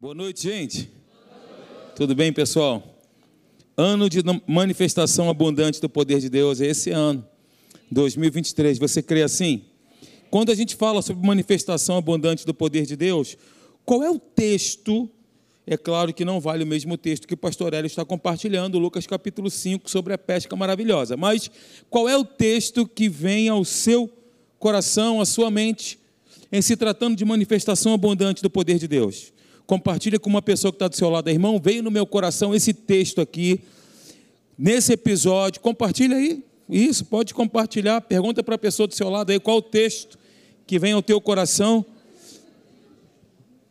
Boa 0.00 0.14
noite, 0.14 0.44
gente. 0.44 0.88
Tudo 1.96 2.14
bem, 2.14 2.32
pessoal? 2.32 3.02
Ano 3.76 4.08
de 4.08 4.20
manifestação 4.46 5.28
abundante 5.28 5.80
do 5.80 5.88
poder 5.88 6.20
de 6.20 6.28
Deus 6.28 6.60
é 6.60 6.66
esse 6.66 6.90
ano, 6.90 7.26
2023. 7.90 8.78
Você 8.78 9.02
crê 9.02 9.24
assim? 9.24 9.64
Quando 10.30 10.52
a 10.52 10.54
gente 10.54 10.76
fala 10.76 11.02
sobre 11.02 11.26
manifestação 11.26 11.96
abundante 11.96 12.46
do 12.46 12.54
poder 12.54 12.86
de 12.86 12.94
Deus, 12.94 13.36
qual 13.84 14.04
é 14.04 14.08
o 14.08 14.20
texto? 14.20 15.10
É 15.66 15.76
claro 15.76 16.14
que 16.14 16.24
não 16.24 16.38
vale 16.38 16.62
o 16.62 16.66
mesmo 16.66 16.96
texto 16.96 17.26
que 17.26 17.34
o 17.34 17.36
pastor 17.36 17.74
Hélio 17.74 17.88
está 17.88 18.04
compartilhando, 18.04 18.78
Lucas 18.78 19.04
capítulo 19.04 19.50
5, 19.50 19.90
sobre 19.90 20.12
a 20.12 20.18
pesca 20.18 20.54
maravilhosa. 20.54 21.16
Mas 21.16 21.50
qual 21.90 22.08
é 22.08 22.16
o 22.16 22.24
texto 22.24 22.86
que 22.86 23.08
vem 23.08 23.48
ao 23.48 23.64
seu 23.64 24.08
coração, 24.60 25.20
à 25.20 25.26
sua 25.26 25.50
mente, 25.50 25.98
em 26.52 26.62
se 26.62 26.76
tratando 26.76 27.16
de 27.16 27.24
manifestação 27.24 27.92
abundante 27.92 28.40
do 28.40 28.48
poder 28.48 28.78
de 28.78 28.86
Deus? 28.86 29.36
Compartilha 29.68 30.18
com 30.18 30.30
uma 30.30 30.40
pessoa 30.40 30.72
que 30.72 30.76
está 30.76 30.88
do 30.88 30.96
seu 30.96 31.10
lado, 31.10 31.28
irmão, 31.28 31.60
veio 31.62 31.82
no 31.82 31.90
meu 31.90 32.06
coração 32.06 32.54
esse 32.54 32.72
texto 32.72 33.20
aqui, 33.20 33.60
nesse 34.58 34.94
episódio, 34.94 35.60
compartilha 35.60 36.16
aí, 36.16 36.42
isso, 36.70 37.04
pode 37.04 37.34
compartilhar, 37.34 38.00
pergunta 38.00 38.42
para 38.42 38.54
a 38.54 38.58
pessoa 38.58 38.86
do 38.86 38.94
seu 38.94 39.10
lado 39.10 39.28
aí 39.30 39.38
qual 39.38 39.58
o 39.58 39.62
texto 39.62 40.18
que 40.66 40.78
vem 40.78 40.94
ao 40.94 41.02
teu 41.02 41.20
coração, 41.20 41.84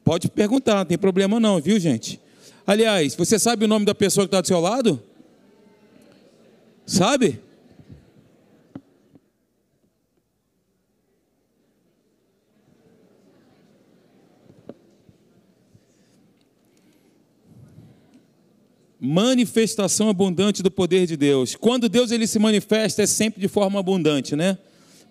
pode 0.03 0.29
perguntar, 0.29 0.75
não 0.75 0.85
tem 0.85 0.99
problema 0.99 1.39
não, 1.39 1.59
viu 1.59 1.79
gente? 1.79 2.21
Aliás, 2.66 3.16
você 3.16 3.39
sabe 3.39 3.66
o 3.66 3.67
nome 3.67 3.83
da 3.83 3.95
pessoa 3.95 4.27
que 4.27 4.27
está 4.27 4.39
do 4.39 4.47
seu 4.47 4.59
lado? 4.59 5.02
Sabe? 6.85 7.41
Manifestação 18.99 20.09
abundante 20.09 20.63
do 20.63 20.72
poder 20.72 21.05
de 21.05 21.16
Deus. 21.16 21.55
Quando 21.55 21.88
Deus 21.88 22.11
ele 22.11 22.25
se 22.25 22.39
manifesta, 22.39 23.03
é 23.03 23.05
sempre 23.05 23.39
de 23.39 23.47
forma 23.47 23.80
abundante, 23.80 24.35
né? 24.35 24.58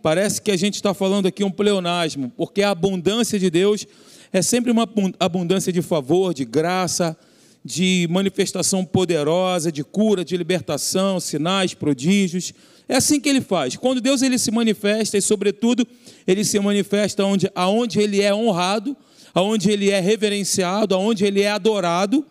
Parece 0.03 0.41
que 0.41 0.51
a 0.51 0.57
gente 0.57 0.75
está 0.75 0.93
falando 0.93 1.27
aqui 1.27 1.43
um 1.45 1.51
pleonasmo, 1.51 2.33
porque 2.37 2.63
a 2.63 2.71
abundância 2.71 3.39
de 3.39 3.51
Deus 3.51 3.87
é 4.33 4.43
sempre 4.43 4.71
uma 4.71 4.89
abundância 5.19 5.73
de 5.73 5.83
favor, 5.83 6.35
de 6.35 6.45
graça, 6.45 7.17
de 7.65 8.07
manifestação 8.11 8.85
poderosa, 8.85 9.73
de 9.73 9.83
cura, 9.83 10.25
de 10.25 10.37
libertação, 10.37 11.19
sinais, 11.19 11.75
prodígios. 11.75 12.53
É 12.89 12.97
assim 12.97 13.19
que 13.19 13.29
ele 13.29 13.41
faz. 13.41 13.77
Quando 13.77 14.01
Deus 14.01 14.23
ele 14.23 14.39
se 14.39 14.51
manifesta, 14.53 15.19
e 15.19 15.23
sobretudo, 15.23 15.87
ele 16.27 16.45
se 16.45 16.59
manifesta 16.61 17.25
onde, 17.25 17.51
aonde 17.55 18.01
ele 18.01 18.21
é 18.21 18.33
honrado, 18.33 18.97
aonde 19.35 19.71
ele 19.71 19.91
é 19.91 19.99
reverenciado, 19.99 20.95
aonde 20.95 21.25
ele 21.25 21.43
é 21.43 21.51
adorado, 21.51 22.25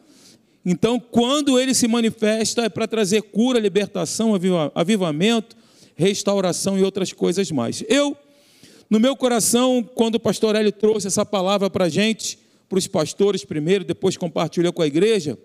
então, 0.66 1.00
quando 1.00 1.60
ele 1.60 1.76
se 1.76 1.88
manifesta, 1.88 2.64
é 2.64 2.70
para 2.70 2.88
trazer 2.88 3.22
cura, 3.22 3.60
libertação, 3.60 4.34
avivamento, 4.74 5.56
restauração 5.96 6.78
e 6.80 6.84
outras 6.84 7.14
coisas 7.14 7.52
mais. 7.52 7.84
Eu, 7.88 8.18
no 8.90 9.00
meu 9.00 9.16
coração, 9.16 9.84
quando 9.84 10.16
o 10.16 10.20
pastor 10.20 10.56
Hélio 10.56 10.72
trouxe 10.72 11.06
essa 11.06 11.24
palavra 11.24 11.70
para 11.70 11.86
a 11.86 11.90
gente, 11.90 12.40
para 12.68 12.80
os 12.80 12.88
pastores 12.88 13.46
primeiro, 13.46 13.84
depois 13.84 14.18
compartilhou 14.18 14.74
com 14.74 14.82
a 14.82 14.88
igreja, 14.88 15.38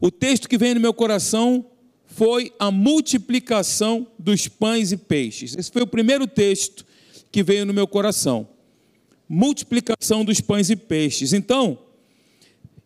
o 0.00 0.10
texto 0.10 0.48
que 0.48 0.56
vem 0.56 0.72
no 0.72 0.80
meu 0.80 0.94
coração 0.94 1.66
foi 2.06 2.50
a 2.58 2.70
multiplicação 2.70 4.06
dos 4.18 4.48
pães 4.48 4.90
e 4.90 4.96
peixes. 4.96 5.54
Esse 5.54 5.70
foi 5.70 5.82
o 5.82 5.86
primeiro 5.86 6.26
texto 6.26 6.86
que 7.30 7.42
veio 7.42 7.66
no 7.66 7.74
meu 7.74 7.86
coração. 7.86 8.48
Multiplicação 9.28 10.24
dos 10.24 10.40
pães 10.40 10.70
e 10.70 10.76
peixes. 10.76 11.34
Então, 11.34 11.78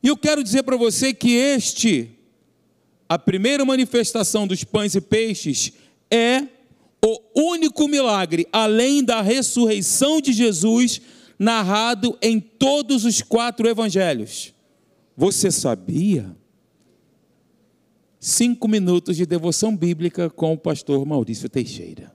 e 0.02 0.08
eu 0.08 0.16
quero 0.16 0.42
dizer 0.42 0.62
para 0.62 0.76
você 0.76 1.14
que 1.14 1.32
este, 1.32 2.10
a 3.08 3.18
primeira 3.18 3.64
manifestação 3.64 4.46
dos 4.46 4.64
pães 4.64 4.94
e 4.94 5.00
peixes, 5.00 5.72
é 6.10 6.46
o 7.04 7.50
único 7.50 7.88
milagre, 7.88 8.46
além 8.52 9.02
da 9.02 9.22
ressurreição 9.22 10.20
de 10.20 10.32
Jesus, 10.32 11.00
narrado 11.38 12.16
em 12.20 12.38
todos 12.38 13.04
os 13.04 13.22
quatro 13.22 13.68
evangelhos. 13.68 14.54
Você 15.16 15.50
sabia? 15.50 16.36
Cinco 18.20 18.68
minutos 18.68 19.16
de 19.16 19.26
devoção 19.26 19.76
bíblica 19.76 20.30
com 20.30 20.52
o 20.52 20.58
pastor 20.58 21.04
Maurício 21.04 21.48
Teixeira. 21.48 22.12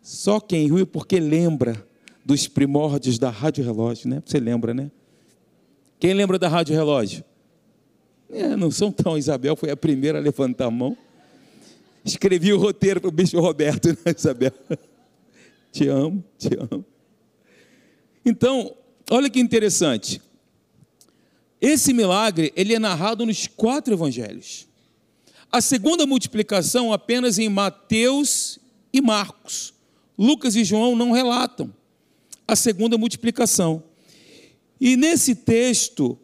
Só 0.00 0.38
quem 0.38 0.72
riu 0.72 0.86
porque 0.86 1.18
lembra 1.18 1.86
dos 2.24 2.46
primórdios 2.46 3.18
da 3.18 3.30
Rádio 3.30 3.64
Relógio, 3.64 4.08
né? 4.08 4.22
Você 4.24 4.38
lembra, 4.38 4.72
né? 4.72 4.90
Quem 6.04 6.12
lembra 6.12 6.38
da 6.38 6.48
Rádio 6.48 6.74
Relógio? 6.74 7.24
É, 8.28 8.54
não 8.56 8.70
são 8.70 8.92
tão. 8.92 9.16
Isabel 9.16 9.56
foi 9.56 9.70
a 9.70 9.76
primeira 9.76 10.18
a 10.18 10.20
levantar 10.20 10.66
a 10.66 10.70
mão. 10.70 10.94
Escrevi 12.04 12.52
o 12.52 12.58
roteiro 12.58 13.00
para 13.00 13.08
o 13.08 13.10
bicho 13.10 13.40
Roberto, 13.40 13.88
né, 14.04 14.14
Isabel? 14.14 14.52
Te 15.72 15.88
amo, 15.88 16.22
te 16.36 16.50
amo. 16.60 16.84
Então, 18.22 18.76
olha 19.10 19.30
que 19.30 19.40
interessante. 19.40 20.20
Esse 21.58 21.94
milagre, 21.94 22.52
ele 22.54 22.74
é 22.74 22.78
narrado 22.78 23.24
nos 23.24 23.46
quatro 23.46 23.94
evangelhos. 23.94 24.68
A 25.50 25.62
segunda 25.62 26.04
multiplicação 26.04 26.92
apenas 26.92 27.38
em 27.38 27.48
Mateus 27.48 28.58
e 28.92 29.00
Marcos. 29.00 29.72
Lucas 30.18 30.54
e 30.54 30.64
João 30.64 30.94
não 30.94 31.12
relatam 31.12 31.74
a 32.46 32.54
segunda 32.54 32.98
multiplicação. 32.98 33.82
E 34.80 34.96
nesse 34.96 35.34
texto, 35.34 36.18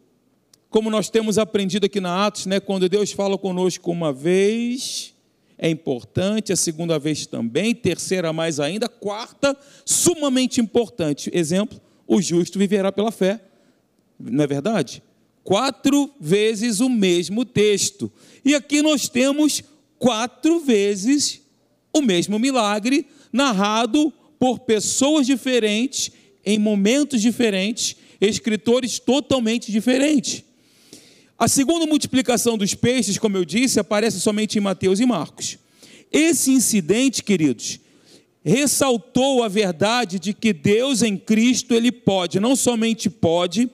como 0.69 0.91
nós 0.91 1.09
temos 1.09 1.39
aprendido 1.39 1.87
aqui 1.87 2.01
na 2.01 2.27
Atos, 2.27 2.47
né, 2.47 2.61
quando 2.61 2.89
Deus 2.89 3.13
fala 3.13 3.37
conosco 3.37 3.91
uma 3.91 4.13
vez, 4.13 5.15
é 5.59 5.69
importante, 5.69 6.53
a 6.53 6.57
segunda 6.57 6.99
vez 6.99 7.27
também, 7.27 7.75
terceira 7.75 8.33
mais 8.33 8.59
ainda, 8.59 8.89
quarta, 8.89 9.57
sumamente 9.85 10.61
importante. 10.61 11.31
Exemplo, 11.35 11.81
o 12.07 12.21
justo 12.23 12.59
viverá 12.59 12.91
pela 12.91 13.13
fé. 13.13 13.41
Não 14.19 14.43
é 14.43 14.47
verdade? 14.47 15.03
Quatro 15.45 16.11
vezes 16.21 16.81
o 16.81 16.89
mesmo 16.89 17.45
texto. 17.45 18.11
E 18.45 18.55
aqui 18.55 18.81
nós 18.81 19.09
temos 19.09 19.63
quatro 19.99 20.61
vezes 20.61 21.43
o 21.93 22.01
mesmo 22.01 22.39
milagre 22.39 23.07
narrado 23.33 24.13
por 24.39 24.61
pessoas 24.61 25.27
diferentes, 25.27 26.11
em 26.45 26.59
momentos 26.59 27.21
diferentes, 27.21 27.97
escritores 28.21 28.99
totalmente 28.99 29.73
diferentes. 29.73 30.45
A 31.39 31.49
segunda 31.49 31.87
multiplicação 31.87 32.59
dos 32.59 32.75
peixes, 32.75 33.19
como 33.19 33.37
eu 33.37 33.45
disse, 33.45 33.81
aparece 33.81 34.21
somente 34.21 34.59
em 34.59 34.61
Mateus 34.61 35.01
e 35.01 35.07
Marcos. 35.07 35.59
Esse 36.13 36.51
incidente, 36.51 37.23
queridos, 37.23 37.81
ressaltou 38.45 39.43
a 39.43 39.49
verdade 39.49 40.19
de 40.19 40.35
que 40.35 40.53
Deus 40.53 41.03
em 41.03 41.17
Cristo, 41.17 41.75
Ele 41.75 41.91
pode, 41.91 42.41
não 42.41 42.55
somente 42.55 43.09
pode, 43.09 43.71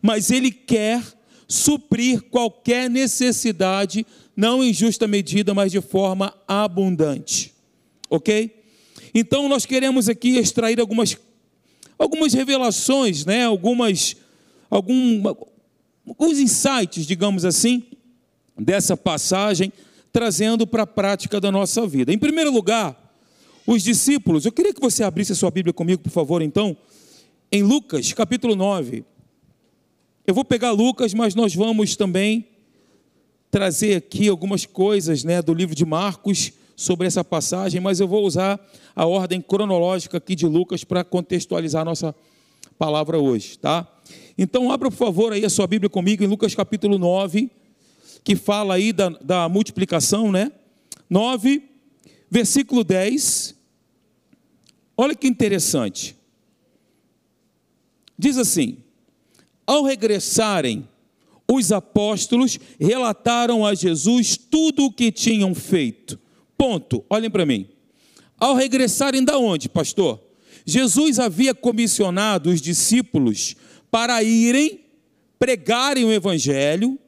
mas 0.00 0.30
Ele 0.30 0.50
quer 0.50 1.02
suprir 1.46 2.22
qualquer 2.22 2.88
necessidade, 2.88 4.06
não 4.36 4.62
em 4.62 4.72
justa 4.72 5.06
medida, 5.06 5.52
mas 5.52 5.72
de 5.72 5.80
forma 5.80 6.34
abundante. 6.46 7.52
Ok? 8.08 8.50
Então, 9.12 9.48
nós 9.48 9.66
queremos 9.66 10.08
aqui 10.08 10.38
extrair 10.38 10.80
algumas 10.80 11.16
algumas 12.00 12.32
revelações, 12.32 13.26
né? 13.26 13.44
algumas, 13.44 14.16
algum, 14.70 15.22
alguns 16.08 16.38
insights, 16.38 17.06
digamos 17.06 17.44
assim, 17.44 17.84
dessa 18.58 18.96
passagem, 18.96 19.70
trazendo 20.10 20.66
para 20.66 20.84
a 20.84 20.86
prática 20.86 21.38
da 21.38 21.52
nossa 21.52 21.86
vida. 21.86 22.10
Em 22.10 22.18
primeiro 22.18 22.50
lugar, 22.50 22.98
os 23.66 23.82
discípulos, 23.82 24.46
eu 24.46 24.52
queria 24.52 24.72
que 24.72 24.80
você 24.80 25.04
abrisse 25.04 25.32
a 25.32 25.34
sua 25.34 25.50
Bíblia 25.50 25.74
comigo, 25.74 26.02
por 26.02 26.10
favor, 26.10 26.40
então, 26.40 26.74
em 27.52 27.62
Lucas, 27.62 28.14
capítulo 28.14 28.56
9. 28.56 29.04
Eu 30.26 30.34
vou 30.34 30.44
pegar 30.44 30.70
Lucas, 30.70 31.12
mas 31.12 31.34
nós 31.34 31.54
vamos 31.54 31.96
também 31.96 32.46
trazer 33.50 33.96
aqui 33.96 34.26
algumas 34.26 34.64
coisas 34.64 35.22
né, 35.22 35.42
do 35.42 35.52
livro 35.52 35.74
de 35.74 35.84
Marcos 35.84 36.52
sobre 36.80 37.06
essa 37.06 37.22
passagem, 37.22 37.78
mas 37.78 38.00
eu 38.00 38.08
vou 38.08 38.24
usar 38.24 38.58
a 38.96 39.04
ordem 39.04 39.38
cronológica 39.38 40.16
aqui 40.16 40.34
de 40.34 40.46
Lucas 40.46 40.82
para 40.82 41.04
contextualizar 41.04 41.82
a 41.82 41.84
nossa 41.84 42.14
palavra 42.78 43.18
hoje, 43.18 43.58
tá? 43.58 43.86
Então, 44.38 44.72
abra 44.72 44.90
por 44.90 44.96
favor 44.96 45.34
aí 45.34 45.44
a 45.44 45.50
sua 45.50 45.66
Bíblia 45.66 45.90
comigo 45.90 46.24
em 46.24 46.26
Lucas 46.26 46.54
capítulo 46.54 46.98
9, 46.98 47.50
que 48.24 48.34
fala 48.34 48.76
aí 48.76 48.94
da, 48.94 49.10
da 49.10 49.46
multiplicação, 49.46 50.32
né? 50.32 50.50
9, 51.10 51.62
versículo 52.30 52.82
10. 52.82 53.54
Olha 54.96 55.14
que 55.14 55.28
interessante. 55.28 56.16
Diz 58.18 58.38
assim: 58.38 58.78
Ao 59.66 59.84
regressarem, 59.84 60.88
os 61.46 61.72
apóstolos 61.72 62.58
relataram 62.80 63.66
a 63.66 63.74
Jesus 63.74 64.38
tudo 64.38 64.86
o 64.86 64.92
que 64.92 65.12
tinham 65.12 65.54
feito. 65.54 66.18
Ponto. 66.60 67.02
Olhem 67.08 67.30
para 67.30 67.46
mim. 67.46 67.66
Ao 68.38 68.54
regressarem 68.54 69.24
da 69.24 69.38
onde, 69.38 69.66
pastor? 69.66 70.20
Jesus 70.66 71.18
havia 71.18 71.54
comissionado 71.54 72.50
os 72.50 72.60
discípulos 72.60 73.56
para 73.90 74.22
irem 74.22 74.80
pregarem 75.38 76.04
o 76.04 76.12
evangelho, 76.12 76.98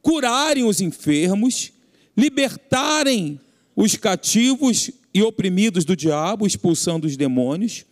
curarem 0.00 0.62
os 0.62 0.80
enfermos, 0.80 1.72
libertarem 2.16 3.40
os 3.74 3.96
cativos 3.96 4.92
e 5.12 5.20
oprimidos 5.24 5.84
do 5.84 5.96
diabo, 5.96 6.46
expulsando 6.46 7.08
os 7.08 7.16
demônios. 7.16 7.84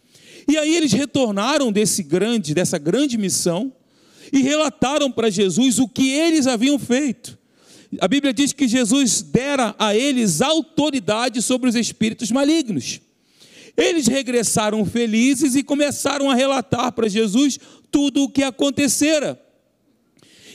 E 0.48 0.56
aí 0.56 0.76
eles 0.76 0.92
retornaram 0.92 1.72
desse 1.72 2.04
grande, 2.04 2.54
dessa 2.54 2.78
grande 2.78 3.18
missão 3.18 3.72
e 4.32 4.40
relataram 4.40 5.10
para 5.10 5.30
Jesus 5.30 5.80
o 5.80 5.88
que 5.88 6.10
eles 6.10 6.46
haviam 6.46 6.78
feito. 6.78 7.41
A 8.00 8.08
Bíblia 8.08 8.32
diz 8.32 8.52
que 8.52 8.66
Jesus 8.66 9.22
dera 9.22 9.74
a 9.78 9.94
eles 9.94 10.40
autoridade 10.40 11.42
sobre 11.42 11.68
os 11.68 11.74
espíritos 11.74 12.30
malignos. 12.30 13.00
Eles 13.76 14.06
regressaram 14.06 14.84
felizes 14.84 15.54
e 15.54 15.62
começaram 15.62 16.30
a 16.30 16.34
relatar 16.34 16.92
para 16.92 17.08
Jesus 17.08 17.58
tudo 17.90 18.24
o 18.24 18.28
que 18.28 18.42
acontecera. 18.42 19.40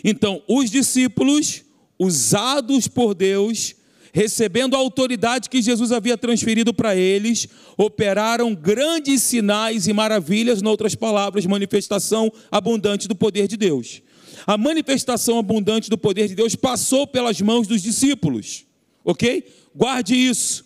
Então, 0.03 0.41
os 0.47 0.69
discípulos, 0.69 1.63
usados 1.99 2.87
por 2.87 3.13
Deus, 3.13 3.75
recebendo 4.13 4.75
a 4.75 4.79
autoridade 4.79 5.49
que 5.49 5.61
Jesus 5.61 5.91
havia 5.91 6.17
transferido 6.17 6.73
para 6.73 6.95
eles, 6.95 7.47
operaram 7.77 8.53
grandes 8.55 9.21
sinais 9.21 9.87
e 9.87 9.93
maravilhas, 9.93 10.61
em 10.61 10.67
outras 10.67 10.95
palavras, 10.95 11.45
manifestação 11.45 12.31
abundante 12.51 13.07
do 13.07 13.15
poder 13.15 13.47
de 13.47 13.57
Deus. 13.57 14.01
A 14.45 14.57
manifestação 14.57 15.39
abundante 15.39 15.89
do 15.89 15.97
poder 15.97 16.27
de 16.27 16.35
Deus 16.35 16.55
passou 16.55 17.07
pelas 17.07 17.39
mãos 17.41 17.67
dos 17.67 17.81
discípulos, 17.81 18.65
ok? 19.03 19.43
Guarde 19.75 20.15
isso. 20.15 20.65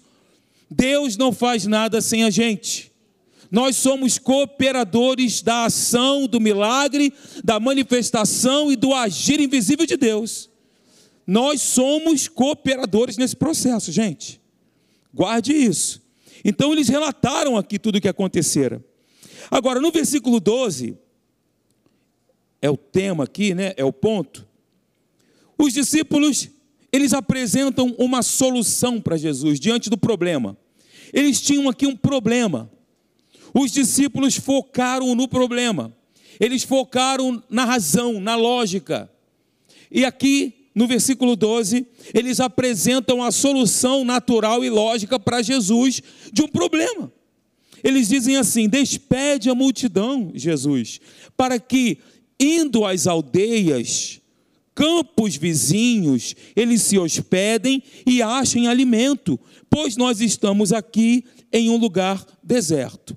Deus 0.70 1.18
não 1.18 1.32
faz 1.32 1.66
nada 1.66 2.02
sem 2.02 2.24
a 2.24 2.30
gente. 2.30 2.92
Nós 3.52 3.76
somos 3.76 4.18
cooperadores 4.18 5.42
da 5.42 5.66
ação, 5.66 6.26
do 6.26 6.40
milagre, 6.40 7.14
da 7.44 7.60
manifestação 7.60 8.72
e 8.72 8.78
do 8.78 8.94
agir 8.94 9.42
invisível 9.42 9.86
de 9.86 9.98
Deus. 9.98 10.50
Nós 11.28 11.62
somos 11.62 12.30
cooperadores 12.30 13.18
nesse 13.18 13.36
processo, 13.36 13.92
gente. 13.92 14.40
Guarde 15.14 15.54
isso. 15.54 16.02
Então 16.44 16.72
eles 16.72 16.88
relataram 16.88 17.58
aqui 17.58 17.78
tudo 17.78 17.98
o 17.98 18.02
que 18.02 18.08
acontecera. 18.08 18.84
Agora, 19.50 19.82
no 19.82 19.92
versículo 19.92 20.40
12, 20.40 20.98
é 22.62 22.70
o 22.70 22.78
tema 22.78 23.24
aqui, 23.24 23.54
né? 23.54 23.74
É 23.76 23.84
o 23.84 23.92
ponto. 23.92 24.48
Os 25.58 25.74
discípulos, 25.74 26.50
eles 26.92 27.14
apresentam 27.14 27.96
uma 27.98 28.22
solução 28.22 29.02
para 29.02 29.18
Jesus 29.18 29.60
diante 29.60 29.90
do 29.90 29.98
problema. 29.98 30.58
Eles 31.14 31.42
tinham 31.42 31.68
aqui 31.68 31.86
um 31.86 31.96
problema. 31.96 32.72
Os 33.54 33.72
discípulos 33.72 34.38
focaram 34.38 35.14
no 35.16 35.28
problema. 35.28 35.96
Eles 36.40 36.64
focaram 36.64 37.44
na 37.50 37.66
razão, 37.66 38.20
na 38.20 38.36
lógica. 38.36 39.10
E 39.92 40.06
aqui, 40.06 40.54
no 40.74 40.88
versículo 40.88 41.36
12, 41.36 41.86
eles 42.14 42.40
apresentam 42.40 43.22
a 43.22 43.32
solução 43.32 44.06
natural 44.06 44.64
e 44.64 44.70
lógica 44.70 45.20
para 45.20 45.42
Jesus 45.42 46.02
de 46.32 46.42
um 46.42 46.48
problema. 46.48 47.12
Eles 47.84 48.08
dizem 48.08 48.38
assim: 48.38 48.70
despede 48.70 49.50
a 49.50 49.56
multidão, 49.56 50.32
Jesus, 50.34 51.00
para 51.36 51.60
que, 51.60 51.98
indo 52.42 52.84
às 52.84 53.06
aldeias, 53.06 54.20
campos 54.74 55.36
vizinhos, 55.36 56.36
eles 56.56 56.82
se 56.82 56.98
hospedem 56.98 57.84
e 58.06 58.22
achem 58.22 58.68
alimento, 58.68 59.40
pois 59.70 59.96
nós 59.96 60.20
estamos 60.20 60.74
aqui 60.74 61.24
em 61.54 61.70
um 61.70 61.78
lugar 61.78 62.26
deserto. 62.42 63.16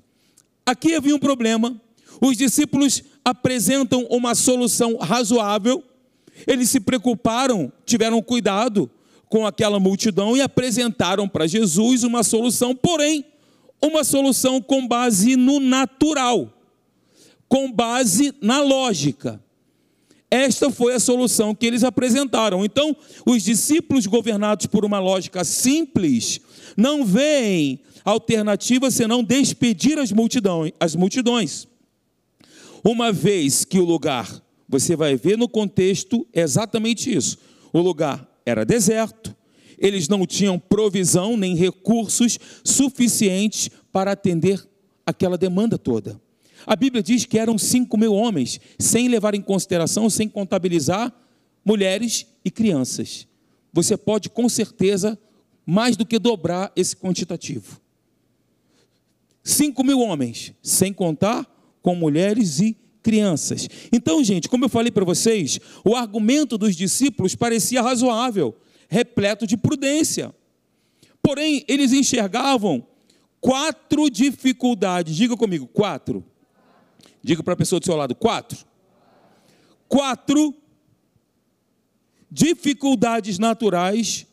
Aqui 0.67 0.94
havia 0.94 1.17
um 1.17 1.19
problema. 1.19 1.81
Os 2.21 2.37
discípulos 2.37 3.03
apresentam 3.25 4.06
uma 4.11 4.35
solução 4.35 4.97
razoável. 4.97 5.82
Eles 6.47 6.69
se 6.69 6.81
preocuparam, 6.81 7.73
tiveram 7.87 8.20
cuidado 8.23 8.91
com 9.29 9.47
aquela 9.47 9.81
multidão 9.81 10.37
e 10.37 10.41
apresentaram 10.41 11.29
para 11.29 11.47
Jesus 11.47 12.05
uma 12.05 12.23
solução, 12.23 12.75
porém, 12.75 13.25
uma 13.82 14.05
solução 14.05 14.61
com 14.61 14.87
base 14.87 15.37
no 15.37 15.61
natural, 15.61 16.54
com 17.49 17.70
base 17.70 18.35
na 18.41 18.61
lógica. 18.62 19.43
Esta 20.31 20.69
foi 20.70 20.94
a 20.94 20.99
solução 20.99 21.55
que 21.55 21.64
eles 21.64 21.85
apresentaram. 21.85 22.64
Então, 22.64 22.96
os 23.25 23.43
discípulos 23.43 24.06
governados 24.06 24.67
por 24.67 24.85
uma 24.85 24.99
lógica 24.99 25.44
simples 25.44 26.41
não 26.76 27.05
veem 27.05 27.81
alternativa 28.05 28.91
senão 28.91 29.23
despedir 29.23 29.99
as 29.99 30.11
multidões, 30.11 30.73
as 30.81 30.96
multidões. 30.96 31.69
Uma 32.82 33.12
vez 33.12 33.64
que 33.64 33.79
o 33.79 33.85
lugar, 33.85 34.43
você 34.69 34.96
vai 34.96 35.17
ver 35.17 35.38
no 35.38 35.49
contexto 35.49 36.26
exatamente 36.35 37.14
isso. 37.14 37.38
O 37.73 37.81
lugar 37.81 38.29
era 38.44 38.64
deserto, 38.64 39.35
eles 39.79 40.08
não 40.08 40.26
tinham 40.26 40.58
provisão 40.58 41.37
nem 41.37 41.55
recursos 41.55 42.38
suficientes 42.64 43.70
para 43.93 44.12
atender 44.12 44.67
aquela 45.06 45.38
demanda 45.38 45.79
toda. 45.79 46.20
A 46.67 46.77
Bíblia 46.77 47.03
diz 47.03 47.25
que 47.25 47.39
eram 47.39 47.59
5 47.59 47.97
mil 47.97 48.15
homens, 48.15 48.61
sem 48.79 49.09
levar 49.09 49.35
em 49.35 49.41
consideração, 49.41 50.09
sem 50.09 50.29
contabilizar 50.29 51.13
mulheres 51.65 52.27
e 52.45 52.51
crianças. 52.51 53.27
Você 53.73 53.97
pode, 53.97 54.31
com 54.31 54.49
certeza, 54.49 55.19
mais 55.67 55.97
do 55.97 56.07
que 56.07 56.19
dobrar 56.19 56.73
esse 56.77 56.97
quantitativo. 56.97 57.81
5 59.43 59.85
mil 59.85 60.01
homens, 60.01 60.53
sem 60.63 60.93
contar 60.93 61.47
com 61.83 61.95
mulheres 61.95 62.61
e 62.61 62.77
crianças. 63.03 63.69
Então, 63.93 64.25
gente, 64.25 64.49
como 64.49 64.65
eu 64.65 64.69
falei 64.69 64.91
para 64.91 65.05
vocês, 65.05 65.61
o 65.85 65.95
argumento 65.95 66.57
dos 66.57 66.75
discípulos 66.75 67.35
parecia 67.35 67.83
razoável, 67.83 68.57
repleto 68.89 69.47
de 69.47 69.57
prudência. 69.57 70.35
Porém, 71.23 71.65
eles 71.69 71.93
enxergavam 71.93 72.87
quatro 73.41 74.09
dificuldades. 74.09 75.15
Diga 75.15 75.37
comigo, 75.37 75.67
quatro. 75.67 76.25
Diga 77.25 77.43
para 77.43 77.55
a 77.55 77.56
pessoa 77.56 77.81
do 77.81 77.87
seu 77.87 77.97
lado, 77.97 78.15
quatro. 78.15 78.59
Quatro 79.88 80.55
dificuldades 82.31 83.38
naturais 83.38 84.26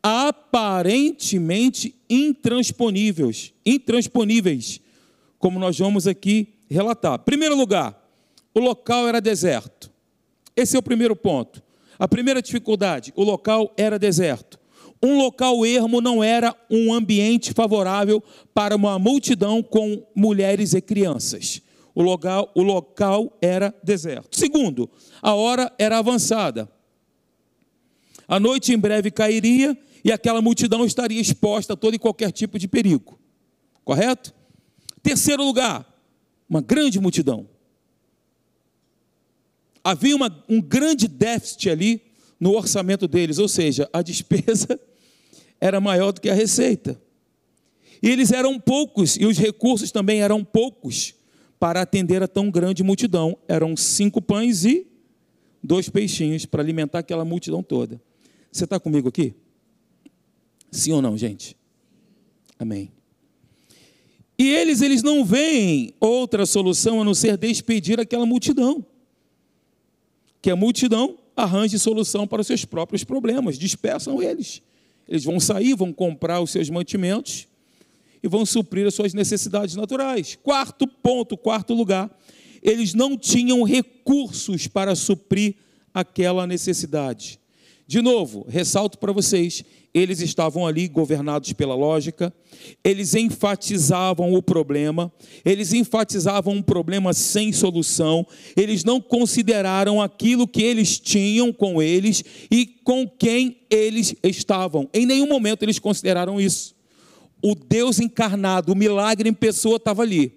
aparentemente 0.00 1.96
intransponíveis, 2.08 3.52
intransponíveis, 3.66 4.80
como 5.36 5.58
nós 5.58 5.76
vamos 5.76 6.06
aqui 6.06 6.54
relatar. 6.70 7.18
Primeiro 7.18 7.56
lugar, 7.56 8.08
o 8.54 8.60
local 8.60 9.08
era 9.08 9.20
deserto. 9.20 9.90
Esse 10.54 10.76
é 10.76 10.78
o 10.78 10.82
primeiro 10.82 11.16
ponto. 11.16 11.60
A 11.98 12.06
primeira 12.06 12.40
dificuldade, 12.40 13.12
o 13.16 13.24
local 13.24 13.74
era 13.76 13.98
deserto. 13.98 14.60
Um 15.02 15.18
local 15.18 15.66
ermo 15.66 16.00
não 16.00 16.22
era 16.22 16.54
um 16.70 16.92
ambiente 16.92 17.52
favorável 17.52 18.22
para 18.54 18.76
uma 18.76 18.96
multidão 18.96 19.60
com 19.60 20.06
mulheres 20.14 20.72
e 20.72 20.80
crianças. 20.80 21.62
O 21.98 22.02
local, 22.02 22.52
o 22.54 22.62
local 22.62 23.36
era 23.42 23.74
deserto. 23.82 24.38
Segundo, 24.38 24.88
a 25.20 25.34
hora 25.34 25.74
era 25.76 25.98
avançada. 25.98 26.70
A 28.28 28.38
noite 28.38 28.72
em 28.72 28.78
breve 28.78 29.10
cairia 29.10 29.76
e 30.04 30.12
aquela 30.12 30.40
multidão 30.40 30.84
estaria 30.84 31.20
exposta 31.20 31.72
a 31.72 31.76
todo 31.76 31.94
e 31.94 31.98
qualquer 31.98 32.30
tipo 32.30 32.56
de 32.56 32.68
perigo. 32.68 33.18
Correto? 33.84 34.32
Terceiro 35.02 35.42
lugar, 35.42 35.92
uma 36.48 36.60
grande 36.60 37.00
multidão. 37.00 37.48
Havia 39.82 40.14
uma, 40.14 40.44
um 40.48 40.60
grande 40.60 41.08
déficit 41.08 41.68
ali 41.68 42.00
no 42.38 42.54
orçamento 42.54 43.08
deles, 43.08 43.38
ou 43.38 43.48
seja, 43.48 43.90
a 43.92 44.02
despesa 44.02 44.78
era 45.60 45.80
maior 45.80 46.12
do 46.12 46.20
que 46.20 46.30
a 46.30 46.34
receita. 46.34 46.96
E 48.00 48.08
eles 48.08 48.30
eram 48.30 48.60
poucos, 48.60 49.16
e 49.16 49.26
os 49.26 49.36
recursos 49.36 49.90
também 49.90 50.20
eram 50.20 50.44
poucos 50.44 51.17
para 51.58 51.82
atender 51.82 52.22
a 52.22 52.28
tão 52.28 52.50
grande 52.50 52.82
multidão. 52.82 53.36
Eram 53.48 53.76
cinco 53.76 54.22
pães 54.22 54.64
e 54.64 54.86
dois 55.62 55.88
peixinhos 55.88 56.46
para 56.46 56.62
alimentar 56.62 57.00
aquela 57.00 57.24
multidão 57.24 57.62
toda. 57.62 58.00
Você 58.50 58.64
está 58.64 58.78
comigo 58.78 59.08
aqui? 59.08 59.34
Sim 60.70 60.92
ou 60.92 61.02
não, 61.02 61.16
gente? 61.16 61.56
Amém. 62.58 62.90
E 64.38 64.48
eles, 64.50 64.82
eles 64.82 65.02
não 65.02 65.24
veem 65.24 65.92
outra 65.98 66.46
solução 66.46 67.00
a 67.00 67.04
não 67.04 67.14
ser 67.14 67.36
despedir 67.36 67.98
aquela 67.98 68.24
multidão. 68.24 68.84
Que 70.40 70.50
a 70.50 70.56
multidão 70.56 71.18
arranje 71.34 71.78
solução 71.78 72.26
para 72.26 72.40
os 72.40 72.46
seus 72.46 72.64
próprios 72.64 73.02
problemas, 73.02 73.58
dispersam 73.58 74.22
eles. 74.22 74.62
Eles 75.08 75.24
vão 75.24 75.40
sair, 75.40 75.74
vão 75.74 75.92
comprar 75.92 76.40
os 76.40 76.50
seus 76.50 76.70
mantimentos 76.70 77.48
e 78.22 78.28
vão 78.28 78.44
suprir 78.44 78.86
as 78.86 78.94
suas 78.94 79.14
necessidades 79.14 79.74
naturais. 79.74 80.38
Quarto 80.42 80.86
ponto, 80.86 81.36
quarto 81.36 81.74
lugar, 81.74 82.10
eles 82.62 82.94
não 82.94 83.16
tinham 83.16 83.62
recursos 83.62 84.66
para 84.66 84.94
suprir 84.94 85.54
aquela 85.92 86.46
necessidade. 86.46 87.38
De 87.86 88.02
novo, 88.02 88.44
ressalto 88.46 88.98
para 88.98 89.12
vocês, 89.12 89.64
eles 89.94 90.20
estavam 90.20 90.66
ali 90.66 90.86
governados 90.88 91.54
pela 91.54 91.74
lógica, 91.74 92.32
eles 92.84 93.14
enfatizavam 93.14 94.34
o 94.34 94.42
problema, 94.42 95.10
eles 95.42 95.72
enfatizavam 95.72 96.54
um 96.54 96.62
problema 96.62 97.14
sem 97.14 97.50
solução, 97.50 98.26
eles 98.54 98.84
não 98.84 99.00
consideraram 99.00 100.02
aquilo 100.02 100.46
que 100.46 100.62
eles 100.62 101.00
tinham 101.00 101.50
com 101.50 101.80
eles 101.80 102.22
e 102.50 102.66
com 102.66 103.08
quem 103.08 103.56
eles 103.70 104.14
estavam. 104.22 104.86
Em 104.92 105.06
nenhum 105.06 105.26
momento 105.26 105.62
eles 105.62 105.78
consideraram 105.78 106.38
isso. 106.38 106.77
O 107.42 107.54
Deus 107.54 108.00
encarnado, 108.00 108.72
o 108.72 108.76
milagre 108.76 109.28
em 109.28 109.32
pessoa 109.32 109.76
estava 109.76 110.02
ali. 110.02 110.32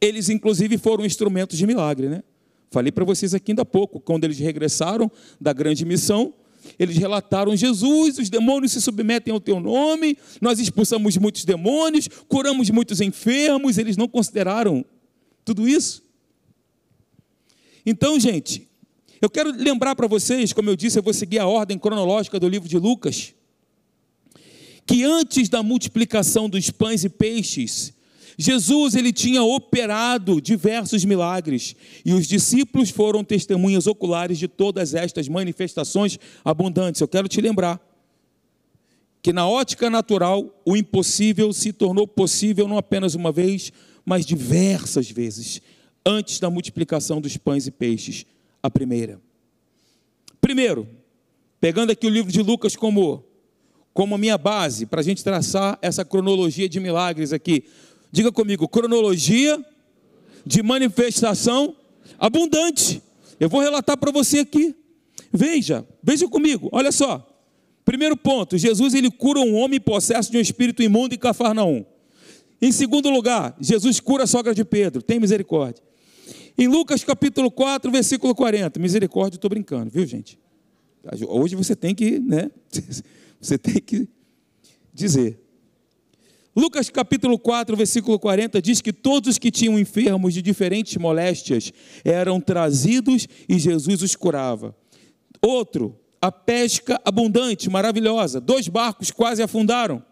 Eles, 0.00 0.28
inclusive, 0.28 0.78
foram 0.78 1.04
instrumentos 1.04 1.56
de 1.56 1.66
milagre, 1.66 2.08
né? 2.08 2.22
Falei 2.70 2.92
para 2.92 3.04
vocês 3.04 3.34
aqui 3.34 3.52
ainda 3.52 3.62
há 3.62 3.66
pouco, 3.66 3.98
quando 3.98 4.24
eles 4.24 4.38
regressaram 4.38 5.10
da 5.40 5.52
grande 5.52 5.84
missão, 5.84 6.32
eles 6.78 6.96
relataram: 6.96 7.56
Jesus, 7.56 8.18
os 8.18 8.30
demônios 8.30 8.72
se 8.72 8.80
submetem 8.80 9.32
ao 9.32 9.40
teu 9.40 9.58
nome, 9.58 10.16
nós 10.40 10.60
expulsamos 10.60 11.16
muitos 11.16 11.44
demônios, 11.44 12.08
curamos 12.28 12.70
muitos 12.70 13.00
enfermos. 13.00 13.78
Eles 13.78 13.96
não 13.96 14.06
consideraram 14.06 14.84
tudo 15.44 15.68
isso. 15.68 16.04
Então, 17.84 18.20
gente, 18.20 18.68
eu 19.20 19.30
quero 19.30 19.50
lembrar 19.50 19.96
para 19.96 20.06
vocês, 20.06 20.52
como 20.52 20.68
eu 20.68 20.76
disse, 20.76 20.98
eu 20.98 21.02
vou 21.02 21.12
seguir 21.12 21.38
a 21.38 21.46
ordem 21.46 21.78
cronológica 21.78 22.38
do 22.38 22.48
livro 22.48 22.68
de 22.68 22.78
Lucas, 22.78 23.34
que 24.90 25.04
antes 25.04 25.48
da 25.48 25.62
multiplicação 25.62 26.48
dos 26.48 26.68
pães 26.68 27.04
e 27.04 27.08
peixes, 27.08 27.92
Jesus 28.36 28.96
ele 28.96 29.12
tinha 29.12 29.40
operado 29.40 30.40
diversos 30.40 31.04
milagres 31.04 31.76
e 32.04 32.12
os 32.12 32.26
discípulos 32.26 32.90
foram 32.90 33.22
testemunhas 33.22 33.86
oculares 33.86 34.36
de 34.36 34.48
todas 34.48 34.92
estas 34.92 35.28
manifestações 35.28 36.18
abundantes. 36.44 37.00
Eu 37.00 37.06
quero 37.06 37.28
te 37.28 37.40
lembrar 37.40 37.80
que 39.22 39.32
na 39.32 39.46
ótica 39.46 39.88
natural 39.88 40.60
o 40.66 40.76
impossível 40.76 41.52
se 41.52 41.72
tornou 41.72 42.08
possível 42.08 42.66
não 42.66 42.76
apenas 42.76 43.14
uma 43.14 43.30
vez, 43.30 43.72
mas 44.04 44.26
diversas 44.26 45.08
vezes 45.08 45.62
antes 46.04 46.40
da 46.40 46.50
multiplicação 46.50 47.20
dos 47.20 47.36
pães 47.36 47.64
e 47.64 47.70
peixes, 47.70 48.26
a 48.60 48.68
primeira. 48.68 49.20
Primeiro, 50.40 50.88
pegando 51.60 51.92
aqui 51.92 52.08
o 52.08 52.10
livro 52.10 52.32
de 52.32 52.42
Lucas 52.42 52.74
como 52.74 53.29
como 54.00 54.16
minha 54.16 54.38
base 54.38 54.86
para 54.86 55.02
a 55.02 55.04
gente 55.04 55.22
traçar 55.22 55.78
essa 55.82 56.06
cronologia 56.06 56.66
de 56.66 56.80
milagres 56.80 57.34
aqui. 57.34 57.64
Diga 58.10 58.32
comigo, 58.32 58.66
cronologia 58.66 59.62
de 60.46 60.62
manifestação 60.62 61.76
abundante. 62.18 63.02
Eu 63.38 63.50
vou 63.50 63.60
relatar 63.60 63.98
para 63.98 64.10
você 64.10 64.38
aqui. 64.38 64.74
Veja, 65.30 65.86
veja 66.02 66.26
comigo, 66.26 66.70
olha 66.72 66.90
só. 66.90 67.26
Primeiro 67.84 68.16
ponto, 68.16 68.56
Jesus 68.56 68.94
ele 68.94 69.10
cura 69.10 69.38
um 69.40 69.54
homem 69.54 69.78
possesso 69.78 70.32
de 70.32 70.38
um 70.38 70.40
espírito 70.40 70.82
imundo 70.82 71.14
em 71.14 71.18
Cafarnaum. 71.18 71.84
Em 72.58 72.72
segundo 72.72 73.10
lugar, 73.10 73.54
Jesus 73.60 74.00
cura 74.00 74.24
a 74.24 74.26
sogra 74.26 74.54
de 74.54 74.64
Pedro, 74.64 75.02
tem 75.02 75.20
misericórdia. 75.20 75.84
Em 76.56 76.66
Lucas 76.66 77.04
capítulo 77.04 77.50
4, 77.50 77.90
versículo 77.90 78.34
40, 78.34 78.80
misericórdia, 78.80 79.36
estou 79.36 79.50
brincando, 79.50 79.90
viu 79.90 80.06
gente? 80.06 80.38
Hoje 81.28 81.54
você 81.54 81.76
tem 81.76 81.94
que, 81.94 82.18
né? 82.18 82.50
Você 83.40 83.56
tem 83.56 83.80
que 83.80 84.08
dizer. 84.92 85.40
Lucas 86.54 86.90
capítulo 86.90 87.38
4, 87.38 87.76
versículo 87.76 88.18
40 88.18 88.60
diz 88.60 88.80
que 88.80 88.92
todos 88.92 89.30
os 89.30 89.38
que 89.38 89.50
tinham 89.50 89.78
enfermos 89.78 90.34
de 90.34 90.42
diferentes 90.42 90.96
moléstias 90.96 91.72
eram 92.04 92.40
trazidos 92.40 93.26
e 93.48 93.58
Jesus 93.58 94.02
os 94.02 94.16
curava. 94.16 94.76
Outro, 95.40 95.98
a 96.20 96.30
pesca 96.30 97.00
abundante, 97.04 97.70
maravilhosa. 97.70 98.40
Dois 98.40 98.68
barcos 98.68 99.10
quase 99.10 99.42
afundaram 99.42 100.04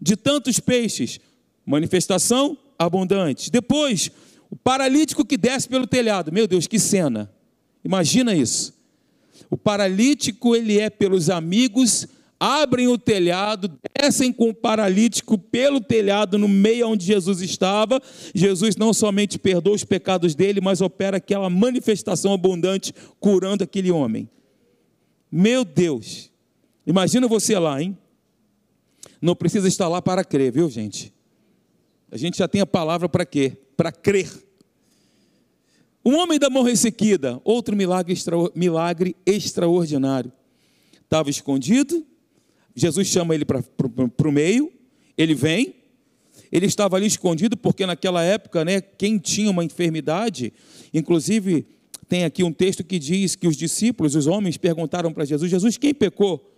de 0.00 0.16
tantos 0.16 0.60
peixes. 0.60 1.20
Manifestação 1.64 2.58
abundante. 2.78 3.50
Depois, 3.50 4.10
o 4.50 4.56
paralítico 4.56 5.24
que 5.24 5.36
desce 5.36 5.68
pelo 5.68 5.86
telhado. 5.86 6.32
Meu 6.32 6.46
Deus, 6.46 6.66
que 6.66 6.78
cena. 6.78 7.30
Imagina 7.84 8.34
isso. 8.34 8.74
O 9.48 9.56
paralítico, 9.56 10.54
ele 10.54 10.78
é 10.78 10.90
pelos 10.90 11.30
amigos 11.30 12.06
abrem 12.40 12.88
o 12.88 12.96
telhado, 12.96 13.70
descem 13.98 14.32
com 14.32 14.50
o 14.50 14.54
paralítico 14.54 15.36
pelo 15.36 15.80
telhado 15.80 16.38
no 16.38 16.48
meio 16.48 16.88
onde 16.88 17.04
Jesus 17.04 17.40
estava. 17.40 18.00
Jesus 18.34 18.76
não 18.76 18.94
somente 18.94 19.38
perdoa 19.38 19.74
os 19.74 19.84
pecados 19.84 20.34
dele, 20.34 20.60
mas 20.60 20.80
opera 20.80 21.16
aquela 21.16 21.50
manifestação 21.50 22.32
abundante 22.32 22.94
curando 23.18 23.64
aquele 23.64 23.90
homem. 23.90 24.28
Meu 25.30 25.64
Deus, 25.64 26.30
imagina 26.86 27.26
você 27.26 27.58
lá, 27.58 27.82
hein? 27.82 27.96
Não 29.20 29.34
precisa 29.34 29.66
estar 29.66 29.88
lá 29.88 30.00
para 30.00 30.24
crer, 30.24 30.52
viu, 30.52 30.70
gente? 30.70 31.12
A 32.10 32.16
gente 32.16 32.38
já 32.38 32.48
tem 32.48 32.60
a 32.60 32.66
palavra 32.66 33.08
para 33.08 33.26
quê? 33.26 33.56
Para 33.76 33.90
crer. 33.92 34.30
O 36.02 36.10
homem 36.12 36.38
da 36.38 36.48
mão 36.48 36.62
ressequida, 36.62 37.40
outro 37.44 37.76
milagre, 37.76 38.12
extra, 38.12 38.36
milagre 38.54 39.16
extraordinário. 39.26 40.32
Estava 41.02 41.28
escondido, 41.28 42.06
Jesus 42.78 43.08
chama 43.08 43.34
ele 43.34 43.44
para 43.44 44.28
o 44.28 44.32
meio, 44.32 44.72
ele 45.16 45.34
vem, 45.34 45.74
ele 46.50 46.66
estava 46.66 46.96
ali 46.96 47.06
escondido, 47.06 47.56
porque 47.56 47.84
naquela 47.84 48.22
época, 48.22 48.64
né, 48.64 48.80
quem 48.80 49.18
tinha 49.18 49.50
uma 49.50 49.64
enfermidade, 49.64 50.52
inclusive 50.94 51.66
tem 52.08 52.24
aqui 52.24 52.44
um 52.44 52.52
texto 52.52 52.84
que 52.84 52.98
diz 52.98 53.34
que 53.34 53.48
os 53.48 53.56
discípulos, 53.56 54.14
os 54.14 54.26
homens, 54.28 54.56
perguntaram 54.56 55.12
para 55.12 55.24
Jesus: 55.24 55.50
Jesus, 55.50 55.76
quem 55.76 55.92
pecou? 55.92 56.54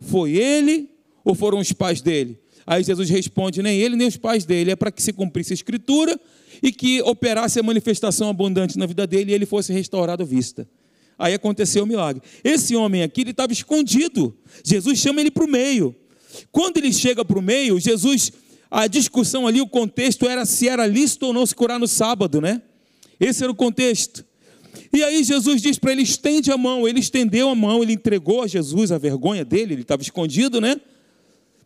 Foi 0.00 0.32
ele 0.32 0.90
ou 1.24 1.34
foram 1.34 1.58
os 1.58 1.72
pais 1.72 2.02
dele? 2.02 2.38
Aí 2.66 2.82
Jesus 2.82 3.08
responde: 3.08 3.62
nem 3.62 3.78
ele 3.78 3.94
nem 3.94 4.08
os 4.08 4.16
pais 4.16 4.44
dele, 4.44 4.72
é 4.72 4.76
para 4.76 4.90
que 4.90 5.02
se 5.02 5.12
cumprisse 5.12 5.52
a 5.52 5.54
escritura 5.54 6.20
e 6.62 6.72
que 6.72 7.00
operasse 7.02 7.60
a 7.60 7.62
manifestação 7.62 8.28
abundante 8.28 8.76
na 8.76 8.86
vida 8.86 9.06
dele 9.06 9.30
e 9.30 9.34
ele 9.34 9.46
fosse 9.46 9.72
restaurado 9.72 10.24
à 10.24 10.26
vista. 10.26 10.68
Aí 11.22 11.34
aconteceu 11.34 11.84
o 11.84 11.86
milagre. 11.86 12.20
Esse 12.42 12.74
homem 12.74 13.04
aqui, 13.04 13.20
ele 13.20 13.30
estava 13.30 13.52
escondido. 13.52 14.36
Jesus 14.64 14.98
chama 14.98 15.20
ele 15.20 15.30
para 15.30 15.44
o 15.44 15.48
meio. 15.48 15.94
Quando 16.50 16.78
ele 16.78 16.92
chega 16.92 17.24
para 17.24 17.38
o 17.38 17.40
meio, 17.40 17.78
Jesus, 17.78 18.32
a 18.68 18.88
discussão 18.88 19.46
ali, 19.46 19.60
o 19.60 19.68
contexto 19.68 20.28
era 20.28 20.44
se 20.44 20.66
era 20.66 20.84
lícito 20.84 21.26
ou 21.26 21.32
não 21.32 21.46
se 21.46 21.54
curar 21.54 21.78
no 21.78 21.86
sábado, 21.86 22.40
né? 22.40 22.60
Esse 23.20 23.44
era 23.44 23.52
o 23.52 23.54
contexto. 23.54 24.24
E 24.92 25.04
aí 25.04 25.22
Jesus 25.22 25.62
diz 25.62 25.78
para 25.78 25.92
ele: 25.92 26.02
estende 26.02 26.50
a 26.50 26.58
mão. 26.58 26.88
Ele 26.88 26.98
estendeu 26.98 27.48
a 27.48 27.54
mão, 27.54 27.84
ele 27.84 27.92
entregou 27.92 28.42
a 28.42 28.48
Jesus 28.48 28.90
a 28.90 28.98
vergonha 28.98 29.44
dele, 29.44 29.74
ele 29.74 29.82
estava 29.82 30.02
escondido, 30.02 30.60
né? 30.60 30.80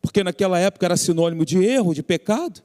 Porque 0.02 0.22
naquela 0.22 0.58
época 0.58 0.84
era 0.84 0.98
sinônimo 0.98 1.46
de 1.46 1.64
erro, 1.64 1.94
de 1.94 2.02
pecado. 2.02 2.60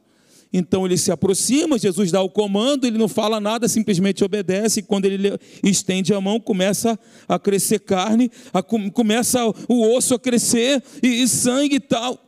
Então 0.53 0.85
ele 0.85 0.97
se 0.97 1.11
aproxima, 1.11 1.77
Jesus 1.77 2.11
dá 2.11 2.21
o 2.21 2.29
comando, 2.29 2.85
ele 2.85 2.97
não 2.97 3.07
fala 3.07 3.39
nada, 3.39 3.69
simplesmente 3.69 4.23
obedece. 4.23 4.81
E 4.81 4.83
quando 4.83 5.05
ele 5.05 5.37
estende 5.63 6.13
a 6.13 6.19
mão, 6.19 6.39
começa 6.39 6.99
a 7.27 7.39
crescer 7.39 7.79
carne, 7.79 8.29
a, 8.53 8.61
começa 8.61 9.39
o 9.69 9.95
osso 9.95 10.13
a 10.13 10.19
crescer 10.19 10.83
e, 11.01 11.23
e 11.23 11.27
sangue 11.27 11.75
e 11.75 11.79
tal. 11.79 12.19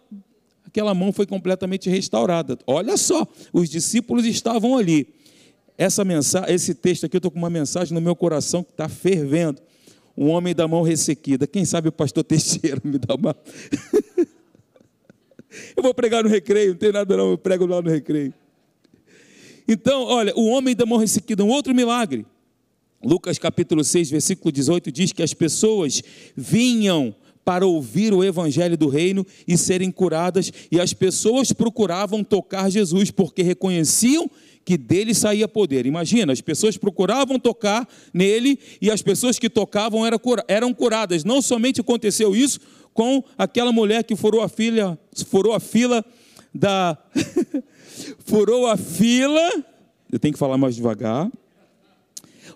Aquela 0.65 0.93
mão 0.93 1.11
foi 1.11 1.25
completamente 1.25 1.89
restaurada. 1.89 2.57
Olha 2.65 2.95
só, 2.95 3.27
os 3.51 3.69
discípulos 3.69 4.25
estavam 4.25 4.77
ali. 4.77 5.07
Essa 5.77 6.05
mensagem, 6.05 6.55
esse 6.55 6.73
texto 6.73 7.05
aqui, 7.05 7.17
eu 7.17 7.19
estou 7.19 7.31
com 7.31 7.39
uma 7.39 7.49
mensagem 7.49 7.93
no 7.93 8.01
meu 8.01 8.15
coração 8.15 8.63
que 8.63 8.71
está 8.71 8.87
fervendo. 8.87 9.61
Um 10.15 10.29
homem 10.29 10.55
da 10.55 10.67
mão 10.67 10.81
ressequida. 10.81 11.45
Quem 11.45 11.65
sabe 11.65 11.89
o 11.89 11.91
pastor 11.91 12.23
Teixeira 12.25 12.79
me 12.83 12.97
dá 12.97 13.15
uma. 13.15 13.35
Eu 15.75 15.83
vou 15.83 15.93
pregar 15.93 16.23
no 16.23 16.29
recreio, 16.29 16.71
não 16.71 16.77
tem 16.77 16.91
nada 16.91 17.17
não, 17.17 17.31
eu 17.31 17.37
prego 17.37 17.65
lá 17.65 17.81
no 17.81 17.89
recreio. 17.89 18.33
Então, 19.67 20.03
olha, 20.03 20.33
o 20.35 20.47
homem 20.47 20.75
da 20.75 20.85
mão 20.85 20.97
ressequida, 20.97 21.43
um 21.43 21.49
outro 21.49 21.73
milagre. 21.73 22.25
Lucas 23.03 23.37
capítulo 23.37 23.83
6, 23.83 24.11
versículo 24.11 24.51
18 24.51 24.91
diz 24.91 25.11
que 25.11 25.23
as 25.23 25.33
pessoas 25.33 26.01
vinham 26.35 27.15
para 27.43 27.65
ouvir 27.65 28.13
o 28.13 28.23
evangelho 28.23 28.77
do 28.77 28.87
reino 28.87 29.25
e 29.47 29.57
serem 29.57 29.91
curadas, 29.91 30.51
e 30.71 30.79
as 30.79 30.93
pessoas 30.93 31.51
procuravam 31.51 32.23
tocar 32.23 32.69
Jesus 32.69 33.11
porque 33.11 33.43
reconheciam 33.43 34.29
que 34.65 34.77
dele 34.77 35.13
saía 35.13 35.47
poder. 35.47 35.85
Imagina, 35.85 36.31
as 36.31 36.41
pessoas 36.41 36.77
procuravam 36.77 37.37
tocar 37.37 37.87
nele 38.13 38.57
e 38.81 38.89
as 38.89 39.01
pessoas 39.01 39.37
que 39.37 39.49
tocavam 39.49 40.03
eram 40.47 40.73
curadas. 40.73 41.23
Não 41.23 41.41
somente 41.41 41.81
aconteceu 41.81 42.35
isso 42.35 42.59
com 42.93 43.23
aquela 43.37 43.71
mulher 43.71 44.03
que 44.03 44.15
furou 44.15 44.41
a 44.41 44.47
filha, 44.47 44.97
furou 45.27 45.53
a 45.53 45.59
fila 45.59 46.05
da 46.53 46.97
furou 48.25 48.67
a 48.67 48.77
fila, 48.77 49.65
eu 50.11 50.19
tenho 50.19 50.33
que 50.33 50.39
falar 50.39 50.57
mais 50.57 50.75
devagar. 50.75 51.31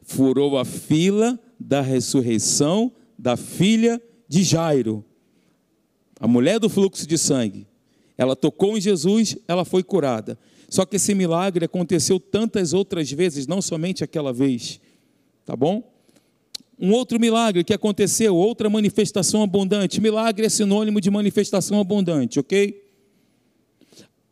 Furou 0.04 0.58
a 0.58 0.64
fila 0.64 1.40
da 1.60 1.82
ressurreição 1.82 2.92
da 3.18 3.36
filha 3.36 4.02
de 4.28 4.44
Jairo. 4.44 5.04
A 6.20 6.28
mulher 6.28 6.60
do 6.60 6.70
fluxo 6.70 7.08
de 7.08 7.18
sangue. 7.18 7.68
Ela 8.18 8.36
tocou 8.36 8.78
em 8.78 8.82
Jesus, 8.82 9.38
ela 9.48 9.66
foi 9.66 9.84
curada. 9.84 10.38
Só 10.70 10.86
que 10.86 10.98
esse 10.98 11.16
milagre 11.16 11.66
aconteceu 11.66 12.20
tantas 12.20 12.74
outras 12.74 13.12
vezes, 13.12 13.48
não 13.48 13.62
somente 13.62 14.04
aquela 14.04 14.34
vez. 14.34 14.80
Tá 15.46 15.56
bom? 15.56 15.98
um 16.80 16.92
outro 16.92 17.20
milagre 17.20 17.64
que 17.64 17.74
aconteceu, 17.74 18.36
outra 18.36 18.70
manifestação 18.70 19.42
abundante. 19.42 20.00
Milagre 20.00 20.46
é 20.46 20.50
sinônimo 20.50 21.02
de 21.02 21.10
manifestação 21.10 21.80
abundante, 21.80 22.40
ok? 22.40 22.84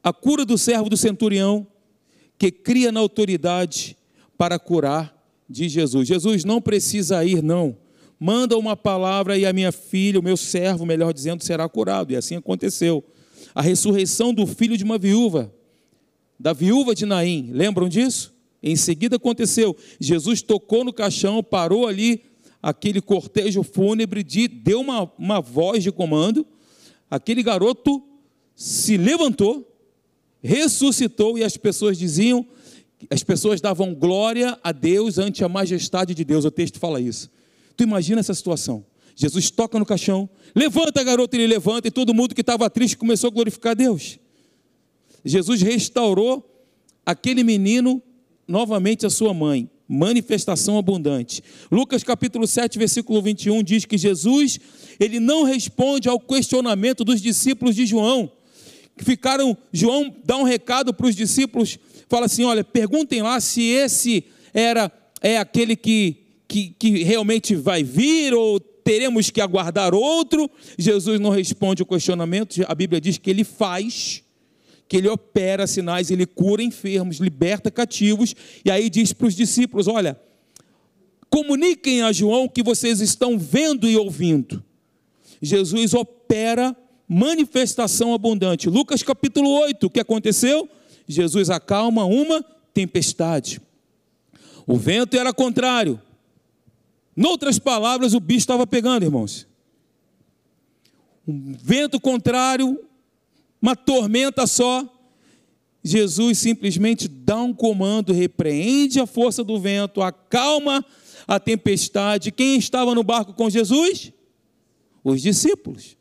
A 0.03 0.13
cura 0.13 0.45
do 0.45 0.57
servo 0.57 0.87
do 0.87 0.95
centurião, 0.95 1.65
que 2.37 2.51
cria 2.51 2.91
na 2.91 2.99
autoridade 2.99 3.97
para 4.37 4.59
curar 4.59 5.15
de 5.49 5.67
Jesus. 5.67 6.07
Jesus 6.07 6.43
não 6.43 6.61
precisa 6.61 7.25
ir, 7.25 7.41
não. 7.41 7.75
Manda 8.19 8.57
uma 8.57 8.77
palavra 8.77 9.37
e 9.37 9.45
a 9.45 9.51
minha 9.51 9.71
filha, 9.71 10.19
o 10.19 10.23
meu 10.23 10.37
servo, 10.37 10.85
melhor 10.85 11.11
dizendo, 11.13 11.43
será 11.43 11.67
curado. 11.67 12.13
E 12.13 12.15
assim 12.15 12.35
aconteceu. 12.35 13.03
A 13.55 13.61
ressurreição 13.61 14.33
do 14.33 14.45
filho 14.45 14.77
de 14.77 14.83
uma 14.83 14.97
viúva, 14.97 15.51
da 16.39 16.53
viúva 16.53 16.93
de 16.93 17.05
Naim, 17.05 17.49
lembram 17.51 17.87
disso? 17.87 18.33
Em 18.61 18.75
seguida 18.75 19.15
aconteceu. 19.17 19.75
Jesus 19.99 20.41
tocou 20.41 20.83
no 20.83 20.91
caixão, 20.91 21.43
parou 21.43 21.87
ali 21.87 22.23
aquele 22.61 22.99
cortejo 22.99 23.61
fúnebre, 23.63 24.23
de, 24.23 24.47
deu 24.47 24.81
uma, 24.81 25.11
uma 25.17 25.39
voz 25.39 25.83
de 25.83 25.91
comando. 25.91 26.45
Aquele 27.09 27.43
garoto 27.43 28.03
se 28.55 28.97
levantou, 28.97 29.71
ressuscitou 30.41 31.37
e 31.37 31.43
as 31.43 31.57
pessoas 31.57 31.97
diziam 31.97 32.45
as 33.09 33.23
pessoas 33.23 33.61
davam 33.61 33.93
glória 33.93 34.57
a 34.63 34.71
Deus 34.71 35.17
ante 35.17 35.43
a 35.43 35.49
majestade 35.49 36.13
de 36.13 36.23
Deus. 36.23 36.45
O 36.45 36.51
texto 36.51 36.79
fala 36.79 36.99
isso. 36.99 37.29
Tu 37.75 37.83
imagina 37.83 38.19
essa 38.19 38.33
situação. 38.33 38.85
Jesus 39.15 39.49
toca 39.49 39.79
no 39.79 39.85
caixão, 39.85 40.29
levanta, 40.53 41.03
garoto, 41.03 41.35
ele 41.35 41.47
levanta, 41.47 41.87
e 41.87 41.91
todo 41.91 42.13
mundo 42.13 42.35
que 42.35 42.41
estava 42.41 42.69
triste 42.69 42.97
começou 42.97 43.29
a 43.29 43.31
glorificar 43.31 43.71
a 43.71 43.75
Deus. 43.75 44.19
Jesus 45.25 45.61
restaurou 45.61 46.47
aquele 47.05 47.43
menino 47.43 48.01
novamente 48.47 49.05
a 49.05 49.09
sua 49.09 49.33
mãe. 49.33 49.69
Manifestação 49.87 50.77
abundante. 50.77 51.43
Lucas 51.71 52.03
capítulo 52.03 52.47
7, 52.47 52.79
versículo 52.79 53.21
21 53.21 53.61
diz 53.63 53.85
que 53.85 53.97
Jesus, 53.97 54.59
ele 54.99 55.19
não 55.19 55.43
responde 55.43 56.07
ao 56.07 56.19
questionamento 56.19 57.03
dos 57.03 57.21
discípulos 57.21 57.75
de 57.75 57.85
João. 57.85 58.31
Ficaram, 58.97 59.57
João 59.73 60.15
dá 60.23 60.37
um 60.37 60.43
recado 60.43 60.93
para 60.93 61.07
os 61.07 61.15
discípulos 61.15 61.77
fala 62.07 62.25
assim: 62.25 62.43
olha, 62.43 62.63
perguntem 62.63 63.21
lá 63.21 63.39
se 63.39 63.63
esse 63.63 64.25
era 64.53 64.91
é 65.21 65.37
aquele 65.37 65.75
que, 65.75 66.17
que, 66.47 66.75
que 66.77 67.03
realmente 67.03 67.55
vai 67.55 67.83
vir 67.83 68.33
ou 68.33 68.59
teremos 68.59 69.29
que 69.29 69.41
aguardar 69.41 69.93
outro. 69.93 70.49
Jesus 70.77 71.19
não 71.19 71.29
responde 71.29 71.83
o 71.83 71.85
questionamento, 71.85 72.63
a 72.67 72.75
Bíblia 72.75 73.01
diz 73.01 73.17
que 73.17 73.29
ele 73.29 73.43
faz, 73.43 74.23
que 74.87 74.97
ele 74.97 75.07
opera 75.07 75.65
sinais, 75.65 76.11
ele 76.11 76.25
cura 76.25 76.61
enfermos, 76.61 77.17
liberta 77.17 77.71
cativos, 77.71 78.35
e 78.63 78.69
aí 78.69 78.89
diz 78.89 79.13
para 79.13 79.27
os 79.27 79.35
discípulos: 79.35 79.87
olha, 79.87 80.19
comuniquem 81.29 82.01
a 82.01 82.11
João 82.11 82.47
que 82.47 82.63
vocês 82.63 83.01
estão 83.01 83.37
vendo 83.37 83.87
e 83.87 83.97
ouvindo. 83.97 84.63
Jesus 85.41 85.93
opera 85.93 86.75
manifestação 87.07 88.13
abundante. 88.13 88.69
Lucas 88.69 89.03
capítulo 89.03 89.49
8, 89.49 89.87
o 89.87 89.89
que 89.89 89.99
aconteceu? 89.99 90.67
Jesus 91.07 91.49
acalma 91.49 92.05
uma 92.05 92.43
tempestade. 92.73 93.61
O 94.65 94.77
vento 94.77 95.15
era 95.15 95.33
contrário. 95.33 96.01
Noutras 97.15 97.59
palavras, 97.59 98.13
o 98.13 98.19
bicho 98.19 98.39
estava 98.39 98.65
pegando, 98.65 99.03
irmãos. 99.03 99.47
Um 101.27 101.53
vento 101.53 101.99
contrário, 101.99 102.83
uma 103.65 103.75
tormenta 103.75 104.45
só. 104.45 104.87
Jesus 105.83 106.37
simplesmente 106.37 107.07
dá 107.07 107.41
um 107.41 107.51
comando, 107.51 108.13
repreende 108.13 108.99
a 108.99 109.07
força 109.07 109.43
do 109.43 109.59
vento, 109.59 110.03
acalma 110.03 110.85
a 111.27 111.39
tempestade. 111.39 112.31
Quem 112.31 112.57
estava 112.57 112.93
no 112.93 113.03
barco 113.03 113.33
com 113.33 113.49
Jesus? 113.49 114.11
Os 115.03 115.19
discípulos. 115.19 115.97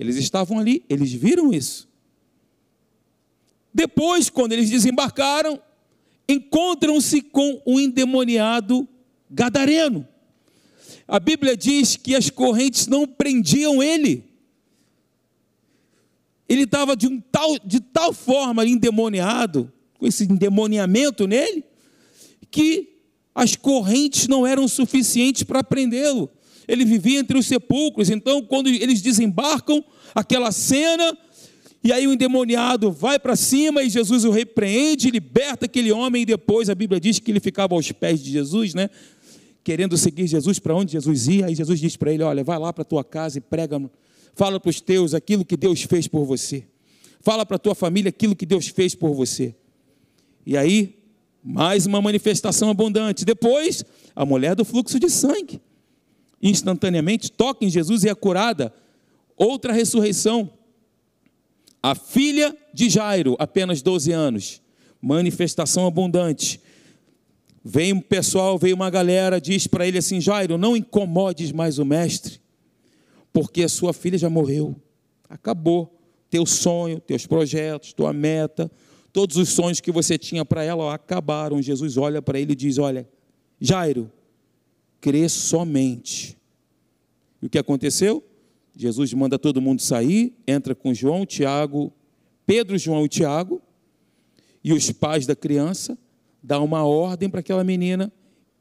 Eles 0.00 0.16
estavam 0.16 0.58
ali, 0.58 0.82
eles 0.88 1.12
viram 1.12 1.52
isso. 1.52 1.86
Depois, 3.72 4.30
quando 4.30 4.52
eles 4.52 4.70
desembarcaram, 4.70 5.60
encontram-se 6.26 7.20
com 7.20 7.60
o 7.66 7.78
endemoniado 7.78 8.88
gadareno. 9.30 10.08
A 11.06 11.20
Bíblia 11.20 11.54
diz 11.54 11.96
que 11.96 12.14
as 12.14 12.30
correntes 12.30 12.86
não 12.86 13.06
prendiam 13.06 13.82
ele. 13.82 14.27
Ele 16.48 16.62
estava 16.62 16.96
de, 16.96 17.06
um 17.06 17.20
tal, 17.20 17.58
de 17.64 17.80
tal 17.80 18.12
forma 18.12 18.64
endemoniado, 18.64 19.70
com 19.98 20.06
esse 20.06 20.24
endemoniamento 20.24 21.26
nele, 21.26 21.64
que 22.50 22.96
as 23.34 23.54
correntes 23.54 24.26
não 24.26 24.46
eram 24.46 24.66
suficientes 24.66 25.42
para 25.42 25.62
prendê-lo. 25.62 26.30
Ele 26.66 26.84
vivia 26.84 27.18
entre 27.20 27.38
os 27.38 27.46
sepulcros. 27.46 28.10
Então, 28.10 28.42
quando 28.42 28.68
eles 28.68 29.00
desembarcam, 29.00 29.84
aquela 30.14 30.50
cena 30.52 31.16
e 31.82 31.92
aí 31.92 32.06
o 32.06 32.12
endemoniado 32.12 32.90
vai 32.90 33.18
para 33.18 33.36
cima 33.36 33.82
e 33.82 33.88
Jesus 33.88 34.24
o 34.24 34.30
repreende, 34.30 35.10
liberta 35.10 35.66
aquele 35.66 35.92
homem, 35.92 36.22
e 36.22 36.26
depois 36.26 36.68
a 36.68 36.74
Bíblia 36.74 37.00
diz 37.00 37.18
que 37.18 37.30
ele 37.30 37.40
ficava 37.40 37.74
aos 37.74 37.92
pés 37.92 38.20
de 38.20 38.30
Jesus, 38.30 38.74
né? 38.74 38.90
Querendo 39.62 39.96
seguir 39.96 40.26
Jesus 40.26 40.58
para 40.58 40.74
onde 40.74 40.92
Jesus 40.92 41.28
ia, 41.28 41.46
aí 41.46 41.54
Jesus 41.54 41.78
diz 41.78 41.96
para 41.96 42.12
ele: 42.12 42.22
Olha, 42.22 42.42
vai 42.42 42.58
lá 42.58 42.72
para 42.72 42.84
tua 42.84 43.04
casa 43.04 43.38
e 43.38 43.40
prega, 43.40 43.80
fala 44.38 44.60
para 44.60 44.70
os 44.70 44.80
teus 44.80 45.14
aquilo 45.14 45.44
que 45.44 45.56
Deus 45.56 45.82
fez 45.82 46.06
por 46.06 46.24
você, 46.24 46.64
fala 47.20 47.44
para 47.44 47.56
a 47.56 47.58
tua 47.58 47.74
família 47.74 48.10
aquilo 48.10 48.36
que 48.36 48.46
Deus 48.46 48.68
fez 48.68 48.94
por 48.94 49.12
você. 49.12 49.52
E 50.46 50.56
aí, 50.56 50.96
mais 51.42 51.86
uma 51.86 52.00
manifestação 52.00 52.70
abundante. 52.70 53.24
Depois, 53.24 53.84
a 54.14 54.24
mulher 54.24 54.54
do 54.54 54.64
fluxo 54.64 55.00
de 55.00 55.10
sangue, 55.10 55.60
instantaneamente 56.40 57.32
toca 57.32 57.64
em 57.64 57.68
Jesus 57.68 58.04
e 58.04 58.08
é 58.08 58.14
curada. 58.14 58.72
Outra 59.36 59.72
ressurreição. 59.72 60.48
A 61.82 61.96
filha 61.96 62.56
de 62.72 62.88
Jairo, 62.88 63.34
apenas 63.40 63.82
12 63.82 64.12
anos, 64.12 64.62
manifestação 65.02 65.84
abundante. 65.84 66.60
Vem 67.64 67.92
um 67.92 68.00
pessoal, 68.00 68.56
veio 68.56 68.76
uma 68.76 68.88
galera, 68.88 69.40
diz 69.40 69.66
para 69.66 69.84
ele 69.86 69.98
assim: 69.98 70.20
Jairo, 70.20 70.56
não 70.56 70.76
incomodes 70.76 71.50
mais 71.50 71.80
o 71.80 71.84
mestre, 71.84 72.40
porque 73.38 73.62
a 73.62 73.68
sua 73.68 73.92
filha 73.92 74.18
já 74.18 74.28
morreu. 74.28 74.74
Acabou. 75.28 75.96
Teu 76.28 76.44
sonho, 76.44 76.98
teus 76.98 77.24
projetos, 77.24 77.92
tua 77.92 78.12
meta, 78.12 78.68
todos 79.12 79.36
os 79.36 79.48
sonhos 79.50 79.80
que 79.80 79.92
você 79.92 80.18
tinha 80.18 80.44
para 80.44 80.64
ela 80.64 80.82
ó, 80.82 80.90
acabaram. 80.90 81.62
Jesus 81.62 81.96
olha 81.96 82.20
para 82.20 82.40
ele 82.40 82.52
e 82.52 82.56
diz: 82.56 82.78
Olha, 82.78 83.08
Jairo, 83.60 84.10
crê 85.00 85.28
somente. 85.28 86.36
E 87.40 87.46
o 87.46 87.48
que 87.48 87.58
aconteceu? 87.58 88.24
Jesus 88.76 89.14
manda 89.14 89.38
todo 89.38 89.62
mundo 89.62 89.82
sair, 89.82 90.36
entra 90.44 90.74
com 90.74 90.92
João, 90.92 91.24
Tiago, 91.24 91.92
Pedro, 92.44 92.76
João 92.76 93.04
e 93.04 93.08
Tiago, 93.08 93.62
e 94.64 94.72
os 94.72 94.90
pais 94.90 95.26
da 95.26 95.36
criança, 95.36 95.96
dá 96.42 96.60
uma 96.60 96.84
ordem 96.84 97.30
para 97.30 97.38
aquela 97.38 97.62
menina 97.62 98.12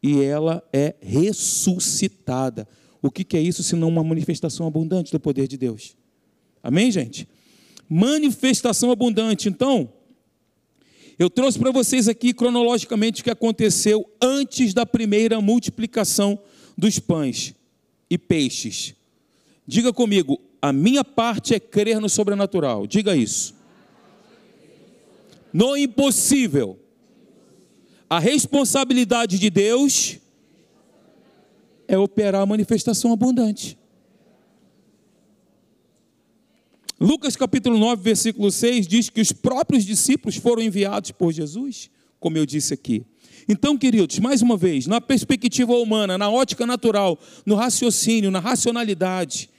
e 0.03 0.21
ela 0.21 0.63
é 0.71 0.93
ressuscitada. 1.01 2.67
O 3.01 3.11
que 3.11 3.37
é 3.37 3.41
isso 3.41 3.63
senão 3.63 3.87
uma 3.87 4.03
manifestação 4.03 4.67
abundante 4.67 5.11
do 5.11 5.19
poder 5.19 5.47
de 5.47 5.57
Deus? 5.57 5.95
Amém, 6.63 6.91
gente? 6.91 7.27
Manifestação 7.89 8.91
abundante. 8.91 9.47
Então, 9.47 9.91
eu 11.17 11.29
trouxe 11.29 11.57
para 11.57 11.71
vocês 11.71 12.07
aqui 12.07 12.33
cronologicamente 12.33 13.21
o 13.21 13.23
que 13.23 13.31
aconteceu 13.31 14.07
antes 14.21 14.73
da 14.73 14.85
primeira 14.85 15.41
multiplicação 15.41 16.39
dos 16.77 16.99
pães 16.99 17.55
e 18.09 18.17
peixes. 18.17 18.93
Diga 19.65 19.91
comigo, 19.91 20.39
a 20.61 20.71
minha 20.71 21.03
parte 21.03 21.53
é 21.53 21.59
crer 21.59 21.99
no 21.99 22.09
sobrenatural. 22.09 22.85
Diga 22.85 23.15
isso. 23.15 23.55
No 25.51 25.75
impossível. 25.75 26.79
A 28.09 28.19
responsabilidade 28.19 29.39
de 29.39 29.49
Deus 29.49 30.19
é 31.87 31.97
operar 31.97 32.41
a 32.41 32.45
manifestação 32.45 33.11
abundante. 33.11 33.77
Lucas 36.99 37.35
capítulo 37.35 37.77
9, 37.77 38.01
versículo 38.01 38.51
6 38.51 38.87
diz 38.87 39.09
que 39.09 39.21
os 39.21 39.31
próprios 39.31 39.85
discípulos 39.85 40.35
foram 40.35 40.63
enviados 40.63 41.11
por 41.11 41.31
Jesus, 41.31 41.91
como 42.19 42.37
eu 42.37 42.45
disse 42.45 42.73
aqui. 42.73 43.05
Então, 43.47 43.77
queridos, 43.77 44.17
mais 44.19 44.41
uma 44.41 44.57
vez, 44.57 44.87
na 44.87 44.99
perspectiva 44.99 45.73
humana, 45.73 46.17
na 46.17 46.29
ótica 46.29 46.65
natural, 46.65 47.17
no 47.45 47.55
raciocínio, 47.55 48.31
na 48.31 48.39
racionalidade, 48.39 49.49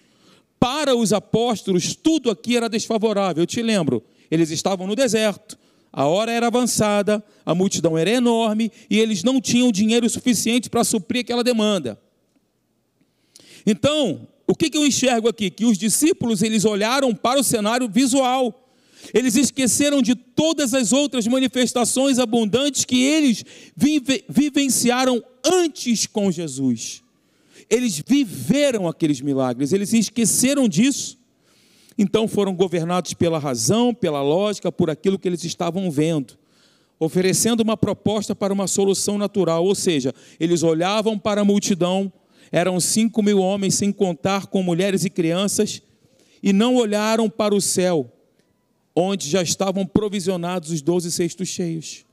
para 0.59 0.97
os 0.97 1.13
apóstolos, 1.13 1.95
tudo 1.95 2.31
aqui 2.31 2.57
era 2.57 2.69
desfavorável. 2.69 3.43
Eu 3.43 3.47
te 3.47 3.63
lembro, 3.63 4.03
eles 4.31 4.51
estavam 4.51 4.87
no 4.87 4.97
deserto, 4.97 5.57
a 5.93 6.07
hora 6.07 6.33
era 6.33 6.49
avançada, 6.49 7.25
a 7.47 7.55
multidão 7.55 7.97
era 7.97 8.11
enorme 8.11 8.71
e 8.91 8.99
eles 8.99 9.23
não 9.23 9.41
tinham 9.41 9.73
dinheiro 9.73 10.11
suficiente 10.11 10.69
para 10.69 10.85
suprir 10.85 11.23
aquela 11.23 11.45
demanda. 11.45 11.99
Então, 13.71 14.27
o 14.47 14.55
que, 14.55 14.75
eu 14.75 14.87
enxergo 14.87 15.29
aqui? 15.29 15.51
Que 15.51 15.67
os 15.67 15.77
discípulos 15.77 16.43
eles 16.43 16.65
olharam 16.65 17.15
para 17.15 17.39
o 17.39 17.45
cenário 17.45 17.87
visual. 17.87 18.67
Eles 19.13 19.37
esqueceram 19.37 20.01
de 20.01 20.15
todas 20.15 20.73
as 20.73 20.91
outras 20.91 21.27
manifestações 21.27 22.19
abundantes 22.19 22.87
que 22.87 23.03
eles 23.03 23.45
vivenciaram 24.27 25.23
antes 25.45 26.07
com 26.07 26.33
Jesus. 26.33 27.03
eles 27.69 28.03
viveram 28.07 28.89
aqueles 28.89 29.21
milagres, 29.21 29.75
eles 29.75 29.93
esqueceram 29.93 30.67
disso. 30.67 31.19
Então 31.99 32.27
foram 32.27 32.55
governados 32.55 33.13
pela 33.13 33.39
razão, 33.39 33.93
pela 33.93 34.23
lógica, 34.23 34.73
por 34.73 34.89
aquilo 34.89 35.19
que 35.19 35.29
eles 35.29 35.45
estavam 35.45 35.91
vendo, 35.91 36.39
oferecendo 36.99 37.61
uma 37.61 37.77
proposta 37.77 38.35
para 38.35 38.51
uma 38.55 38.67
solução 38.67 39.19
natural, 39.19 39.63
ou 39.63 39.75
seja, 39.75 40.15
eles 40.41 40.63
olhavam 40.63 41.19
para 41.19 41.43
a 41.43 41.45
multidão, 41.45 42.11
eram 42.51 42.81
cinco 42.81 43.23
mil 43.23 43.39
homens, 43.39 43.75
sem 43.75 43.93
contar 43.93 44.47
com 44.47 44.63
mulheres 44.63 45.05
e 45.05 45.11
crianças, 45.11 45.83
e 46.43 46.53
não 46.53 46.77
olharam 46.77 47.29
para 47.29 47.55
o 47.55 47.61
céu, 47.61 48.11
onde 48.95 49.29
já 49.29 49.43
estavam 49.43 49.87
provisionados 49.87 50.71
os 50.71 50.83
doze 50.83 51.11
cestos 51.11 51.49
cheios. 51.49 52.05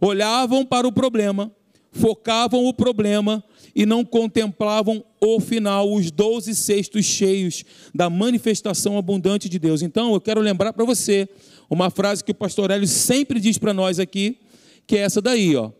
Olhavam 0.00 0.64
para 0.64 0.86
o 0.86 0.92
problema, 0.92 1.50
focavam 1.92 2.66
o 2.66 2.74
problema 2.74 3.42
e 3.74 3.86
não 3.86 4.04
contemplavam 4.04 5.04
o 5.20 5.40
final, 5.40 5.92
os 5.92 6.10
doze 6.10 6.54
cestos 6.54 7.04
cheios 7.04 7.64
da 7.94 8.10
manifestação 8.10 8.98
abundante 8.98 9.48
de 9.48 9.58
Deus. 9.58 9.82
Então, 9.82 10.12
eu 10.12 10.20
quero 10.20 10.40
lembrar 10.40 10.72
para 10.72 10.84
você 10.84 11.28
uma 11.68 11.90
frase 11.90 12.22
que 12.22 12.32
o 12.32 12.34
pastor 12.34 12.70
Hélio 12.70 12.86
sempre 12.86 13.40
diz 13.40 13.58
para 13.58 13.72
nós 13.72 13.98
aqui, 13.98 14.38
que 14.86 14.96
é 14.96 15.00
essa 15.00 15.20
daí, 15.20 15.56
ó. 15.56 15.70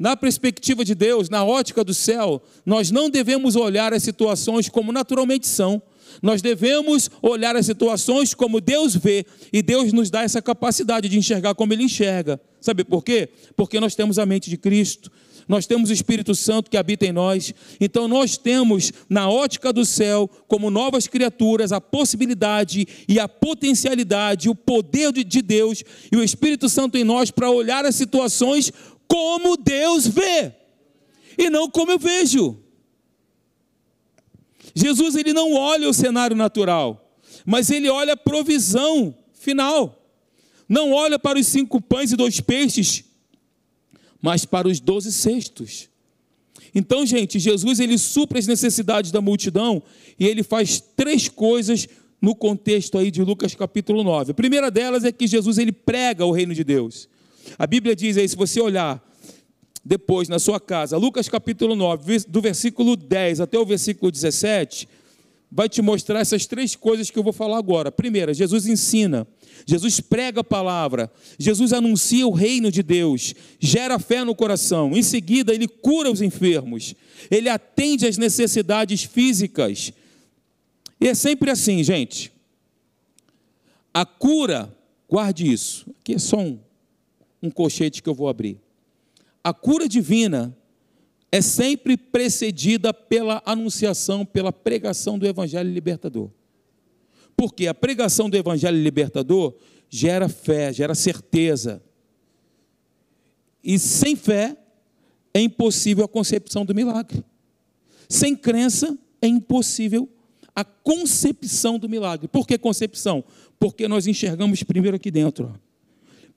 Na 0.00 0.16
perspectiva 0.16 0.82
de 0.82 0.94
Deus, 0.94 1.28
na 1.28 1.44
ótica 1.44 1.84
do 1.84 1.92
céu, 1.92 2.42
nós 2.64 2.90
não 2.90 3.10
devemos 3.10 3.54
olhar 3.54 3.92
as 3.92 4.02
situações 4.02 4.66
como 4.66 4.92
naturalmente 4.92 5.46
são. 5.46 5.82
Nós 6.22 6.40
devemos 6.40 7.10
olhar 7.20 7.54
as 7.54 7.66
situações 7.66 8.32
como 8.32 8.62
Deus 8.62 8.96
vê, 8.96 9.26
e 9.52 9.60
Deus 9.60 9.92
nos 9.92 10.08
dá 10.08 10.22
essa 10.22 10.40
capacidade 10.40 11.06
de 11.06 11.18
enxergar 11.18 11.54
como 11.54 11.74
Ele 11.74 11.82
enxerga. 11.82 12.40
Sabe 12.62 12.82
por 12.82 13.04
quê? 13.04 13.28
Porque 13.54 13.78
nós 13.78 13.94
temos 13.94 14.18
a 14.18 14.24
mente 14.24 14.48
de 14.48 14.56
Cristo, 14.56 15.12
nós 15.50 15.66
temos 15.66 15.90
o 15.90 15.92
Espírito 15.92 16.32
Santo 16.32 16.70
que 16.70 16.76
habita 16.76 17.04
em 17.04 17.10
nós, 17.10 17.52
então 17.80 18.06
nós 18.06 18.38
temos, 18.38 18.92
na 19.08 19.28
ótica 19.28 19.72
do 19.72 19.84
céu, 19.84 20.30
como 20.46 20.70
novas 20.70 21.08
criaturas, 21.08 21.72
a 21.72 21.80
possibilidade 21.80 22.86
e 23.08 23.18
a 23.18 23.26
potencialidade, 23.26 24.48
o 24.48 24.54
poder 24.54 25.12
de 25.12 25.42
Deus 25.42 25.82
e 26.12 26.16
o 26.16 26.22
Espírito 26.22 26.68
Santo 26.68 26.96
em 26.96 27.02
nós 27.02 27.32
para 27.32 27.50
olhar 27.50 27.84
as 27.84 27.96
situações 27.96 28.72
como 29.10 29.56
Deus 29.56 30.06
vê 30.06 30.52
e 31.36 31.50
não 31.50 31.68
como 31.68 31.90
eu 31.92 31.98
vejo. 31.98 32.58
Jesus 34.74 35.16
ele 35.16 35.32
não 35.32 35.52
olha 35.52 35.88
o 35.88 35.94
cenário 35.94 36.36
natural, 36.36 37.12
mas 37.44 37.70
ele 37.70 37.88
olha 37.88 38.12
a 38.12 38.16
provisão 38.16 39.14
final. 39.32 39.96
Não 40.68 40.92
olha 40.92 41.18
para 41.18 41.38
os 41.38 41.48
cinco 41.48 41.80
pães 41.80 42.12
e 42.12 42.16
dois 42.16 42.40
peixes 42.40 43.10
mas 44.20 44.44
para 44.44 44.68
os 44.68 44.80
doze 44.80 45.12
cestos. 45.12 45.88
Então, 46.74 47.04
gente, 47.04 47.38
Jesus 47.38 47.80
ele 47.80 47.98
supra 47.98 48.38
as 48.38 48.46
necessidades 48.46 49.10
da 49.10 49.20
multidão 49.20 49.82
e 50.18 50.26
ele 50.26 50.42
faz 50.42 50.80
três 50.80 51.28
coisas 51.28 51.88
no 52.20 52.34
contexto 52.34 52.98
aí 52.98 53.10
de 53.10 53.22
Lucas 53.22 53.54
capítulo 53.54 54.04
9. 54.04 54.32
A 54.32 54.34
primeira 54.34 54.70
delas 54.70 55.04
é 55.04 55.10
que 55.10 55.26
Jesus 55.26 55.58
ele 55.58 55.72
prega 55.72 56.24
o 56.24 56.30
reino 56.30 56.54
de 56.54 56.62
Deus. 56.62 57.08
A 57.58 57.66
Bíblia 57.66 57.94
diz 57.94 58.16
aí, 58.16 58.28
se 58.28 58.36
você 58.36 58.60
olhar 58.60 59.02
depois 59.84 60.28
na 60.28 60.38
sua 60.38 60.60
casa, 60.60 60.96
Lucas 60.96 61.28
capítulo 61.28 61.74
9, 61.74 62.26
do 62.28 62.40
versículo 62.40 62.96
10 62.96 63.40
até 63.40 63.58
o 63.58 63.64
versículo 63.64 64.10
17, 64.10 64.88
vai 65.50 65.68
te 65.68 65.82
mostrar 65.82 66.20
essas 66.20 66.46
três 66.46 66.76
coisas 66.76 67.10
que 67.10 67.18
eu 67.18 67.22
vou 67.22 67.32
falar 67.32 67.58
agora. 67.58 67.90
Primeira, 67.90 68.32
Jesus 68.32 68.66
ensina, 68.66 69.26
Jesus 69.66 69.98
prega 70.00 70.42
a 70.42 70.44
palavra, 70.44 71.10
Jesus 71.38 71.72
anuncia 71.72 72.26
o 72.26 72.32
reino 72.32 72.70
de 72.70 72.82
Deus, 72.82 73.34
gera 73.58 73.98
fé 73.98 74.22
no 74.22 74.34
coração. 74.34 74.92
Em 74.96 75.02
seguida, 75.02 75.52
ele 75.52 75.66
cura 75.66 76.10
os 76.10 76.22
enfermos, 76.22 76.94
ele 77.30 77.48
atende 77.48 78.06
às 78.06 78.16
necessidades 78.16 79.02
físicas. 79.02 79.92
E 81.00 81.08
é 81.08 81.14
sempre 81.14 81.50
assim, 81.50 81.82
gente. 81.82 82.30
A 83.92 84.04
cura, 84.04 84.72
guarde 85.08 85.50
isso, 85.50 85.86
aqui 86.00 86.14
é 86.14 86.18
só 86.18 86.38
um, 86.38 86.60
um 87.42 87.50
colchete 87.50 88.02
que 88.02 88.08
eu 88.08 88.14
vou 88.14 88.28
abrir. 88.28 88.60
A 89.42 89.52
cura 89.52 89.88
divina 89.88 90.56
é 91.32 91.40
sempre 91.40 91.96
precedida 91.96 92.92
pela 92.92 93.42
anunciação, 93.46 94.24
pela 94.24 94.52
pregação 94.52 95.18
do 95.18 95.26
Evangelho 95.26 95.70
libertador. 95.70 96.30
Porque 97.36 97.66
a 97.66 97.74
pregação 97.74 98.28
do 98.28 98.36
Evangelho 98.36 98.76
libertador 98.82 99.54
gera 99.88 100.28
fé, 100.28 100.72
gera 100.72 100.94
certeza. 100.94 101.82
E 103.62 103.78
sem 103.78 104.16
fé 104.16 104.56
é 105.32 105.40
impossível 105.40 106.04
a 106.04 106.08
concepção 106.08 106.64
do 106.64 106.74
milagre. 106.74 107.24
Sem 108.08 108.34
crença 108.34 108.98
é 109.22 109.26
impossível 109.26 110.08
a 110.54 110.64
concepção 110.64 111.78
do 111.78 111.88
milagre. 111.88 112.26
Por 112.28 112.46
que 112.46 112.58
concepção? 112.58 113.24
Porque 113.58 113.86
nós 113.86 114.06
enxergamos 114.06 114.62
primeiro 114.62 114.96
aqui 114.96 115.10
dentro. 115.10 115.58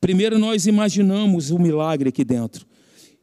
Primeiro 0.04 0.38
nós 0.38 0.68
imaginamos 0.68 1.50
o 1.50 1.58
milagre 1.58 2.10
aqui 2.10 2.26
dentro. 2.26 2.68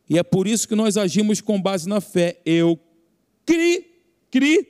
E 0.09 0.19
é 0.19 0.23
por 0.23 0.47
isso 0.47 0.67
que 0.67 0.75
nós 0.75 0.97
agimos 0.97 1.43
com 1.43 1.61
base 1.61 1.87
na 1.87 2.01
fé. 2.01 2.41
Eu 2.43 2.81
cri, 3.45 3.85
cri, 4.31 4.67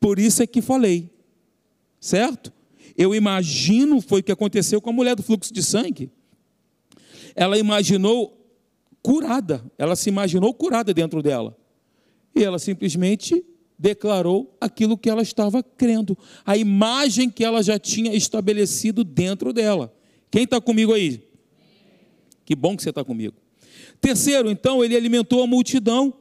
por 0.00 0.18
isso 0.18 0.42
é 0.42 0.46
que 0.48 0.60
falei. 0.60 1.08
Certo? 2.00 2.52
Eu 2.98 3.14
imagino, 3.14 4.00
foi 4.00 4.22
o 4.22 4.24
que 4.24 4.32
aconteceu 4.32 4.80
com 4.80 4.90
a 4.90 4.92
mulher 4.92 5.14
do 5.14 5.22
fluxo 5.22 5.54
de 5.54 5.62
sangue. 5.62 6.10
Ela 7.32 7.56
imaginou 7.56 8.44
curada, 9.00 9.64
ela 9.78 9.94
se 9.94 10.08
imaginou 10.08 10.52
curada 10.52 10.92
dentro 10.92 11.22
dela. 11.22 11.56
E 12.34 12.42
ela 12.42 12.58
simplesmente 12.58 13.40
declarou 13.78 14.52
aquilo 14.60 14.98
que 14.98 15.08
ela 15.08 15.22
estava 15.22 15.62
crendo, 15.62 16.18
a 16.44 16.56
imagem 16.56 17.30
que 17.30 17.44
ela 17.44 17.62
já 17.62 17.78
tinha 17.78 18.12
estabelecido 18.12 19.04
dentro 19.04 19.52
dela. 19.52 19.94
Quem 20.28 20.42
está 20.42 20.60
comigo 20.60 20.92
aí? 20.92 21.30
Que 22.44 22.54
bom 22.54 22.76
que 22.76 22.82
você 22.82 22.90
está 22.90 23.04
comigo. 23.04 23.34
Terceiro, 24.00 24.50
então, 24.50 24.84
ele 24.84 24.96
alimentou 24.96 25.42
a 25.42 25.46
multidão. 25.46 26.12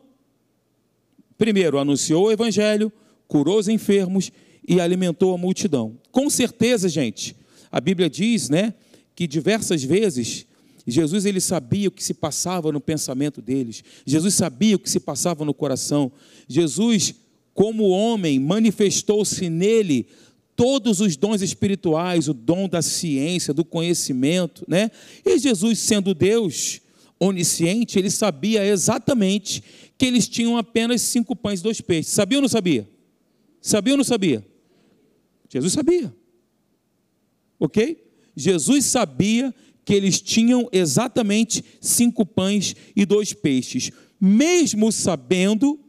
Primeiro, 1.37 1.79
anunciou 1.79 2.25
o 2.25 2.31
evangelho, 2.31 2.91
curou 3.27 3.57
os 3.57 3.67
enfermos 3.67 4.31
e 4.67 4.79
alimentou 4.79 5.33
a 5.33 5.37
multidão. 5.37 5.97
Com 6.11 6.29
certeza, 6.29 6.87
gente, 6.87 7.35
a 7.71 7.81
Bíblia 7.81 8.09
diz, 8.09 8.49
né, 8.49 8.73
que 9.15 9.27
diversas 9.27 9.83
vezes 9.83 10.45
Jesus 10.85 11.25
ele 11.25 11.39
sabia 11.39 11.87
o 11.87 11.91
que 11.91 12.03
se 12.03 12.13
passava 12.13 12.71
no 12.71 12.81
pensamento 12.81 13.41
deles. 13.41 13.83
Jesus 14.05 14.33
sabia 14.33 14.75
o 14.75 14.79
que 14.79 14.89
se 14.89 14.99
passava 14.99 15.45
no 15.45 15.53
coração. 15.53 16.11
Jesus, 16.47 17.13
como 17.53 17.89
homem, 17.89 18.39
manifestou-se 18.39 19.49
nele 19.49 20.07
todos 20.61 21.01
os 21.01 21.17
dons 21.17 21.41
espirituais, 21.41 22.27
o 22.27 22.35
dom 22.35 22.69
da 22.69 22.83
ciência, 22.83 23.51
do 23.51 23.65
conhecimento, 23.65 24.63
né? 24.67 24.91
E 25.25 25.39
Jesus, 25.39 25.79
sendo 25.79 26.13
Deus, 26.13 26.81
onisciente, 27.19 27.97
ele 27.97 28.11
sabia 28.11 28.63
exatamente 28.63 29.63
que 29.97 30.05
eles 30.05 30.27
tinham 30.27 30.55
apenas 30.55 31.01
cinco 31.01 31.35
pães 31.35 31.61
e 31.61 31.63
dois 31.63 31.81
peixes. 31.81 32.11
Sabia 32.11 32.37
ou 32.37 32.43
não 32.43 32.47
sabia? 32.47 32.87
Sabia 33.59 33.93
ou 33.95 33.97
não 33.97 34.03
sabia? 34.03 34.45
Jesus 35.49 35.73
sabia. 35.73 36.15
Ok? 37.59 37.97
Jesus 38.35 38.85
sabia 38.85 39.51
que 39.83 39.95
eles 39.95 40.21
tinham 40.21 40.69
exatamente 40.71 41.65
cinco 41.81 42.23
pães 42.23 42.75
e 42.95 43.03
dois 43.03 43.33
peixes, 43.33 43.89
mesmo 44.19 44.91
sabendo 44.91 45.79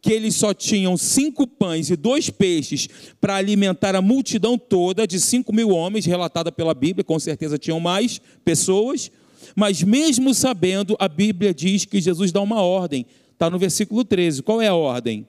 que 0.00 0.12
eles 0.12 0.34
só 0.36 0.54
tinham 0.54 0.96
cinco 0.96 1.46
pães 1.46 1.90
e 1.90 1.96
dois 1.96 2.30
peixes 2.30 2.88
para 3.20 3.36
alimentar 3.36 3.94
a 3.94 4.00
multidão 4.00 4.56
toda 4.56 5.06
de 5.06 5.20
cinco 5.20 5.52
mil 5.52 5.70
homens, 5.70 6.06
relatada 6.06 6.50
pela 6.50 6.74
Bíblia, 6.74 7.04
com 7.04 7.18
certeza 7.18 7.58
tinham 7.58 7.78
mais 7.78 8.20
pessoas, 8.44 9.10
mas 9.54 9.82
mesmo 9.82 10.32
sabendo, 10.32 10.96
a 10.98 11.08
Bíblia 11.08 11.52
diz 11.52 11.84
que 11.84 12.00
Jesus 12.00 12.32
dá 12.32 12.40
uma 12.40 12.62
ordem. 12.62 13.04
Está 13.32 13.50
no 13.50 13.58
versículo 13.58 14.04
13. 14.04 14.42
Qual 14.42 14.60
é 14.60 14.68
a 14.68 14.74
ordem? 14.74 15.26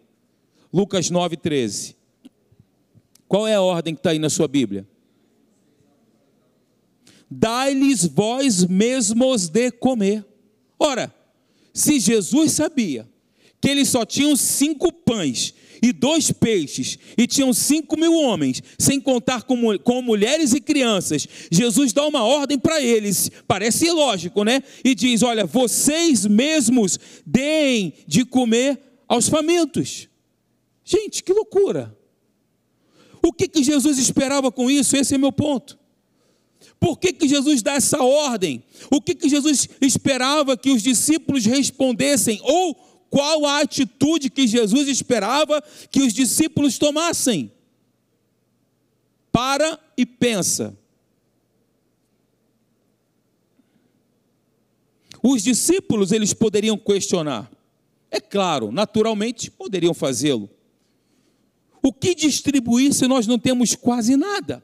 Lucas 0.71 1.09
9, 1.09 1.37
13. 1.37 1.95
Qual 3.27 3.47
é 3.47 3.55
a 3.55 3.61
ordem 3.61 3.93
que 3.93 3.99
está 3.99 4.11
aí 4.11 4.19
na 4.19 4.29
sua 4.29 4.47
Bíblia? 4.47 4.87
Dai-lhes 7.29 8.05
vós 8.05 8.65
mesmos 8.65 9.47
de 9.47 9.71
comer. 9.71 10.25
Ora, 10.77 11.13
se 11.73 11.99
Jesus 11.99 12.51
sabia 12.51 13.07
que 13.61 13.69
eles 13.69 13.89
só 13.89 14.03
tinham 14.03 14.35
cinco 14.35 14.91
pães 14.91 15.53
e 15.83 15.91
dois 15.91 16.31
peixes, 16.31 16.97
e 17.17 17.25
tinham 17.25 17.51
cinco 17.53 17.97
mil 17.97 18.13
homens, 18.13 18.61
sem 18.77 18.99
contar 18.99 19.43
com, 19.43 19.77
com 19.79 20.01
mulheres 20.01 20.53
e 20.53 20.61
crianças. 20.61 21.27
Jesus 21.51 21.91
dá 21.91 22.05
uma 22.05 22.23
ordem 22.23 22.59
para 22.59 22.81
eles, 22.81 23.31
parece 23.47 23.87
ilógico, 23.87 24.43
né? 24.43 24.61
E 24.83 24.93
diz: 24.93 25.23
Olha, 25.23 25.45
vocês 25.45 26.25
mesmos 26.25 26.99
deem 27.25 27.93
de 28.07 28.23
comer 28.25 28.79
aos 29.07 29.27
famintos. 29.27 30.07
Gente, 30.85 31.23
que 31.23 31.33
loucura! 31.33 31.97
O 33.23 33.31
que, 33.31 33.47
que 33.47 33.63
Jesus 33.63 33.97
esperava 33.97 34.51
com 34.51 34.69
isso? 34.69 34.95
Esse 34.95 35.15
é 35.15 35.17
meu 35.17 35.31
ponto. 35.31 35.79
Por 36.79 36.97
que, 36.97 37.13
que 37.13 37.27
Jesus 37.27 37.61
dá 37.61 37.73
essa 37.73 38.01
ordem? 38.01 38.63
O 38.89 38.99
que, 38.99 39.13
que 39.13 39.29
Jesus 39.29 39.69
esperava 39.79 40.57
que 40.57 40.71
os 40.71 40.81
discípulos 40.81 41.45
respondessem? 41.45 42.39
Ou 42.41 42.75
qual 43.11 43.45
a 43.45 43.59
atitude 43.59 44.29
que 44.29 44.47
Jesus 44.47 44.87
esperava 44.87 45.61
que 45.91 46.01
os 46.01 46.13
discípulos 46.13 46.77
tomassem. 46.77 47.51
Para 49.31 49.77
e 49.97 50.05
pensa. 50.05 50.75
Os 55.21 55.43
discípulos, 55.43 56.13
eles 56.13 56.33
poderiam 56.33 56.77
questionar. 56.77 57.51
É 58.09 58.21
claro, 58.21 58.71
naturalmente 58.71 59.51
poderiam 59.51 59.93
fazê-lo. 59.93 60.49
O 61.83 61.91
que 61.91 62.15
distribuir 62.15 62.93
se 62.93 63.07
nós 63.07 63.27
não 63.27 63.37
temos 63.37 63.75
quase 63.75 64.15
nada? 64.15 64.63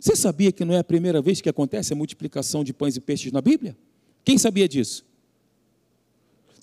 Você 0.00 0.16
sabia 0.16 0.50
que 0.50 0.64
não 0.64 0.74
é 0.74 0.78
a 0.78 0.84
primeira 0.84 1.20
vez 1.20 1.42
que 1.42 1.48
acontece 1.48 1.92
a 1.92 1.96
multiplicação 1.96 2.64
de 2.64 2.72
pães 2.72 2.96
e 2.96 3.00
peixes 3.00 3.30
na 3.32 3.42
Bíblia? 3.42 3.76
Quem 4.24 4.38
sabia 4.38 4.66
disso? 4.66 5.04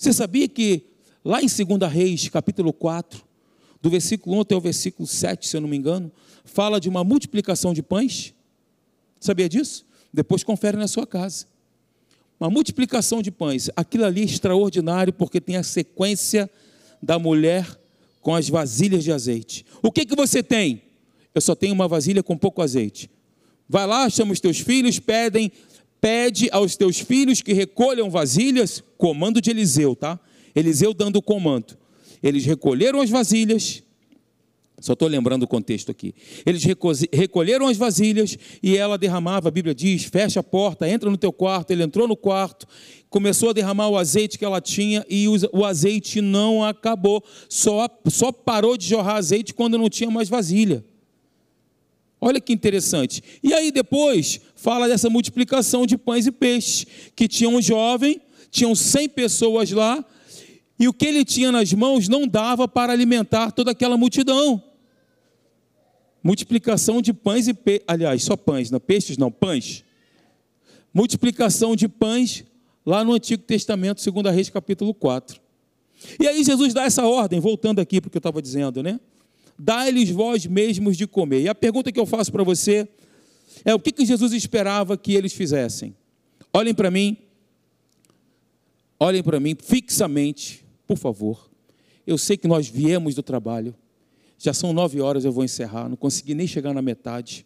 Você 0.00 0.14
sabia 0.14 0.48
que 0.48 0.82
lá 1.22 1.42
em 1.42 1.46
2 1.46 1.92
Reis, 1.92 2.26
capítulo 2.30 2.72
4, 2.72 3.22
do 3.82 3.90
versículo 3.90 4.38
1 4.38 4.40
até 4.40 4.56
o 4.56 4.60
versículo 4.60 5.06
7, 5.06 5.46
se 5.46 5.54
eu 5.54 5.60
não 5.60 5.68
me 5.68 5.76
engano, 5.76 6.10
fala 6.42 6.80
de 6.80 6.88
uma 6.88 7.04
multiplicação 7.04 7.74
de 7.74 7.82
pães? 7.82 8.32
Sabia 9.20 9.46
disso? 9.46 9.84
Depois 10.10 10.42
confere 10.42 10.78
na 10.78 10.88
sua 10.88 11.06
casa. 11.06 11.44
Uma 12.40 12.48
multiplicação 12.48 13.20
de 13.20 13.30
pães. 13.30 13.68
Aquilo 13.76 14.06
ali 14.06 14.22
é 14.22 14.24
extraordinário 14.24 15.12
porque 15.12 15.38
tem 15.38 15.56
a 15.56 15.62
sequência 15.62 16.50
da 17.02 17.18
mulher 17.18 17.78
com 18.22 18.34
as 18.34 18.48
vasilhas 18.48 19.04
de 19.04 19.12
azeite. 19.12 19.66
O 19.82 19.92
que, 19.92 20.06
que 20.06 20.16
você 20.16 20.42
tem? 20.42 20.80
Eu 21.34 21.42
só 21.42 21.54
tenho 21.54 21.74
uma 21.74 21.86
vasilha 21.86 22.22
com 22.22 22.38
pouco 22.38 22.62
azeite. 22.62 23.10
Vai 23.68 23.86
lá, 23.86 24.08
chama 24.08 24.32
os 24.32 24.40
teus 24.40 24.60
filhos, 24.60 24.98
pedem, 24.98 25.52
pede 26.00 26.48
aos 26.50 26.76
teus 26.76 26.98
filhos 26.98 27.42
que 27.42 27.52
recolham 27.52 28.10
vasilhas, 28.10 28.82
comando 28.96 29.40
de 29.40 29.50
Eliseu, 29.50 29.94
tá? 29.94 30.18
Eliseu 30.54 30.94
dando 30.94 31.16
o 31.16 31.22
comando. 31.22 31.76
Eles 32.22 32.44
recolheram 32.44 33.00
as 33.00 33.10
vasilhas, 33.10 33.82
só 34.80 34.94
estou 34.94 35.08
lembrando 35.08 35.42
o 35.42 35.46
contexto 35.46 35.90
aqui. 35.90 36.14
Eles 36.44 36.64
recolheram 37.12 37.68
as 37.68 37.76
vasilhas 37.76 38.38
e 38.62 38.76
ela 38.76 38.96
derramava, 38.96 39.48
a 39.48 39.50
Bíblia 39.50 39.74
diz: 39.74 40.04
fecha 40.04 40.40
a 40.40 40.42
porta, 40.42 40.88
entra 40.88 41.10
no 41.10 41.18
teu 41.18 41.32
quarto. 41.32 41.70
Ele 41.70 41.82
entrou 41.82 42.08
no 42.08 42.16
quarto, 42.16 42.66
começou 43.10 43.50
a 43.50 43.52
derramar 43.52 43.88
o 43.88 43.98
azeite 43.98 44.38
que 44.38 44.44
ela 44.44 44.60
tinha 44.60 45.04
e 45.08 45.26
o 45.52 45.64
azeite 45.64 46.22
não 46.22 46.64
acabou, 46.64 47.22
só, 47.48 47.88
só 48.08 48.32
parou 48.32 48.76
de 48.76 48.86
jorrar 48.86 49.16
azeite 49.16 49.52
quando 49.52 49.76
não 49.76 49.90
tinha 49.90 50.10
mais 50.10 50.28
vasilha. 50.30 50.82
Olha 52.20 52.40
que 52.40 52.52
interessante. 52.52 53.22
E 53.42 53.54
aí 53.54 53.72
depois 53.72 54.40
fala 54.54 54.86
dessa 54.86 55.08
multiplicação 55.08 55.86
de 55.86 55.96
pães 55.96 56.26
e 56.26 56.32
peixes, 56.32 56.86
que 57.16 57.26
tinha 57.26 57.48
um 57.48 57.62
jovem, 57.62 58.20
tinham 58.50 58.74
100 58.74 59.08
pessoas 59.08 59.70
lá, 59.70 60.04
e 60.78 60.86
o 60.86 60.92
que 60.92 61.06
ele 61.06 61.24
tinha 61.24 61.50
nas 61.50 61.72
mãos 61.72 62.08
não 62.08 62.26
dava 62.26 62.68
para 62.68 62.92
alimentar 62.92 63.50
toda 63.52 63.70
aquela 63.70 63.96
multidão. 63.96 64.62
Multiplicação 66.22 67.00
de 67.00 67.14
pães 67.14 67.48
e 67.48 67.54
peixes, 67.54 67.84
aliás, 67.86 68.22
só 68.22 68.36
pães, 68.36 68.70
não 68.70 68.80
peixes 68.80 69.16
não, 69.16 69.30
pães. 69.30 69.82
Multiplicação 70.92 71.74
de 71.74 71.88
pães 71.88 72.44
lá 72.84 73.02
no 73.02 73.14
Antigo 73.14 73.42
Testamento, 73.42 74.02
2 74.10 74.34
Reis 74.34 74.50
capítulo 74.50 74.92
4. 74.92 75.40
E 76.18 76.26
aí 76.26 76.42
Jesus 76.44 76.74
dá 76.74 76.84
essa 76.84 77.06
ordem, 77.06 77.40
voltando 77.40 77.78
aqui 77.78 78.00
para 78.00 78.08
o 78.08 78.10
que 78.10 78.16
eu 78.16 78.20
estava 78.20 78.42
dizendo, 78.42 78.82
né? 78.82 78.98
Dá-lhes 79.60 80.08
vós 80.08 80.46
mesmos 80.46 80.96
de 80.96 81.06
comer. 81.06 81.42
E 81.42 81.48
a 81.48 81.54
pergunta 81.54 81.92
que 81.92 82.00
eu 82.00 82.06
faço 82.06 82.32
para 82.32 82.42
você 82.42 82.88
é 83.62 83.74
o 83.74 83.78
que, 83.78 83.92
que 83.92 84.06
Jesus 84.06 84.32
esperava 84.32 84.96
que 84.96 85.12
eles 85.12 85.34
fizessem? 85.34 85.94
Olhem 86.52 86.74
para 86.74 86.90
mim, 86.90 87.18
olhem 88.98 89.22
para 89.22 89.38
mim 89.38 89.54
fixamente, 89.60 90.64
por 90.86 90.96
favor. 90.96 91.50
Eu 92.06 92.16
sei 92.16 92.38
que 92.38 92.48
nós 92.48 92.68
viemos 92.68 93.14
do 93.14 93.22
trabalho, 93.22 93.74
já 94.38 94.54
são 94.54 94.72
nove 94.72 95.00
horas, 95.00 95.26
eu 95.26 95.32
vou 95.32 95.44
encerrar, 95.44 95.90
não 95.90 95.96
consegui 95.96 96.34
nem 96.34 96.46
chegar 96.46 96.72
na 96.72 96.80
metade, 96.80 97.44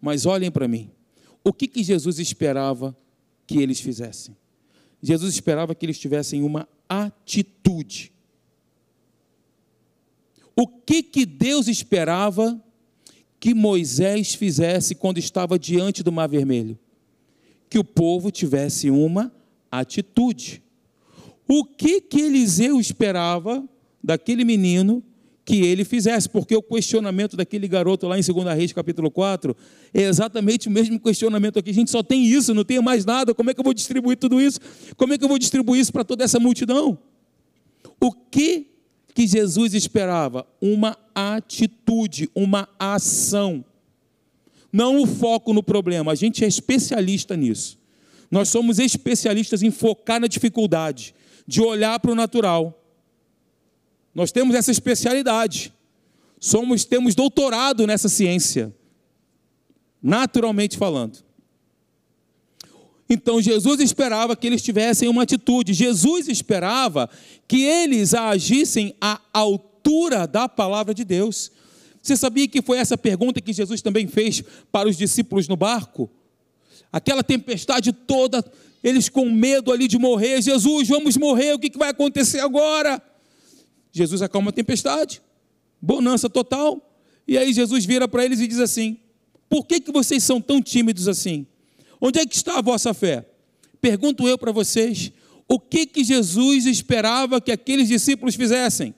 mas 0.00 0.26
olhem 0.26 0.50
para 0.50 0.66
mim. 0.66 0.90
O 1.44 1.52
que, 1.52 1.68
que 1.68 1.84
Jesus 1.84 2.18
esperava 2.18 2.94
que 3.46 3.58
eles 3.58 3.80
fizessem? 3.80 4.36
Jesus 5.00 5.32
esperava 5.32 5.76
que 5.76 5.86
eles 5.86 5.98
tivessem 5.98 6.42
uma 6.42 6.68
atitude 6.88 8.15
o 10.56 10.66
que, 10.66 11.02
que 11.02 11.26
Deus 11.26 11.68
esperava 11.68 12.58
que 13.38 13.52
Moisés 13.52 14.34
fizesse 14.34 14.94
quando 14.94 15.18
estava 15.18 15.58
diante 15.58 16.02
do 16.02 16.10
Mar 16.10 16.28
Vermelho? 16.28 16.78
Que 17.68 17.78
o 17.78 17.84
povo 17.84 18.30
tivesse 18.30 18.90
uma 18.90 19.30
atitude. 19.70 20.62
O 21.46 21.64
que, 21.64 22.00
que 22.00 22.22
Eliseu 22.22 22.80
esperava 22.80 23.62
daquele 24.02 24.44
menino 24.44 25.02
que 25.44 25.60
ele 25.60 25.84
fizesse? 25.84 26.28
Porque 26.28 26.56
o 26.56 26.62
questionamento 26.62 27.36
daquele 27.36 27.68
garoto 27.68 28.08
lá 28.08 28.18
em 28.18 28.22
2 28.22 28.56
Reis, 28.56 28.72
capítulo 28.72 29.10
4, 29.10 29.54
é 29.92 30.02
exatamente 30.02 30.68
o 30.68 30.70
mesmo 30.70 30.98
questionamento 30.98 31.58
aqui. 31.58 31.70
A 31.70 31.74
gente 31.74 31.90
só 31.90 32.02
tem 32.02 32.24
isso, 32.24 32.54
não 32.54 32.64
tem 32.64 32.80
mais 32.80 33.04
nada. 33.04 33.34
Como 33.34 33.50
é 33.50 33.54
que 33.54 33.60
eu 33.60 33.64
vou 33.64 33.74
distribuir 33.74 34.16
tudo 34.16 34.40
isso? 34.40 34.58
Como 34.96 35.12
é 35.12 35.18
que 35.18 35.24
eu 35.24 35.28
vou 35.28 35.38
distribuir 35.38 35.82
isso 35.82 35.92
para 35.92 36.02
toda 36.02 36.24
essa 36.24 36.40
multidão? 36.40 36.98
O 38.00 38.10
que 38.10 38.75
que 39.16 39.26
Jesus 39.26 39.72
esperava? 39.72 40.46
Uma 40.60 40.94
atitude, 41.14 42.30
uma 42.34 42.68
ação. 42.78 43.64
Não 44.70 45.00
o 45.00 45.06
foco 45.06 45.54
no 45.54 45.62
problema, 45.62 46.12
a 46.12 46.14
gente 46.14 46.44
é 46.44 46.46
especialista 46.46 47.34
nisso. 47.34 47.78
Nós 48.30 48.50
somos 48.50 48.78
especialistas 48.78 49.62
em 49.62 49.70
focar 49.70 50.20
na 50.20 50.26
dificuldade, 50.26 51.14
de 51.46 51.62
olhar 51.62 51.98
para 51.98 52.10
o 52.10 52.14
natural. 52.14 52.78
Nós 54.14 54.30
temos 54.30 54.54
essa 54.54 54.70
especialidade. 54.70 55.72
Somos 56.38 56.84
temos 56.84 57.14
doutorado 57.14 57.86
nessa 57.86 58.10
ciência. 58.10 58.74
Naturalmente 60.02 60.76
falando. 60.76 61.24
Então 63.08 63.40
Jesus 63.40 63.80
esperava 63.80 64.34
que 64.36 64.46
eles 64.46 64.62
tivessem 64.62 65.08
uma 65.08 65.22
atitude, 65.22 65.72
Jesus 65.72 66.28
esperava 66.28 67.08
que 67.46 67.62
eles 67.62 68.14
agissem 68.14 68.94
à 69.00 69.20
altura 69.32 70.26
da 70.26 70.48
palavra 70.48 70.92
de 70.92 71.04
Deus. 71.04 71.52
Você 72.02 72.16
sabia 72.16 72.48
que 72.48 72.62
foi 72.62 72.78
essa 72.78 72.98
pergunta 72.98 73.40
que 73.40 73.52
Jesus 73.52 73.80
também 73.80 74.06
fez 74.06 74.42
para 74.72 74.88
os 74.88 74.96
discípulos 74.96 75.46
no 75.48 75.56
barco? 75.56 76.10
Aquela 76.92 77.22
tempestade 77.22 77.92
toda, 77.92 78.44
eles 78.82 79.08
com 79.08 79.28
medo 79.30 79.72
ali 79.72 79.86
de 79.86 79.98
morrer. 79.98 80.40
Jesus, 80.40 80.88
vamos 80.88 81.16
morrer, 81.16 81.54
o 81.54 81.58
que 81.58 81.76
vai 81.76 81.90
acontecer 81.90 82.40
agora? 82.40 83.02
Jesus 83.92 84.20
acalma 84.20 84.50
a 84.50 84.52
tempestade, 84.52 85.22
bonança 85.80 86.28
total. 86.28 86.80
E 87.26 87.38
aí 87.38 87.52
Jesus 87.52 87.84
vira 87.84 88.06
para 88.06 88.24
eles 88.24 88.40
e 88.40 88.46
diz 88.46 88.60
assim: 88.60 88.98
Por 89.48 89.64
que, 89.66 89.80
que 89.80 89.90
vocês 89.90 90.22
são 90.22 90.40
tão 90.40 90.60
tímidos 90.60 91.08
assim? 91.08 91.46
Onde 92.00 92.20
é 92.20 92.26
que 92.26 92.34
está 92.34 92.58
a 92.58 92.62
vossa 92.62 92.92
fé? 92.92 93.26
Pergunto 93.80 94.26
eu 94.26 94.36
para 94.36 94.52
vocês, 94.52 95.12
o 95.48 95.58
que 95.58 95.86
que 95.86 96.04
Jesus 96.04 96.66
esperava 96.66 97.40
que 97.40 97.52
aqueles 97.52 97.88
discípulos 97.88 98.34
fizessem? 98.34 98.94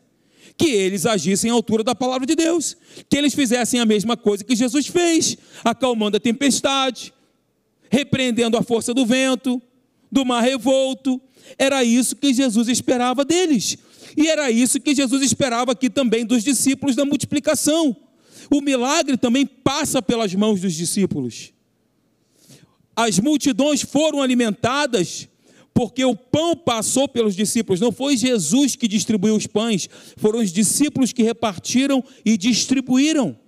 Que 0.56 0.68
eles 0.70 1.06
agissem 1.06 1.50
à 1.50 1.54
altura 1.54 1.84
da 1.84 1.94
palavra 1.94 2.26
de 2.26 2.34
Deus, 2.34 2.76
que 3.08 3.16
eles 3.16 3.34
fizessem 3.34 3.78
a 3.80 3.87
mesma 3.87 4.16
coisa 4.16 4.42
que 4.42 4.56
Jesus 4.56 4.87
fez, 4.87 5.37
acalmando 5.62 6.16
a 6.16 6.20
tempestade, 6.20 7.12
repreendendo 7.90 8.56
a 8.56 8.62
força 8.62 8.92
do 8.92 9.06
vento, 9.06 9.61
do 10.11 10.24
mar 10.24 10.42
revolto. 10.42 11.20
Era 11.58 11.84
isso 11.84 12.16
que 12.16 12.32
Jesus 12.34 12.68
esperava 12.68 13.24
deles. 13.24 13.78
E 14.16 14.26
era 14.26 14.50
isso 14.50 14.80
que 14.80 14.94
Jesus 14.94 15.22
esperava 15.22 15.72
aqui 15.72 15.88
também 15.88 16.24
dos 16.24 16.42
discípulos 16.42 16.96
da 16.96 17.04
multiplicação. 17.04 17.96
O 18.50 18.61
milagre 18.61 19.16
também 19.16 19.46
passa 19.46 20.00
pelas 20.00 20.34
mãos 20.34 20.61
dos 20.61 20.74
discípulos 20.74 21.52
as 23.00 23.20
multidões 23.20 23.80
foram 23.80 24.20
alimentadas 24.20 25.28
porque 25.72 26.04
o 26.04 26.16
pão 26.16 26.56
passou 26.56 27.06
pelos 27.06 27.37
discípulos, 27.37 27.80
não 27.80 27.92
foi 27.92 28.16
Jesus 28.16 28.74
que 28.74 28.88
distribuiu 28.88 29.37
os 29.37 29.46
pães, 29.46 29.88
foram 30.16 30.40
os 30.40 30.52
discípulos 30.52 31.12
que 31.12 31.22
repartiram 31.22 32.02
e 32.24 32.37
distribuíram. 32.37 33.38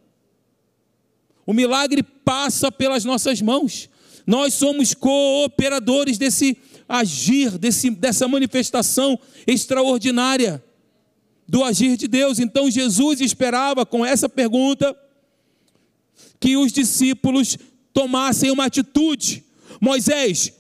O 1.44 1.52
milagre 1.52 2.04
passa 2.04 2.70
pelas 2.70 3.04
nossas 3.04 3.42
mãos. 3.42 3.88
Nós 4.24 4.54
somos 4.54 4.94
cooperadores 4.94 6.16
desse 6.16 6.56
agir, 6.88 7.58
desse, 7.58 7.90
dessa 7.90 8.28
manifestação 8.28 9.18
extraordinária 9.44 10.62
do 11.48 11.64
agir 11.64 11.96
de 11.96 12.06
Deus. 12.06 12.38
Então 12.38 12.70
Jesus 12.70 13.20
esperava 13.20 13.84
com 13.84 14.06
essa 14.06 14.28
pergunta 14.28 14.96
que 16.38 16.56
os 16.56 16.70
discípulos 16.70 17.58
tomassem 17.92 18.50
uma 18.50 18.66
atitude. 18.66 19.44
Moisés, 19.81 20.53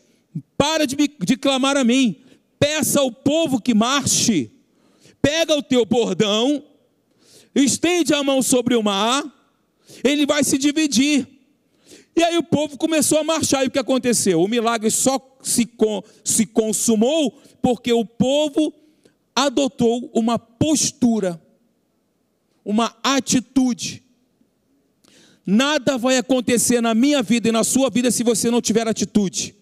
para 0.56 0.86
de, 0.86 0.96
de 0.96 1.36
clamar 1.36 1.76
a 1.76 1.84
mim, 1.84 2.16
peça 2.58 3.00
ao 3.00 3.10
povo 3.10 3.60
que 3.60 3.74
marche, 3.74 4.50
pega 5.20 5.56
o 5.56 5.62
teu 5.62 5.84
bordão, 5.84 6.62
estende 7.54 8.14
a 8.14 8.22
mão 8.22 8.42
sobre 8.42 8.74
o 8.74 8.82
mar, 8.82 9.24
ele 10.04 10.26
vai 10.26 10.44
se 10.44 10.58
dividir. 10.58 11.26
E 12.16 12.22
aí 12.22 12.36
o 12.36 12.42
povo 12.42 12.76
começou 12.76 13.18
a 13.18 13.24
marchar, 13.24 13.64
e 13.64 13.68
o 13.68 13.70
que 13.70 13.78
aconteceu? 13.78 14.42
O 14.42 14.48
milagre 14.48 14.90
só 14.90 15.18
se, 15.42 15.68
se 16.24 16.46
consumou 16.46 17.40
porque 17.62 17.92
o 17.92 18.04
povo 18.04 18.74
adotou 19.34 20.10
uma 20.12 20.38
postura, 20.38 21.40
uma 22.64 22.94
atitude. 23.02 24.02
Nada 25.46 25.96
vai 25.96 26.16
acontecer 26.16 26.80
na 26.80 26.94
minha 26.94 27.22
vida 27.22 27.48
e 27.48 27.52
na 27.52 27.64
sua 27.64 27.90
vida 27.90 28.10
se 28.10 28.22
você 28.22 28.50
não 28.50 28.60
tiver 28.60 28.86
atitude. 28.86 29.54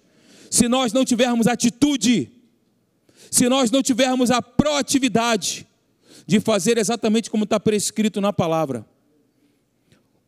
Se 0.50 0.68
nós 0.68 0.92
não 0.92 1.04
tivermos 1.04 1.46
atitude, 1.46 2.30
se 3.30 3.48
nós 3.48 3.70
não 3.70 3.82
tivermos 3.82 4.30
a 4.30 4.40
proatividade 4.40 5.66
de 6.26 6.40
fazer 6.40 6.78
exatamente 6.78 7.30
como 7.30 7.44
está 7.44 7.58
prescrito 7.58 8.20
na 8.20 8.32
palavra. 8.32 8.86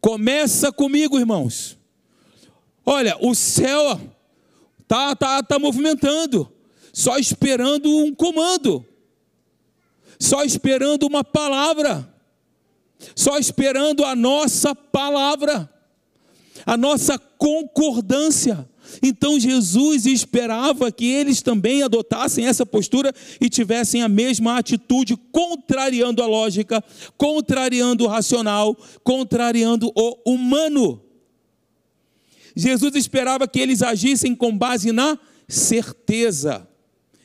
Começa 0.01 0.73
comigo, 0.73 1.19
irmãos. 1.19 1.77
Olha, 2.85 3.17
o 3.21 3.35
céu 3.35 4.01
tá, 4.89 5.15
tá, 5.15 5.43
tá 5.43 5.59
movimentando, 5.59 6.51
só 6.93 7.19
esperando 7.19 7.89
um 7.99 8.15
comando, 8.15 8.85
só 10.19 10.43
esperando 10.43 11.07
uma 11.07 11.23
palavra, 11.23 12.13
só 13.15 13.39
esperando 13.39 14.05
a 14.05 14.15
nossa 14.15 14.75
palavra, 14.75 15.69
a 16.67 16.77
nossa 16.77 17.19
concordância. 17.19 18.69
Então 19.03 19.39
Jesus 19.39 20.07
esperava 20.07 20.91
que 20.91 21.07
eles 21.07 21.43
também 21.43 21.83
adotassem 21.83 22.47
essa 22.47 22.67
postura 22.67 23.13
e 23.41 23.49
tivessem 23.49 24.03
a 24.03 24.09
mesma 24.09 24.59
atitude, 24.59 25.17
contrariando 25.31 26.23
a 26.23 26.27
lógica, 26.27 26.83
contrariando 27.17 28.05
o 28.05 28.09
racional, 28.09 28.77
contrariando 29.05 29.93
o 29.95 30.33
humano. 30.33 31.01
Jesus 32.55 32.95
esperava 32.97 33.47
que 33.47 33.61
eles 33.61 33.83
agissem 33.83 34.35
com 34.35 34.57
base 34.57 34.93
na 34.93 35.19
certeza. 35.47 36.69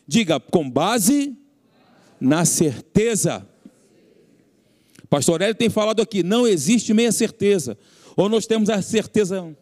Diga, 0.08 0.40
com 0.40 0.70
base 0.70 1.36
na 2.20 2.46
certeza. 2.46 3.48
Pastor 5.10 5.42
Hélio 5.42 5.56
tem 5.56 5.70
falado 5.70 6.02
aqui, 6.02 6.24
não 6.24 6.48
existe 6.48 6.94
meia 6.94 7.12
certeza. 7.12 7.78
Ou 8.16 8.30
nós 8.30 8.46
temos 8.48 8.70
a 8.70 8.82
certeza 8.82 9.56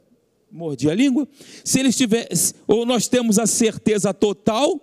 mordi 0.51 0.89
a 0.89 0.95
língua. 0.95 1.27
Se 1.63 1.79
eles 1.79 1.97
tivessem, 1.97 2.55
ou 2.67 2.85
nós 2.85 3.07
temos 3.07 3.39
a 3.39 3.47
certeza 3.47 4.13
total, 4.13 4.79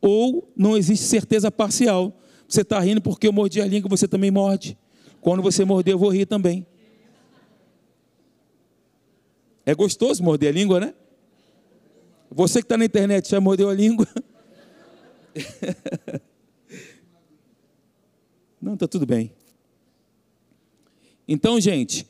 ou 0.00 0.52
não 0.56 0.76
existe 0.76 1.04
certeza 1.04 1.50
parcial. 1.50 2.20
Você 2.48 2.62
está 2.62 2.78
rindo 2.80 3.00
porque 3.00 3.26
eu 3.28 3.32
mordi 3.32 3.60
a 3.60 3.66
língua, 3.66 3.88
você 3.88 4.06
também 4.06 4.30
morde. 4.30 4.76
Quando 5.20 5.42
você 5.42 5.64
morder, 5.64 5.94
eu 5.94 5.98
vou 5.98 6.10
rir 6.10 6.26
também. 6.26 6.66
É 9.64 9.74
gostoso 9.74 10.22
morder 10.22 10.50
a 10.50 10.52
língua, 10.52 10.78
né? 10.78 10.94
Você 12.30 12.60
que 12.60 12.66
está 12.66 12.76
na 12.76 12.84
internet 12.84 13.28
já 13.28 13.40
mordeu 13.40 13.68
a 13.68 13.74
língua? 13.74 14.06
Não, 18.60 18.74
está 18.74 18.86
tudo 18.86 19.06
bem. 19.06 19.32
Então, 21.28 21.60
gente, 21.60 22.06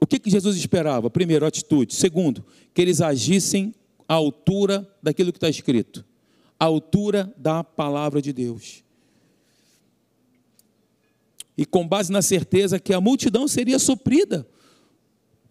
o 0.00 0.06
que, 0.06 0.18
que 0.18 0.30
Jesus 0.30 0.56
esperava? 0.56 1.10
Primeiro, 1.10 1.44
atitude. 1.44 1.94
Segundo, 1.94 2.44
que 2.72 2.80
eles 2.80 3.00
agissem 3.00 3.74
à 4.08 4.14
altura 4.14 4.88
daquilo 5.02 5.32
que 5.32 5.38
está 5.38 5.48
escrito, 5.48 6.04
à 6.58 6.64
altura 6.64 7.32
da 7.36 7.62
palavra 7.62 8.22
de 8.22 8.32
Deus. 8.32 8.82
E 11.56 11.66
com 11.66 11.86
base 11.86 12.10
na 12.10 12.22
certeza 12.22 12.80
que 12.80 12.94
a 12.94 13.00
multidão 13.00 13.46
seria 13.46 13.78
suprida, 13.78 14.48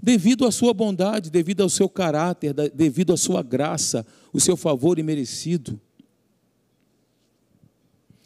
devido 0.01 0.45
à 0.45 0.51
sua 0.51 0.73
bondade, 0.73 1.29
devido 1.29 1.61
ao 1.61 1.69
seu 1.69 1.87
caráter, 1.87 2.53
devido 2.73 3.13
à 3.13 3.17
sua 3.17 3.43
graça, 3.43 4.05
o 4.33 4.39
seu 4.39 4.57
favor 4.57 4.97
imerecido. 4.97 5.79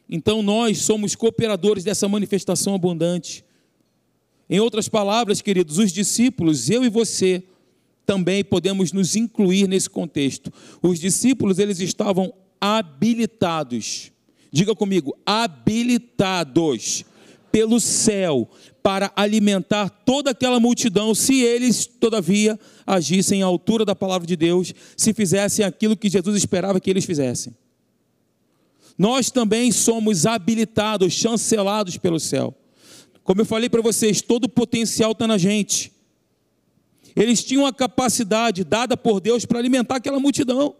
Então 0.08 0.44
nós 0.44 0.78
somos 0.80 1.16
cooperadores 1.16 1.84
dessa 1.84 2.08
manifestação 2.08 2.76
abundante. 2.76 3.44
Em 4.54 4.60
outras 4.60 4.88
palavras, 4.88 5.42
queridos, 5.42 5.80
os 5.80 5.92
discípulos, 5.92 6.70
eu 6.70 6.86
e 6.86 6.88
você, 6.88 7.42
também 8.06 8.44
podemos 8.44 8.92
nos 8.92 9.16
incluir 9.16 9.68
nesse 9.68 9.90
contexto. 9.90 10.54
Os 10.80 11.00
discípulos, 11.00 11.58
eles 11.58 11.80
estavam 11.80 12.32
habilitados. 12.62 14.12
Diga 14.52 14.76
comigo, 14.76 15.18
habilitados 15.26 17.04
pelo 17.52 17.80
céu 17.80 18.48
para 18.84 19.12
alimentar 19.16 19.90
toda 19.90 20.30
aquela 20.30 20.60
multidão, 20.60 21.16
se 21.16 21.42
eles, 21.42 21.88
todavia, 21.88 22.60
agissem 22.86 23.42
à 23.42 23.48
altura 23.48 23.84
da 23.84 23.96
palavra 23.96 24.28
de 24.28 24.36
Deus, 24.36 24.72
se 24.96 25.16
fizessem 25.16 25.66
aquilo 25.66 25.98
que 25.98 26.12
Jesus 26.12 26.38
esperava 26.38 26.80
que 26.80 26.92
eles 26.92 27.06
fizessem. 27.06 27.56
Nós 28.96 29.32
também 29.32 29.72
somos 29.72 30.28
habilitados, 30.28 31.12
chancelados 31.12 31.98
pelo 31.98 32.20
céu. 32.20 32.56
Como 33.24 33.42
eu 33.42 33.46
falei 33.46 33.70
para 33.70 33.82
vocês, 33.82 34.22
todo 34.22 34.46
o 34.46 34.50
potencial 34.50 35.14
está 35.14 35.28
na 35.28 35.38
gente. 35.38 35.92
Eles 37.16 37.44
tinham 37.44 37.66
a 37.66 37.74
capacidade 37.74 38.64
dada 38.64 38.98
por 38.98 39.20
Deus 39.20 39.46
para 39.46 39.60
alimentar 39.60 39.98
aquela 39.98 40.20
multidão. 40.20 40.76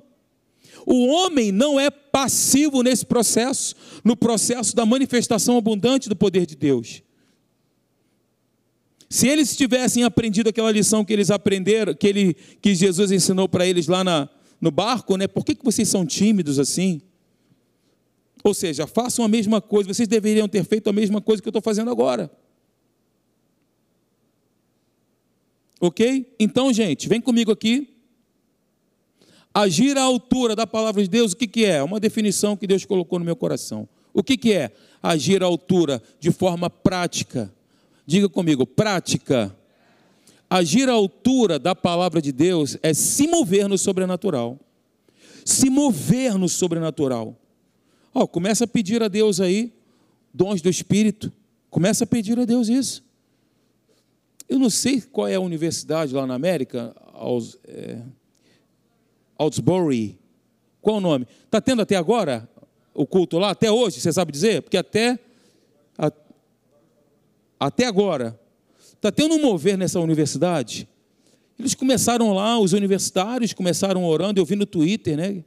O 0.86 1.06
homem 1.08 1.52
não 1.52 1.80
é 1.80 1.90
passivo 1.90 2.82
nesse 2.82 3.06
processo, 3.06 3.76
no 4.04 4.16
processo 4.16 4.76
da 4.76 4.86
manifestação 4.86 5.58
abundante 5.58 6.10
do 6.10 6.16
poder 6.16 6.46
de 6.46 6.56
Deus. 6.56 7.02
Se 9.10 9.28
eles 9.28 9.56
tivessem 9.56 10.04
aprendido 10.04 10.50
aquela 10.50 10.72
lição 10.72 11.06
que 11.06 11.14
eles 11.14 11.30
aprenderam, 11.30 11.94
que, 11.94 12.08
ele, 12.08 12.34
que 12.34 12.74
Jesus 12.74 13.12
ensinou 13.12 13.48
para 13.48 13.66
eles 13.66 13.88
lá 13.88 14.04
na, 14.04 14.28
no 14.60 14.72
barco, 14.72 15.16
né? 15.16 15.28
Por 15.28 15.46
que, 15.46 15.54
que 15.56 15.64
vocês 15.64 15.88
são 15.88 16.06
tímidos 16.06 16.58
assim? 16.58 17.02
Ou 18.44 18.54
seja, 18.54 18.86
façam 18.86 19.24
a 19.24 19.28
mesma 19.28 19.62
coisa, 19.62 19.94
vocês 19.94 20.08
deveriam 20.08 20.48
ter 20.48 20.66
feito 20.66 20.90
a 20.90 20.94
mesma 20.94 21.22
coisa 21.22 21.42
que 21.42 21.48
eu 21.48 21.52
estou 21.52 21.62
fazendo 21.62 21.90
agora. 21.90 22.30
Ok? 25.80 26.34
Então, 26.40 26.72
gente, 26.74 27.08
vem 27.08 27.22
comigo 27.22 27.52
aqui. 27.52 27.90
Agir 29.54 29.98
à 29.98 30.02
altura 30.02 30.56
da 30.56 30.66
palavra 30.66 31.02
de 31.04 31.10
Deus, 31.10 31.32
o 31.32 31.38
que, 31.38 31.48
que 31.48 31.64
é? 31.64 31.82
Uma 31.82 32.00
definição 32.00 32.58
que 32.58 32.66
Deus 32.66 32.86
colocou 32.86 33.20
no 33.20 33.26
meu 33.26 33.36
coração. 33.36 33.88
O 34.14 34.24
que, 34.24 34.36
que 34.36 34.52
é? 34.52 34.72
Agir 35.02 35.42
à 35.44 35.46
altura 35.46 36.02
de 36.20 36.32
forma 36.32 36.70
prática. 36.70 37.54
Diga 38.06 38.28
comigo, 38.28 38.66
prática. 38.66 39.56
Agir 40.50 40.90
à 40.90 40.94
altura 40.94 41.58
da 41.58 41.76
palavra 41.76 42.22
de 42.22 42.32
Deus 42.32 42.78
é 42.84 42.94
se 42.94 43.28
mover 43.28 43.68
no 43.68 43.78
sobrenatural. 43.78 44.60
Se 45.46 45.70
mover 45.70 46.38
no 46.38 46.50
sobrenatural. 46.50 47.38
Ó, 48.14 48.28
começa 48.28 48.66
a 48.66 48.68
pedir 48.68 49.02
a 49.02 49.08
Deus 49.08 49.40
aí 49.40 49.74
dons 50.34 50.62
do 50.62 50.70
Espírito. 50.70 51.32
Começa 51.70 52.04
a 52.04 52.08
pedir 52.08 52.40
a 52.40 52.46
Deus 52.46 52.68
isso. 52.68 53.04
Eu 54.48 54.60
não 54.60 54.70
sei 54.70 55.02
qual 55.02 55.28
é 55.28 55.36
a 55.36 55.40
universidade 55.40 56.14
lá 56.14 56.28
na 56.28 56.36
América, 56.36 56.96
Aus, 57.14 57.58
é. 57.68 58.00
Qual 60.82 60.98
o 60.98 61.02
nome? 61.02 61.28
Está 61.46 61.60
tendo 61.60 61.82
até 61.82 61.96
agora 61.96 62.48
o 62.94 63.06
culto 63.06 63.38
lá? 63.40 63.50
Até 63.50 63.72
hoje, 63.72 64.00
você 64.00 64.14
sabe 64.14 64.32
dizer? 64.32 64.62
Porque 64.62 64.78
até, 64.78 65.20
a, 65.98 66.12
até 67.60 67.86
agora. 67.86 68.40
Está 68.94 69.12
tendo 69.12 69.36
um 69.36 69.42
mover 69.42 69.78
nessa 69.78 70.00
universidade. 70.00 70.88
Eles 71.60 71.76
começaram 71.76 72.34
lá, 72.34 72.58
os 72.58 72.74
universitários 72.74 73.54
começaram 73.54 74.06
orando, 74.06 74.40
eu 74.40 74.46
vi 74.46 74.56
no 74.56 74.66
Twitter, 74.66 75.18
né? 75.18 75.44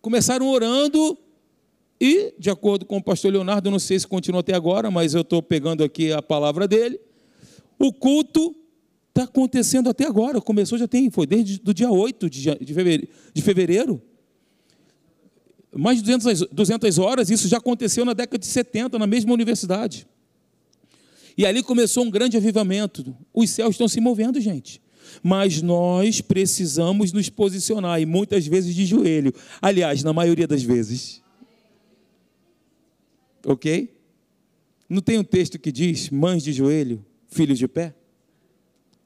Começaram 0.00 0.48
orando 0.48 1.16
e, 2.04 2.34
de 2.36 2.50
acordo 2.50 2.84
com 2.84 2.96
o 2.96 3.02
pastor 3.02 3.32
Leonardo, 3.32 3.70
não 3.70 3.78
sei 3.78 3.96
se 3.96 4.08
continua 4.08 4.40
até 4.40 4.52
agora, 4.52 4.90
mas 4.90 5.14
eu 5.14 5.20
estou 5.20 5.40
pegando 5.40 5.84
aqui 5.84 6.10
a 6.10 6.20
palavra 6.20 6.66
dele. 6.66 6.98
O 7.78 7.92
culto 7.92 8.56
está 9.10 9.22
acontecendo 9.22 9.88
até 9.88 10.04
agora, 10.04 10.40
começou 10.40 10.76
já 10.76 10.88
tem, 10.88 11.08
foi 11.12 11.28
desde 11.28 11.62
o 11.64 11.72
dia 11.72 11.88
8 11.88 12.28
de 12.28 12.74
fevereiro. 12.74 13.08
De 13.32 13.40
fevereiro. 13.40 14.02
Mais 15.72 16.02
de 16.02 16.02
200, 16.02 16.48
200 16.50 16.98
horas, 16.98 17.30
isso 17.30 17.46
já 17.46 17.58
aconteceu 17.58 18.04
na 18.04 18.14
década 18.14 18.36
de 18.36 18.46
70, 18.46 18.98
na 18.98 19.06
mesma 19.06 19.32
universidade. 19.32 20.04
E 21.38 21.46
ali 21.46 21.62
começou 21.62 22.02
um 22.02 22.10
grande 22.10 22.36
avivamento. 22.36 23.14
Os 23.32 23.48
céus 23.48 23.70
estão 23.70 23.86
se 23.86 24.00
movendo, 24.00 24.40
gente. 24.40 24.82
Mas 25.22 25.62
nós 25.62 26.20
precisamos 26.20 27.12
nos 27.12 27.28
posicionar, 27.28 28.00
e 28.00 28.06
muitas 28.06 28.44
vezes 28.44 28.74
de 28.74 28.84
joelho. 28.84 29.32
Aliás, 29.60 30.02
na 30.02 30.12
maioria 30.12 30.48
das 30.48 30.64
vezes. 30.64 31.21
Ok? 33.46 33.94
Não 34.88 35.00
tem 35.00 35.18
um 35.18 35.24
texto 35.24 35.58
que 35.58 35.72
diz 35.72 36.10
mães 36.10 36.42
de 36.42 36.52
joelho, 36.52 37.04
filhos 37.28 37.58
de 37.58 37.66
pé? 37.66 37.94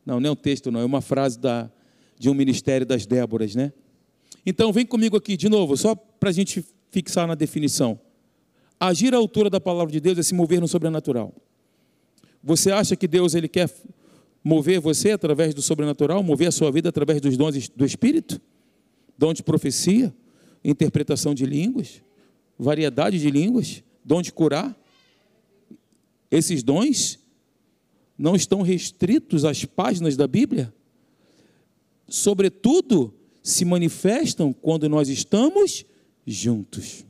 Não, 0.05 0.21
não 0.21 0.29
é 0.29 0.33
um 0.33 0.37
texto, 0.37 0.71
não, 0.71 0.81
é 0.81 0.85
uma 0.85 1.01
frase 1.01 1.39
da, 1.39 1.71
de 2.19 2.29
um 2.29 2.35
ministério 2.35 2.87
das 2.87 3.07
Déboras, 3.07 3.55
né? 3.55 3.73
Então, 4.45 4.73
vem 4.73 4.87
comigo 4.87 5.17
aqui 5.17 5.37
de 5.37 5.49
novo, 5.49 5.77
só 5.77 5.95
para 5.95 6.31
a 6.31 6.33
gente 6.33 6.65
fixar 6.91 7.27
na 7.27 7.35
definição. 7.35 7.99
Agir 8.79 9.15
à 9.15 9.17
altura 9.17 9.51
da 9.51 9.61
palavra 9.61 9.93
de 9.93 10.01
Deus 10.01 10.19
é 10.19 10.23
se 10.23 10.35
mover 10.35 10.61
no 10.61 10.69
sobrenatural. 10.69 11.35
Você 12.43 12.71
acha 12.71 12.95
que 12.95 13.09
Deus 13.09 13.35
ele 13.35 13.49
quer 13.49 13.69
mover 14.45 14.81
você 14.81 15.11
através 15.11 15.53
do 15.53 15.63
sobrenatural, 15.63 16.23
mover 16.23 16.49
a 16.49 16.53
sua 16.53 16.71
vida 16.71 16.89
através 16.89 17.21
dos 17.21 17.37
dons 17.37 17.69
do 17.71 17.85
Espírito? 17.85 18.41
Dom 19.19 19.33
de 19.33 19.43
profecia, 19.43 20.15
interpretação 20.65 21.35
de 21.35 21.45
línguas, 21.45 22.03
variedade 22.59 23.19
de 23.19 23.31
línguas, 23.31 23.83
Dom 24.07 24.23
de 24.23 24.33
curar? 24.33 24.79
Esses 26.31 26.63
dons 26.63 27.19
não 28.17 28.37
estão 28.37 28.63
restritos 28.63 29.45
às 29.45 29.65
páginas 29.65 30.17
da 30.17 30.29
Bíblia? 30.29 30.73
Sobretudo, 32.09 33.13
se 33.43 33.65
manifestam 33.65 34.53
quando 34.53 34.89
nós 34.89 35.09
estamos 35.09 35.85
juntos. 36.25 37.05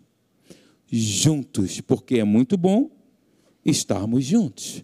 Juntos, 0.91 1.83
porque 1.83 2.19
é 2.19 2.25
muito 2.25 2.57
bom 2.57 2.91
estarmos 3.63 4.25
juntos. 4.25 4.83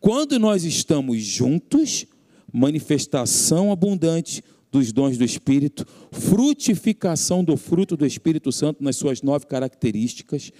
Quando 0.00 0.38
nós 0.38 0.64
estamos 0.64 1.22
juntos, 1.22 2.06
manifestação 2.50 3.70
abundante 3.70 4.42
dos 4.72 4.90
dons 4.90 5.18
do 5.18 5.24
Espírito, 5.24 5.86
frutificação 6.12 7.44
do 7.44 7.58
fruto 7.58 7.94
do 7.94 8.06
Espírito 8.06 8.50
Santo 8.50 8.82
nas 8.82 8.96
suas 8.96 9.20
nove 9.20 9.46
características, 9.46 10.50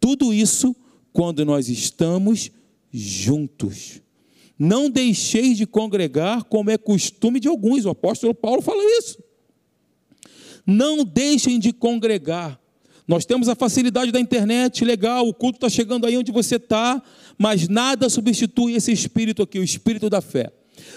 tudo 0.00 0.32
isso 0.32 0.74
quando 1.12 1.44
nós 1.44 1.68
estamos 1.68 2.50
juntos. 2.90 4.00
Não 4.58 4.90
deixeis 4.90 5.56
de 5.56 5.66
congregar, 5.66 6.44
como 6.44 6.70
é 6.70 6.76
costume 6.76 7.40
de 7.40 7.48
alguns, 7.48 7.84
o 7.84 7.90
apóstolo 7.90 8.34
Paulo 8.34 8.60
fala 8.60 8.82
isso. 8.98 9.18
Não 10.66 11.04
deixem 11.04 11.58
de 11.58 11.72
congregar. 11.72 12.60
Nós 13.08 13.24
temos 13.24 13.48
a 13.48 13.54
facilidade 13.54 14.12
da 14.12 14.20
internet, 14.20 14.84
legal, 14.84 15.26
o 15.26 15.34
culto 15.34 15.56
está 15.56 15.68
chegando 15.68 16.06
aí 16.06 16.16
onde 16.16 16.30
você 16.30 16.56
está, 16.56 17.02
mas 17.36 17.68
nada 17.68 18.08
substitui 18.08 18.74
esse 18.74 18.92
espírito 18.92 19.42
aqui, 19.42 19.58
o 19.58 19.64
espírito 19.64 20.08
da 20.08 20.20
fé. 20.20 20.52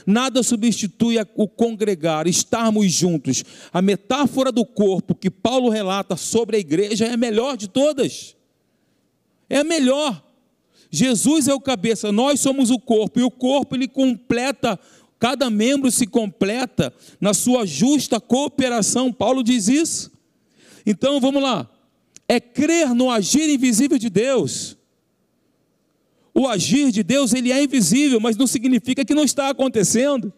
Nada 0.06 0.44
substitui 0.44 1.16
o 1.36 1.48
congregar, 1.48 2.28
estarmos 2.28 2.92
juntos. 2.92 3.44
A 3.72 3.82
metáfora 3.82 4.52
do 4.52 4.66
corpo 4.66 5.16
que 5.16 5.30
Paulo 5.30 5.70
relata 5.70 6.16
sobre 6.16 6.58
a 6.58 6.60
igreja 6.60 7.06
é 7.06 7.14
a 7.14 7.18
melhor 7.18 7.58
de 7.58 7.68
todas. 7.68 8.36
É 9.54 9.64
melhor. 9.64 10.20
Jesus 10.90 11.48
é 11.48 11.54
o 11.54 11.60
cabeça, 11.60 12.12
nós 12.12 12.40
somos 12.40 12.72
o 12.72 12.80
corpo, 12.80 13.20
e 13.20 13.24
o 13.24 13.30
corpo 13.30 13.76
ele 13.76 13.88
completa, 13.88 14.80
cada 15.20 15.48
membro 15.48 15.92
se 15.92 16.08
completa 16.08 16.92
na 17.22 17.36
sua 17.36 17.64
justa 17.64 18.20
cooperação. 18.20 19.14
Paulo 19.14 19.44
diz 19.44 19.68
isso. 19.68 20.12
Então 20.84 21.20
vamos 21.20 21.42
lá. 21.42 21.70
É 22.28 22.40
crer 22.40 22.96
no 22.96 23.12
agir 23.12 23.48
invisível 23.48 24.00
de 24.00 24.10
Deus. 24.10 24.76
O 26.34 26.48
agir 26.48 26.92
de 26.92 27.04
Deus, 27.04 27.32
ele 27.32 27.52
é 27.52 27.64
invisível, 27.64 28.20
mas 28.20 28.36
não 28.36 28.48
significa 28.48 29.06
que 29.06 29.14
não 29.14 29.24
está 29.24 29.50
acontecendo. 29.50 30.34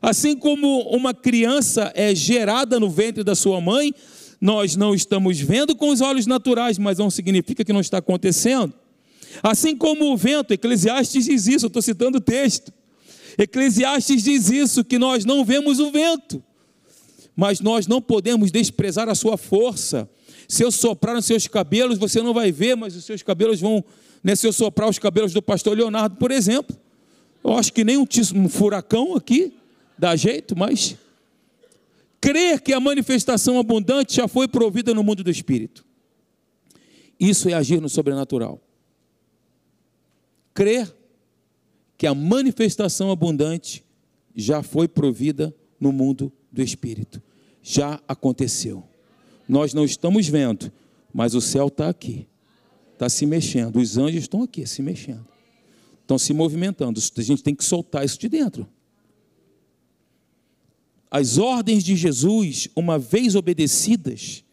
Assim 0.00 0.34
como 0.34 0.80
uma 0.88 1.12
criança 1.12 1.92
é 1.94 2.14
gerada 2.14 2.80
no 2.80 2.88
ventre 2.88 3.22
da 3.22 3.34
sua 3.34 3.60
mãe, 3.60 3.94
nós 4.40 4.76
não 4.76 4.94
estamos 4.94 5.40
vendo 5.40 5.74
com 5.74 5.90
os 5.90 6.00
olhos 6.00 6.26
naturais, 6.26 6.78
mas 6.78 6.98
não 6.98 7.10
significa 7.10 7.64
que 7.64 7.72
não 7.72 7.80
está 7.80 7.98
acontecendo. 7.98 8.72
Assim 9.42 9.76
como 9.76 10.12
o 10.12 10.16
vento, 10.16 10.52
Eclesiastes 10.52 11.24
diz 11.24 11.46
isso, 11.46 11.66
eu 11.66 11.68
estou 11.68 11.82
citando 11.82 12.18
o 12.18 12.20
texto. 12.20 12.72
Eclesiastes 13.36 14.22
diz 14.22 14.48
isso, 14.50 14.84
que 14.84 14.98
nós 14.98 15.24
não 15.24 15.44
vemos 15.44 15.78
o 15.78 15.90
vento, 15.90 16.42
mas 17.36 17.60
nós 17.60 17.86
não 17.86 18.00
podemos 18.00 18.50
desprezar 18.50 19.08
a 19.08 19.14
sua 19.14 19.36
força. 19.36 20.08
Se 20.48 20.64
eu 20.64 20.72
soprar 20.72 21.14
nos 21.14 21.24
seus 21.24 21.46
cabelos, 21.46 21.98
você 21.98 22.22
não 22.22 22.32
vai 22.32 22.50
ver, 22.50 22.76
mas 22.76 22.96
os 22.96 23.04
seus 23.04 23.22
cabelos 23.22 23.60
vão. 23.60 23.84
Né, 24.24 24.34
se 24.34 24.46
eu 24.46 24.52
soprar 24.52 24.88
os 24.88 24.98
cabelos 24.98 25.32
do 25.32 25.40
pastor 25.40 25.76
Leonardo, 25.76 26.16
por 26.16 26.32
exemplo, 26.32 26.76
eu 27.44 27.56
acho 27.56 27.72
que 27.72 27.84
nem 27.84 27.96
um, 27.96 28.06
um 28.34 28.48
furacão 28.48 29.14
aqui 29.14 29.52
dá 29.96 30.16
jeito, 30.16 30.56
mas 30.56 30.96
Crer 32.20 32.60
que 32.60 32.72
a 32.72 32.80
manifestação 32.80 33.58
abundante 33.58 34.16
já 34.16 34.26
foi 34.26 34.48
provida 34.48 34.92
no 34.92 35.04
mundo 35.04 35.22
do 35.22 35.30
espírito. 35.30 35.84
Isso 37.18 37.48
é 37.48 37.52
agir 37.52 37.80
no 37.80 37.88
sobrenatural. 37.88 38.60
Crer 40.52 40.94
que 41.96 42.06
a 42.06 42.14
manifestação 42.14 43.10
abundante 43.10 43.84
já 44.34 44.62
foi 44.62 44.88
provida 44.88 45.54
no 45.80 45.92
mundo 45.92 46.32
do 46.50 46.62
espírito. 46.62 47.22
Já 47.62 48.00
aconteceu. 48.06 48.84
Nós 49.48 49.72
não 49.72 49.84
estamos 49.84 50.28
vendo, 50.28 50.72
mas 51.12 51.34
o 51.34 51.40
céu 51.40 51.68
está 51.68 51.88
aqui. 51.88 52.26
Está 52.92 53.08
se 53.08 53.26
mexendo. 53.26 53.76
Os 53.76 53.96
anjos 53.96 54.22
estão 54.22 54.42
aqui 54.42 54.66
se 54.66 54.82
mexendo. 54.82 55.26
Estão 56.00 56.18
se 56.18 56.32
movimentando. 56.32 57.00
A 57.16 57.22
gente 57.22 57.42
tem 57.42 57.54
que 57.54 57.64
soltar 57.64 58.04
isso 58.04 58.18
de 58.18 58.28
dentro 58.28 58.68
as 61.10 61.38
ordens 61.38 61.82
de 61.82 61.96
Jesus, 61.96 62.68
uma 62.76 62.98
vez 62.98 63.34
obedecidas, 63.34 64.44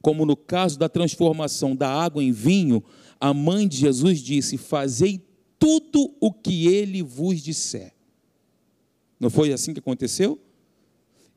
como 0.00 0.24
no 0.24 0.36
caso 0.36 0.78
da 0.78 0.88
transformação 0.88 1.76
da 1.76 1.88
água 1.88 2.22
em 2.22 2.32
vinho, 2.32 2.82
a 3.20 3.34
mãe 3.34 3.68
de 3.68 3.76
Jesus 3.76 4.20
disse: 4.20 4.56
Fazei 4.56 5.20
tudo 5.58 6.14
o 6.20 6.32
que 6.32 6.66
ele 6.68 7.02
vos 7.02 7.42
disser. 7.42 7.92
Não 9.18 9.28
foi 9.28 9.52
assim 9.52 9.74
que 9.74 9.80
aconteceu? 9.80 10.40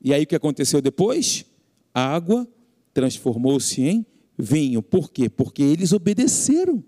E 0.01 0.13
aí 0.13 0.23
o 0.23 0.27
que 0.27 0.35
aconteceu 0.35 0.81
depois? 0.81 1.45
A 1.93 2.05
água 2.05 2.47
transformou-se 2.93 3.81
em 3.81 4.05
vinho. 4.37 4.81
Por 4.81 5.11
quê? 5.11 5.29
Porque 5.29 5.63
eles 5.63 5.91
obedeceram. 5.91 6.83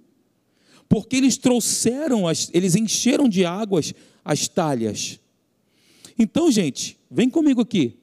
Porque 0.87 1.15
eles 1.15 1.37
trouxeram, 1.37 2.27
as, 2.27 2.49
eles 2.53 2.75
encheram 2.75 3.27
de 3.27 3.45
águas 3.45 3.93
as 4.23 4.47
talhas. 4.47 5.19
Então, 6.17 6.51
gente, 6.51 6.97
vem 7.13 7.29
comigo 7.29 7.61
aqui. 7.61 7.97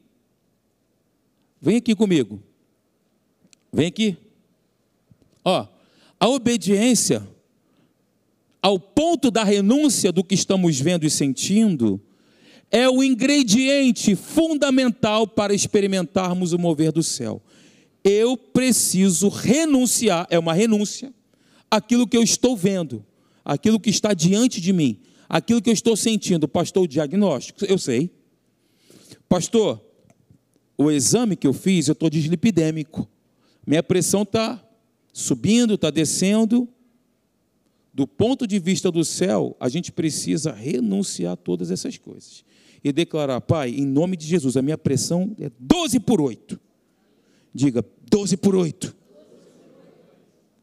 Vem 1.60 1.76
aqui 1.76 1.94
comigo. 1.94 2.42
Vem 3.72 3.88
aqui. 3.88 4.16
Ó, 5.44 5.66
a 6.18 6.28
obediência 6.28 7.26
ao 8.62 8.78
ponto 8.78 9.30
da 9.30 9.42
renúncia 9.42 10.12
do 10.12 10.22
que 10.22 10.34
estamos 10.34 10.78
vendo 10.78 11.04
e 11.04 11.10
sentindo 11.10 12.00
é 12.70 12.88
o 12.88 13.02
ingrediente 13.02 14.14
fundamental 14.14 15.26
para 15.26 15.52
experimentarmos 15.54 16.52
o 16.52 16.58
mover 16.58 16.92
do 16.92 17.02
céu. 17.02 17.42
Eu 18.04 18.36
preciso 18.36 19.28
renunciar, 19.28 20.26
é 20.30 20.38
uma 20.38 20.54
renúncia, 20.54 21.12
aquilo 21.70 22.06
que 22.06 22.16
eu 22.16 22.22
estou 22.22 22.56
vendo, 22.56 23.04
aquilo 23.44 23.80
que 23.80 23.90
está 23.90 24.14
diante 24.14 24.60
de 24.60 24.72
mim 24.72 25.00
aquilo 25.30 25.62
que 25.62 25.70
eu 25.70 25.74
estou 25.74 25.96
sentindo, 25.96 26.48
pastor, 26.48 26.82
o 26.82 26.88
diagnóstico, 26.88 27.64
eu 27.64 27.78
sei. 27.78 28.10
Pastor, 29.30 29.80
o 30.76 30.90
exame 30.90 31.36
que 31.36 31.46
eu 31.46 31.52
fiz, 31.52 31.86
eu 31.86 31.92
estou 31.92 32.10
dislipidêmico. 32.10 33.08
Minha 33.64 33.80
pressão 33.80 34.22
está 34.22 34.60
subindo, 35.12 35.74
está 35.74 35.88
descendo. 35.88 36.68
Do 37.94 38.08
ponto 38.08 38.44
de 38.44 38.58
vista 38.58 38.90
do 38.90 39.04
céu, 39.04 39.56
a 39.60 39.68
gente 39.68 39.92
precisa 39.92 40.50
renunciar 40.50 41.34
a 41.34 41.36
todas 41.36 41.70
essas 41.70 41.96
coisas. 41.96 42.44
E 42.82 42.92
declarar, 42.92 43.40
Pai, 43.40 43.70
em 43.70 43.86
nome 43.86 44.16
de 44.16 44.26
Jesus, 44.26 44.56
a 44.56 44.62
minha 44.62 44.76
pressão 44.76 45.32
é 45.38 45.48
12 45.60 46.00
por 46.00 46.20
8. 46.20 46.58
Diga, 47.54 47.84
12 48.10 48.36
por 48.36 48.56
8. 48.56 48.96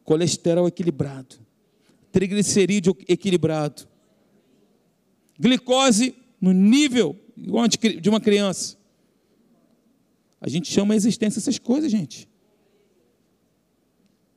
Colesterol 0.04 0.68
equilibrado. 0.68 1.36
Triglicerídeo 2.12 2.94
equilibrado 3.08 3.88
glicose 5.38 6.14
no 6.38 6.52
nível 6.52 7.16
de 8.00 8.08
uma 8.08 8.20
criança. 8.20 8.76
A 10.40 10.48
gente 10.48 10.70
chama 10.70 10.94
a 10.94 10.96
existência 10.96 11.38
essas 11.38 11.58
coisas, 11.58 11.90
gente. 11.90 12.28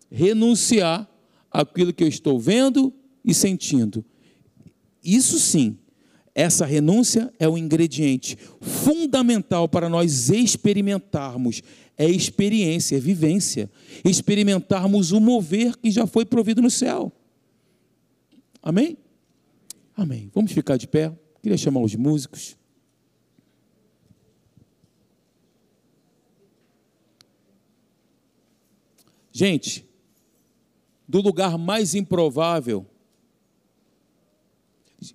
Renunciar 0.09 1.09
àquilo 1.49 1.93
que 1.93 2.03
eu 2.03 2.07
estou 2.07 2.39
vendo 2.39 2.93
e 3.23 3.33
sentindo. 3.33 4.03
Isso 5.03 5.39
sim, 5.39 5.77
essa 6.33 6.65
renúncia 6.65 7.31
é 7.37 7.47
o 7.47 7.57
ingrediente 7.57 8.37
fundamental 8.59 9.67
para 9.67 9.89
nós 9.89 10.29
experimentarmos. 10.29 11.61
É 11.97 12.09
experiência, 12.09 12.95
é 12.95 12.99
vivência. 12.99 13.69
Experimentarmos 14.03 15.11
o 15.11 15.19
mover 15.19 15.77
que 15.77 15.91
já 15.91 16.07
foi 16.07 16.25
provido 16.25 16.61
no 16.61 16.69
céu. 16.69 17.11
Amém? 18.61 18.97
Amém. 19.95 20.31
Vamos 20.33 20.51
ficar 20.51 20.77
de 20.77 20.87
pé. 20.87 21.11
Queria 21.41 21.57
chamar 21.57 21.81
os 21.81 21.95
músicos. 21.95 22.55
Gente, 29.31 29.85
do 31.07 31.21
lugar 31.21 31.57
mais 31.57 31.95
improvável, 31.95 32.85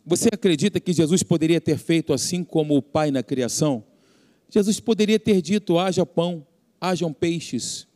você 0.05 0.29
acredita 0.33 0.81
que 0.81 0.93
Jesus 0.93 1.23
poderia 1.23 1.61
ter 1.61 1.79
feito 1.79 2.13
assim 2.13 2.43
como 2.43 2.77
o 2.77 2.83
Pai 2.83 3.11
na 3.11 3.23
criação? 3.23 3.85
Jesus 4.51 4.81
poderia 4.81 5.19
ter 5.19 5.41
dito: 5.41 5.79
haja 5.79 6.05
pão, 6.05 6.47
hajam 6.81 7.13
peixes, 7.13 7.87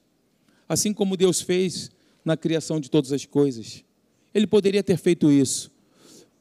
assim 0.68 0.92
como 0.92 1.16
Deus 1.16 1.40
fez 1.40 1.90
na 2.24 2.36
criação 2.36 2.78
de 2.80 2.90
todas 2.90 3.12
as 3.12 3.24
coisas. 3.24 3.84
Ele 4.32 4.46
poderia 4.46 4.82
ter 4.82 4.96
feito 4.96 5.30
isso. 5.30 5.70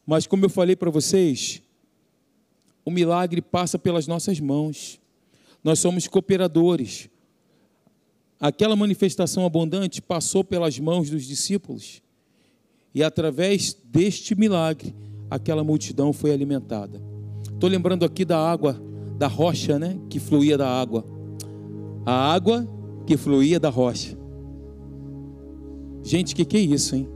Mas 0.05 0.27
como 0.27 0.45
eu 0.45 0.49
falei 0.49 0.75
para 0.75 0.89
vocês, 0.89 1.61
o 2.85 2.91
milagre 2.91 3.41
passa 3.41 3.77
pelas 3.77 4.07
nossas 4.07 4.39
mãos. 4.39 4.99
Nós 5.63 5.79
somos 5.79 6.07
cooperadores. 6.07 7.09
Aquela 8.39 8.75
manifestação 8.75 9.45
abundante 9.45 10.01
passou 10.01 10.43
pelas 10.43 10.79
mãos 10.79 11.09
dos 11.09 11.25
discípulos 11.25 12.01
e 12.93 13.03
através 13.03 13.75
deste 13.83 14.33
milagre, 14.35 14.95
aquela 15.29 15.63
multidão 15.63 16.11
foi 16.11 16.31
alimentada. 16.31 17.01
Estou 17.51 17.69
lembrando 17.69 18.05
aqui 18.05 18.23
da 18.25 18.39
água, 18.39 18.81
da 19.17 19.27
rocha, 19.27 19.77
né? 19.77 19.99
Que 20.09 20.19
fluía 20.19 20.57
da 20.57 20.67
água. 20.67 21.05
A 22.05 22.33
água 22.33 22.67
que 23.05 23.17
fluía 23.17 23.59
da 23.59 23.69
rocha. 23.69 24.17
Gente, 26.03 26.33
que 26.33 26.45
que 26.45 26.57
é 26.57 26.61
isso, 26.61 26.95
hein? 26.95 27.07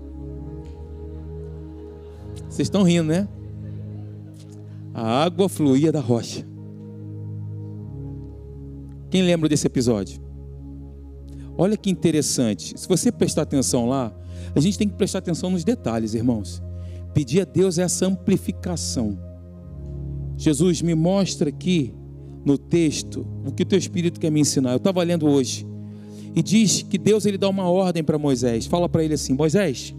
Vocês 2.50 2.68
estão 2.68 2.84
rindo, 2.84 3.06
né? 3.06 3.28
A 4.94 5.24
água 5.24 5.50
fluía 5.50 5.92
da 5.92 6.00
rocha. 6.00 6.46
Quem 9.10 9.24
lembra 9.24 9.50
desse 9.50 9.66
episódio? 9.66 10.23
Olha 11.58 11.78
que 11.78 11.90
interessante. 11.90 12.74
Se 12.80 12.88
você 12.88 13.12
prestar 13.12 13.44
atenção 13.44 13.88
lá, 13.88 14.14
a 14.56 14.60
gente 14.60 14.78
tem 14.78 14.88
que 14.88 14.96
prestar 14.96 15.20
atenção 15.20 15.50
nos 15.50 15.64
detalhes, 15.64 16.14
irmãos. 16.14 16.62
Pedir 17.14 17.42
a 17.42 17.46
Deus 17.46 17.78
essa 17.78 18.06
amplificação. 18.06 19.18
Jesus 20.36 20.82
me 20.82 20.96
mostra 20.96 21.50
aqui 21.50 21.94
no 22.44 22.58
texto 22.58 23.26
o 23.46 23.52
que 23.52 23.64
o 23.64 23.66
teu 23.66 23.78
espírito 23.78 24.20
quer 24.20 24.32
me 24.32 24.40
ensinar. 24.40 24.72
Eu 24.72 24.78
estava 24.78 25.02
lendo 25.04 25.28
hoje 25.28 25.66
e 26.36 26.42
diz 26.42 26.82
que 26.82 26.98
Deus 26.98 27.26
ele 27.26 27.38
dá 27.38 27.48
uma 27.48 27.70
ordem 27.70 28.04
para 28.04 28.18
Moisés. 28.18 28.66
Fala 28.66 28.90
para 28.90 29.04
ele 29.04 29.14
assim: 29.14 29.34
Moisés, 29.34 29.96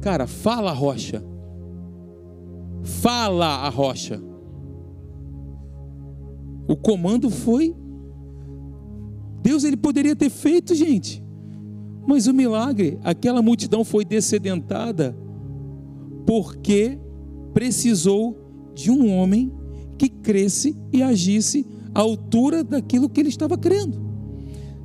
cara, 0.00 0.26
fala 0.26 0.70
a 0.70 0.74
rocha. 0.74 1.24
Fala 2.82 3.46
a 3.46 3.68
rocha. 3.68 4.20
O 6.66 6.76
comando 6.76 7.30
foi 7.30 7.74
Deus 9.44 9.62
ele 9.62 9.76
poderia 9.76 10.16
ter 10.16 10.30
feito, 10.30 10.74
gente. 10.74 11.22
Mas 12.06 12.26
o 12.26 12.32
milagre, 12.32 12.98
aquela 13.04 13.42
multidão 13.42 13.84
foi 13.84 14.02
descedentada 14.02 15.14
porque 16.26 16.98
precisou 17.52 18.72
de 18.74 18.90
um 18.90 19.14
homem 19.14 19.52
que 19.98 20.08
cresce 20.08 20.74
e 20.90 21.02
agisse 21.02 21.66
à 21.94 22.00
altura 22.00 22.64
daquilo 22.64 23.06
que 23.06 23.20
ele 23.20 23.28
estava 23.28 23.58
crendo. 23.58 24.02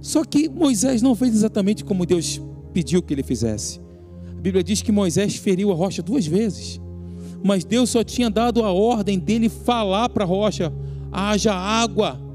Só 0.02 0.26
que 0.26 0.50
Moisés 0.50 1.02
não 1.02 1.16
fez 1.16 1.34
exatamente 1.34 1.86
como 1.86 2.06
Deus 2.06 2.42
pediu 2.74 3.02
que 3.02 3.14
ele 3.14 3.24
fizesse. 3.24 3.80
A 4.30 4.42
Bíblia 4.42 4.62
diz 4.62 4.82
que 4.82 4.92
Moisés 4.92 5.38
feriu 5.38 5.72
a 5.72 5.76
rocha 5.76 6.02
duas 6.02 6.28
vezes, 6.28 6.82
mas 7.42 7.64
Deus 7.64 7.90
só 7.90 8.04
tinha 8.04 8.30
dado 8.30 8.62
a 8.64 8.74
ordem 8.74 9.18
dele 9.18 9.48
falar 9.48 10.10
para 10.10 10.26
a 10.26 10.28
rocha: 10.28 10.74
haja 11.12 11.54
água 11.54 12.29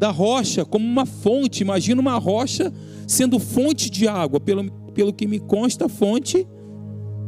da 0.00 0.10
rocha 0.10 0.64
como 0.64 0.84
uma 0.84 1.04
fonte. 1.04 1.62
Imagina 1.62 2.00
uma 2.00 2.16
rocha 2.16 2.72
sendo 3.06 3.38
fonte 3.38 3.90
de 3.90 4.08
água. 4.08 4.40
Pelo, 4.40 4.72
pelo 4.94 5.12
que 5.12 5.26
me 5.26 5.38
consta, 5.38 5.90
fonte 5.90 6.48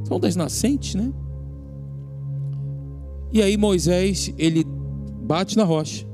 são 0.09 0.19
das 0.19 0.35
nascentes, 0.35 0.95
né? 0.95 1.13
E 3.31 3.43
aí 3.43 3.59
Moisés, 3.59 4.33
ele 4.39 4.65
bate 4.65 5.57
na 5.57 5.65
rocha 5.65 6.07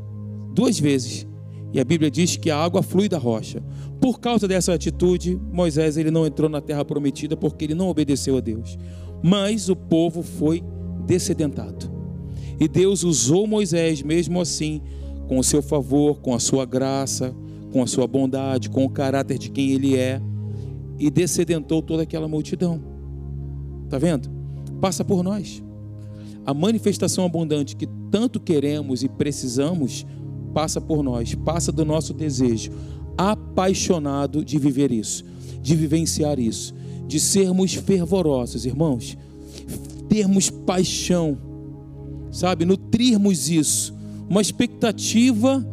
duas 0.53 0.79
vezes. 0.79 1.27
E 1.73 1.79
a 1.79 1.85
Bíblia 1.85 2.11
diz 2.11 2.37
que 2.37 2.51
a 2.51 2.57
água 2.57 2.83
flui 2.83 3.09
da 3.09 3.19
rocha. 3.19 3.63
Por 4.01 4.19
causa 4.19 4.49
dessa 4.49 4.75
atitude, 4.75 5.41
Moisés 5.53 5.97
ele 5.97 6.11
não 6.11 6.27
entrou 6.27 6.51
na 6.51 6.61
terra 6.61 6.85
prometida 6.85 7.37
porque 7.37 7.67
ele 7.67 7.75
não 7.75 7.89
obedeceu 7.89 8.37
a 8.37 8.41
Deus. 8.41 8.77
Mas 9.23 9.69
o 9.69 9.77
povo 9.77 10.23
foi 10.23 10.63
descedentado. 11.07 11.89
E 12.59 12.67
Deus 12.67 13.05
usou 13.05 13.47
Moisés 13.47 14.03
mesmo 14.03 14.41
assim, 14.41 14.83
com 15.29 15.39
o 15.39 15.45
seu 15.45 15.63
favor, 15.63 16.21
com 16.21 16.35
a 16.35 16.41
sua 16.41 16.65
graça, 16.65 17.35
com 17.71 17.83
a 17.83 17.87
sua 17.87 18.07
bondade, 18.07 18.71
com 18.71 18.85
o 18.85 18.91
caráter 18.91 19.39
de 19.39 19.51
quem 19.51 19.71
ele 19.71 19.95
é, 19.95 20.21
e 20.99 21.11
descedentou 21.11 21.83
toda 21.83 22.03
aquela 22.03 22.27
multidão. 22.27 22.81
Está 23.85 23.99
vendo? 23.99 24.29
Passa 24.81 25.05
por 25.05 25.23
nós. 25.23 25.63
A 26.45 26.55
manifestação 26.55 27.25
abundante 27.27 27.77
que 27.77 27.87
tanto 28.11 28.41
queremos 28.41 29.03
e 29.03 29.09
precisamos 29.09 30.07
passa 30.55 30.81
por 30.81 31.03
nós, 31.03 31.35
passa 31.35 31.71
do 31.71 31.85
nosso 31.85 32.15
desejo 32.15 32.73
apaixonado 33.19 34.45
de 34.45 34.59
viver 34.59 34.93
isso, 34.93 35.25
de 35.61 35.75
vivenciar 35.75 36.39
isso, 36.39 36.73
de 37.09 37.19
sermos 37.19 37.75
fervorosos, 37.75 38.65
irmãos, 38.65 39.19
termos 40.09 40.49
paixão, 40.49 41.37
sabe, 42.31 42.65
nutrirmos 42.65 43.51
isso, 43.51 43.98
uma 44.29 44.41
expectativa. 44.41 45.67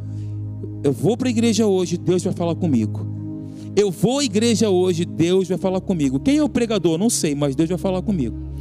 Eu 0.83 0.91
vou 0.91 1.17
para 1.17 1.27
a 1.27 1.31
igreja 1.31 1.65
hoje, 1.65 1.97
Deus 1.97 2.23
vai 2.23 2.33
falar 2.33 2.55
comigo. 2.55 3.05
Eu 3.75 3.91
vou 3.91 4.19
à 4.19 4.23
igreja 4.23 4.69
hoje, 4.69 5.03
Deus 5.03 5.47
vai 5.47 5.57
falar 5.57 5.81
comigo. 5.81 6.19
Quem 6.19 6.37
é 6.37 6.43
o 6.43 6.47
pregador? 6.47 6.97
Não 6.97 7.09
sei, 7.09 7.35
mas 7.35 7.55
Deus 7.55 7.69
vai 7.69 7.77
falar 7.77 8.01
comigo 8.01 8.55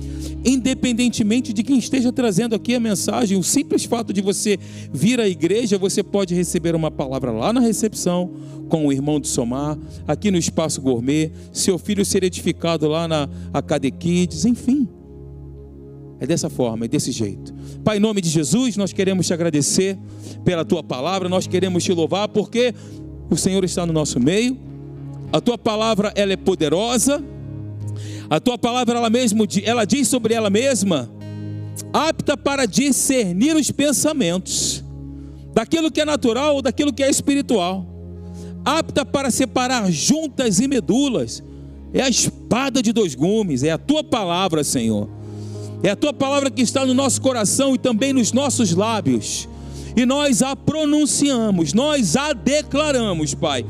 independentemente 0.45 1.53
de 1.53 1.62
quem 1.62 1.78
esteja 1.78 2.12
trazendo 2.12 2.55
aqui 2.55 2.74
a 2.74 2.80
mensagem, 2.80 3.38
o 3.38 3.42
simples 3.42 3.84
fato 3.84 4.12
de 4.12 4.20
você 4.20 4.59
vir 4.92 5.18
à 5.18 5.26
igreja, 5.26 5.78
você 5.78 6.03
pode 6.03 6.34
receber 6.34 6.74
uma 6.74 6.90
palavra 6.90 7.32
lá 7.32 7.53
na 7.53 7.61
recepção, 7.61 8.30
com 8.68 8.86
o 8.86 8.92
irmão 8.92 9.18
de 9.18 9.28
Somar, 9.28 9.78
aqui 10.07 10.30
no 10.30 10.36
Espaço 10.36 10.80
Gourmet, 10.80 11.32
seu 11.53 11.78
filho 11.78 12.05
ser 12.05 12.22
edificado 12.22 12.86
lá 12.88 13.09
na 13.09 13.28
Acade 13.53 13.90
Kids, 13.90 14.45
enfim. 14.45 14.86
É 16.25 16.27
dessa 16.27 16.49
forma, 16.49 16.87
é 16.87 16.89
desse 16.89 17.12
jeito. 17.12 17.53
Pai, 17.85 17.99
em 17.99 18.01
nome 18.01 18.22
de 18.22 18.31
Jesus, 18.31 18.79
nós 18.79 18.95
queremos 18.95 19.27
te 19.27 19.35
agradecer 19.35 19.99
pela 20.43 20.64
tua 20.64 20.83
palavra, 20.83 21.29
nós 21.29 21.47
queremos 21.47 21.85
te 21.85 21.93
louvar 21.93 22.29
porque 22.29 22.75
o 23.31 23.37
Senhor 23.37 23.62
está 23.62 23.85
no 23.85 23.93
nosso 23.93 24.18
meio. 24.18 24.57
A 25.31 25.39
tua 25.39 25.59
palavra 25.59 26.11
ela 26.16 26.33
é 26.33 26.37
poderosa, 26.37 27.22
a 28.31 28.41
tua 28.41 28.57
palavra 28.57 28.97
ela 28.97 29.11
mesmo 29.11 29.47
ela 29.62 29.85
diz 29.85 30.09
sobre 30.09 30.33
ela 30.33 30.49
mesma, 30.49 31.11
apta 31.93 32.39
para 32.39 32.64
discernir 32.64 33.55
os 33.55 33.70
pensamentos 33.70 34.83
daquilo 35.53 35.91
que 35.91 36.01
é 36.01 36.07
natural 36.07 36.55
ou 36.55 36.62
daquilo 36.62 36.91
que 36.91 37.03
é 37.03 37.11
espiritual. 37.11 37.87
Apta 38.64 39.05
para 39.05 39.31
separar 39.31 39.93
juntas 39.93 40.59
e 40.59 40.66
medulas. 40.66 41.43
É 41.93 42.01
a 42.01 42.09
espada 42.09 42.83
de 42.83 42.95
dois 42.95 43.14
gumes, 43.14 43.62
é 43.62 43.72
a 43.72 43.79
tua 43.79 44.03
palavra, 44.03 44.64
Senhor. 44.64 45.07
É 45.85 45.91
a 45.91 45.97
tua 45.97 46.14
palavra 46.14 46.51
que 46.51 46.62
está 46.62 46.87
no 46.87 46.95
nosso 46.95 47.20
coração 47.20 47.74
e 47.74 47.78
também 47.78 48.14
nos 48.14 48.32
nossos 48.32 48.72
lábios. 48.72 49.47
E 49.95 50.07
nós 50.07 50.41
a 50.41 50.57
pronunciamos, 50.57 51.74
nós 51.74 52.16
a 52.16 52.32
declaramos, 52.32 53.35
Pai. 53.35 53.66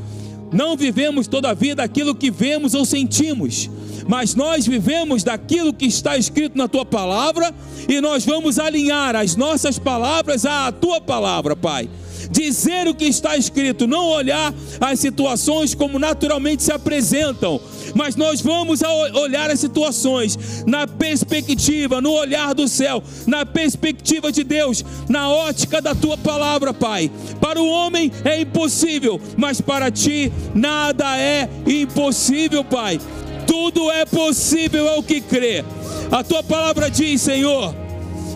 Não 0.49 0.77
vivemos 0.77 1.27
toda 1.27 1.49
a 1.49 1.53
vida 1.53 1.83
aquilo 1.83 2.15
que 2.15 2.31
vemos 2.31 2.73
ou 2.73 2.85
sentimos, 2.85 3.69
mas 4.07 4.33
nós 4.33 4.65
vivemos 4.65 5.23
daquilo 5.23 5.73
que 5.73 5.85
está 5.85 6.17
escrito 6.17 6.57
na 6.57 6.69
tua 6.69 6.85
palavra 6.85 7.53
e 7.85 7.99
nós 7.99 8.25
vamos 8.25 8.59
alinhar 8.59 9.13
as 9.13 9.35
nossas 9.35 9.77
palavras 9.77 10.45
à 10.45 10.71
tua 10.71 11.01
palavra, 11.01 11.53
Pai. 11.53 11.89
Dizer 12.31 12.87
o 12.87 12.95
que 12.95 13.05
está 13.05 13.37
escrito, 13.37 13.87
não 13.87 14.05
olhar 14.07 14.53
as 14.79 14.99
situações 14.99 15.73
como 15.75 15.99
naturalmente 15.99 16.63
se 16.63 16.71
apresentam, 16.71 17.59
mas 17.93 18.15
nós 18.15 18.41
vamos 18.41 18.81
olhar 19.13 19.49
as 19.49 19.59
situações 19.59 20.63
na 20.65 20.87
perspectiva, 20.87 22.01
no 22.01 22.11
olhar 22.11 22.53
do 22.53 22.67
céu, 22.67 23.03
na 23.27 23.45
perspectiva 23.45 24.31
de 24.31 24.43
Deus, 24.43 24.83
na 25.07 25.29
ótica 25.29 25.81
da 25.81 25.93
tua 25.93 26.17
palavra, 26.17 26.73
Pai. 26.73 27.11
Para 27.39 27.61
o 27.61 27.67
homem 27.67 28.11
é 28.23 28.41
impossível, 28.41 29.19
mas 29.37 29.61
para 29.61 29.91
ti 29.91 30.31
nada 30.53 31.17
é 31.17 31.49
impossível, 31.65 32.63
Pai. 32.63 32.99
Tudo 33.47 33.91
é 33.91 34.05
possível 34.05 34.89
ao 34.89 35.03
que 35.03 35.21
crê. 35.21 35.63
A 36.11 36.23
tua 36.23 36.43
palavra 36.43 36.89
diz, 36.89 37.21
Senhor, 37.21 37.73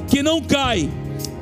que 0.07 0.23
não 0.23 0.41
cai 0.41 0.89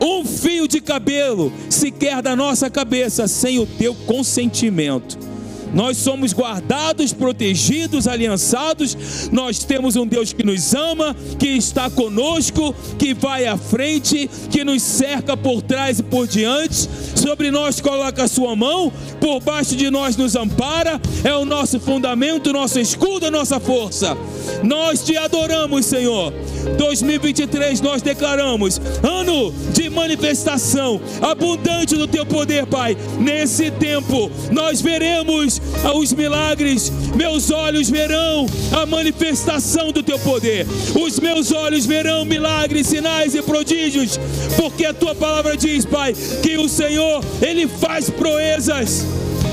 um 0.02 0.26
fio 0.26 0.68
de 0.68 0.80
cabelo 0.80 1.52
sequer 1.70 2.22
da 2.22 2.36
nossa 2.36 2.70
cabeça 2.70 3.28
sem 3.28 3.60
o 3.60 3.66
teu 3.66 3.94
consentimento. 3.94 5.27
Nós 5.74 5.98
somos 5.98 6.34
guardados, 6.34 7.14
protegidos, 7.14 8.08
aliançados. 8.08 9.30
Nós 9.32 9.60
temos 9.60 9.96
um 9.96 10.06
Deus 10.06 10.34
que 10.34 10.44
nos 10.44 10.74
ama, 10.74 11.16
que 11.38 11.48
está 11.48 11.90
conosco, 11.90 12.74
que 12.98 13.14
vai 13.14 13.46
à 13.46 13.58
frente, 13.58 14.30
que 14.50 14.64
nos 14.64 14.82
cerca 14.82 15.36
por 15.36 15.62
trás 15.62 16.00
e 16.00 16.04
por 16.04 16.28
diante. 16.28 16.90
Sobre 17.16 17.52
nós 17.52 17.82
coloca 17.82 18.24
a 18.24 18.28
sua 18.28 18.56
mão, 18.56 18.92
por 19.20 19.42
baixo 19.42 19.76
de 19.76 19.90
nós 19.90 20.16
nos 20.16 20.36
ampara. 20.36 21.00
É 21.24 21.36
o 21.36 21.46
nosso 21.46 21.80
fundamento, 21.80 22.54
nosso 22.54 22.80
escudo, 22.80 23.30
nossa 23.32 23.60
força. 23.60 24.18
Nós 24.64 25.04
te 25.04 25.18
adoramos, 25.18 25.86
Senhor. 25.86 26.34
2023 26.78 27.82
nós 27.82 28.02
declaramos 28.02 28.82
ano 29.02 29.54
de 29.74 29.90
manifestação 29.90 31.00
abundante 31.22 31.96
do 31.96 32.08
teu 32.08 32.26
poder, 32.26 32.66
Pai. 32.66 32.98
Nesse 33.20 33.72
tempo 33.72 34.30
nós 34.52 34.82
veremos 34.82 35.57
os 35.96 36.14
milagres, 36.14 36.92
meus 37.16 37.52
olhos 37.52 37.90
verão 37.90 38.46
a 38.72 38.86
manifestação 38.86 39.92
do 39.92 40.04
teu 40.04 40.20
poder. 40.20 40.66
Os 41.00 41.20
meus 41.20 41.52
olhos 41.52 41.86
verão 41.86 42.26
milagres, 42.26 42.88
sinais 42.88 43.36
e 43.36 43.42
prodígios, 43.42 44.20
porque 44.56 44.86
a 44.86 44.94
tua 44.94 45.16
palavra 45.16 45.56
diz, 45.56 45.86
Pai, 45.86 46.14
que 46.42 46.58
o 46.58 46.68
Senhor 46.68 47.24
ele 47.42 47.68
faz 47.68 48.10
proezas 48.10 49.06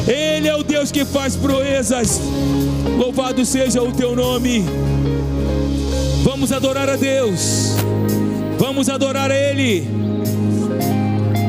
Ele 0.07 0.49
é 0.49 0.55
o 0.55 0.63
Deus 0.63 0.93
que 0.93 1.05
faz 1.05 1.35
proezas. 1.35 2.21
Louvado 2.99 3.45
seja 3.45 3.83
o 3.83 3.93
teu 3.93 4.15
nome. 4.15 4.65
Vamos 6.23 6.53
adorar 6.53 6.89
a 6.91 6.97
Deus. 6.97 7.75
Vamos 8.59 8.89
adorar 8.89 9.31
a 9.31 9.35
Ele. 9.35 9.87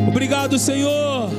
Obrigado, 0.08 0.58
Senhor. 0.58 1.30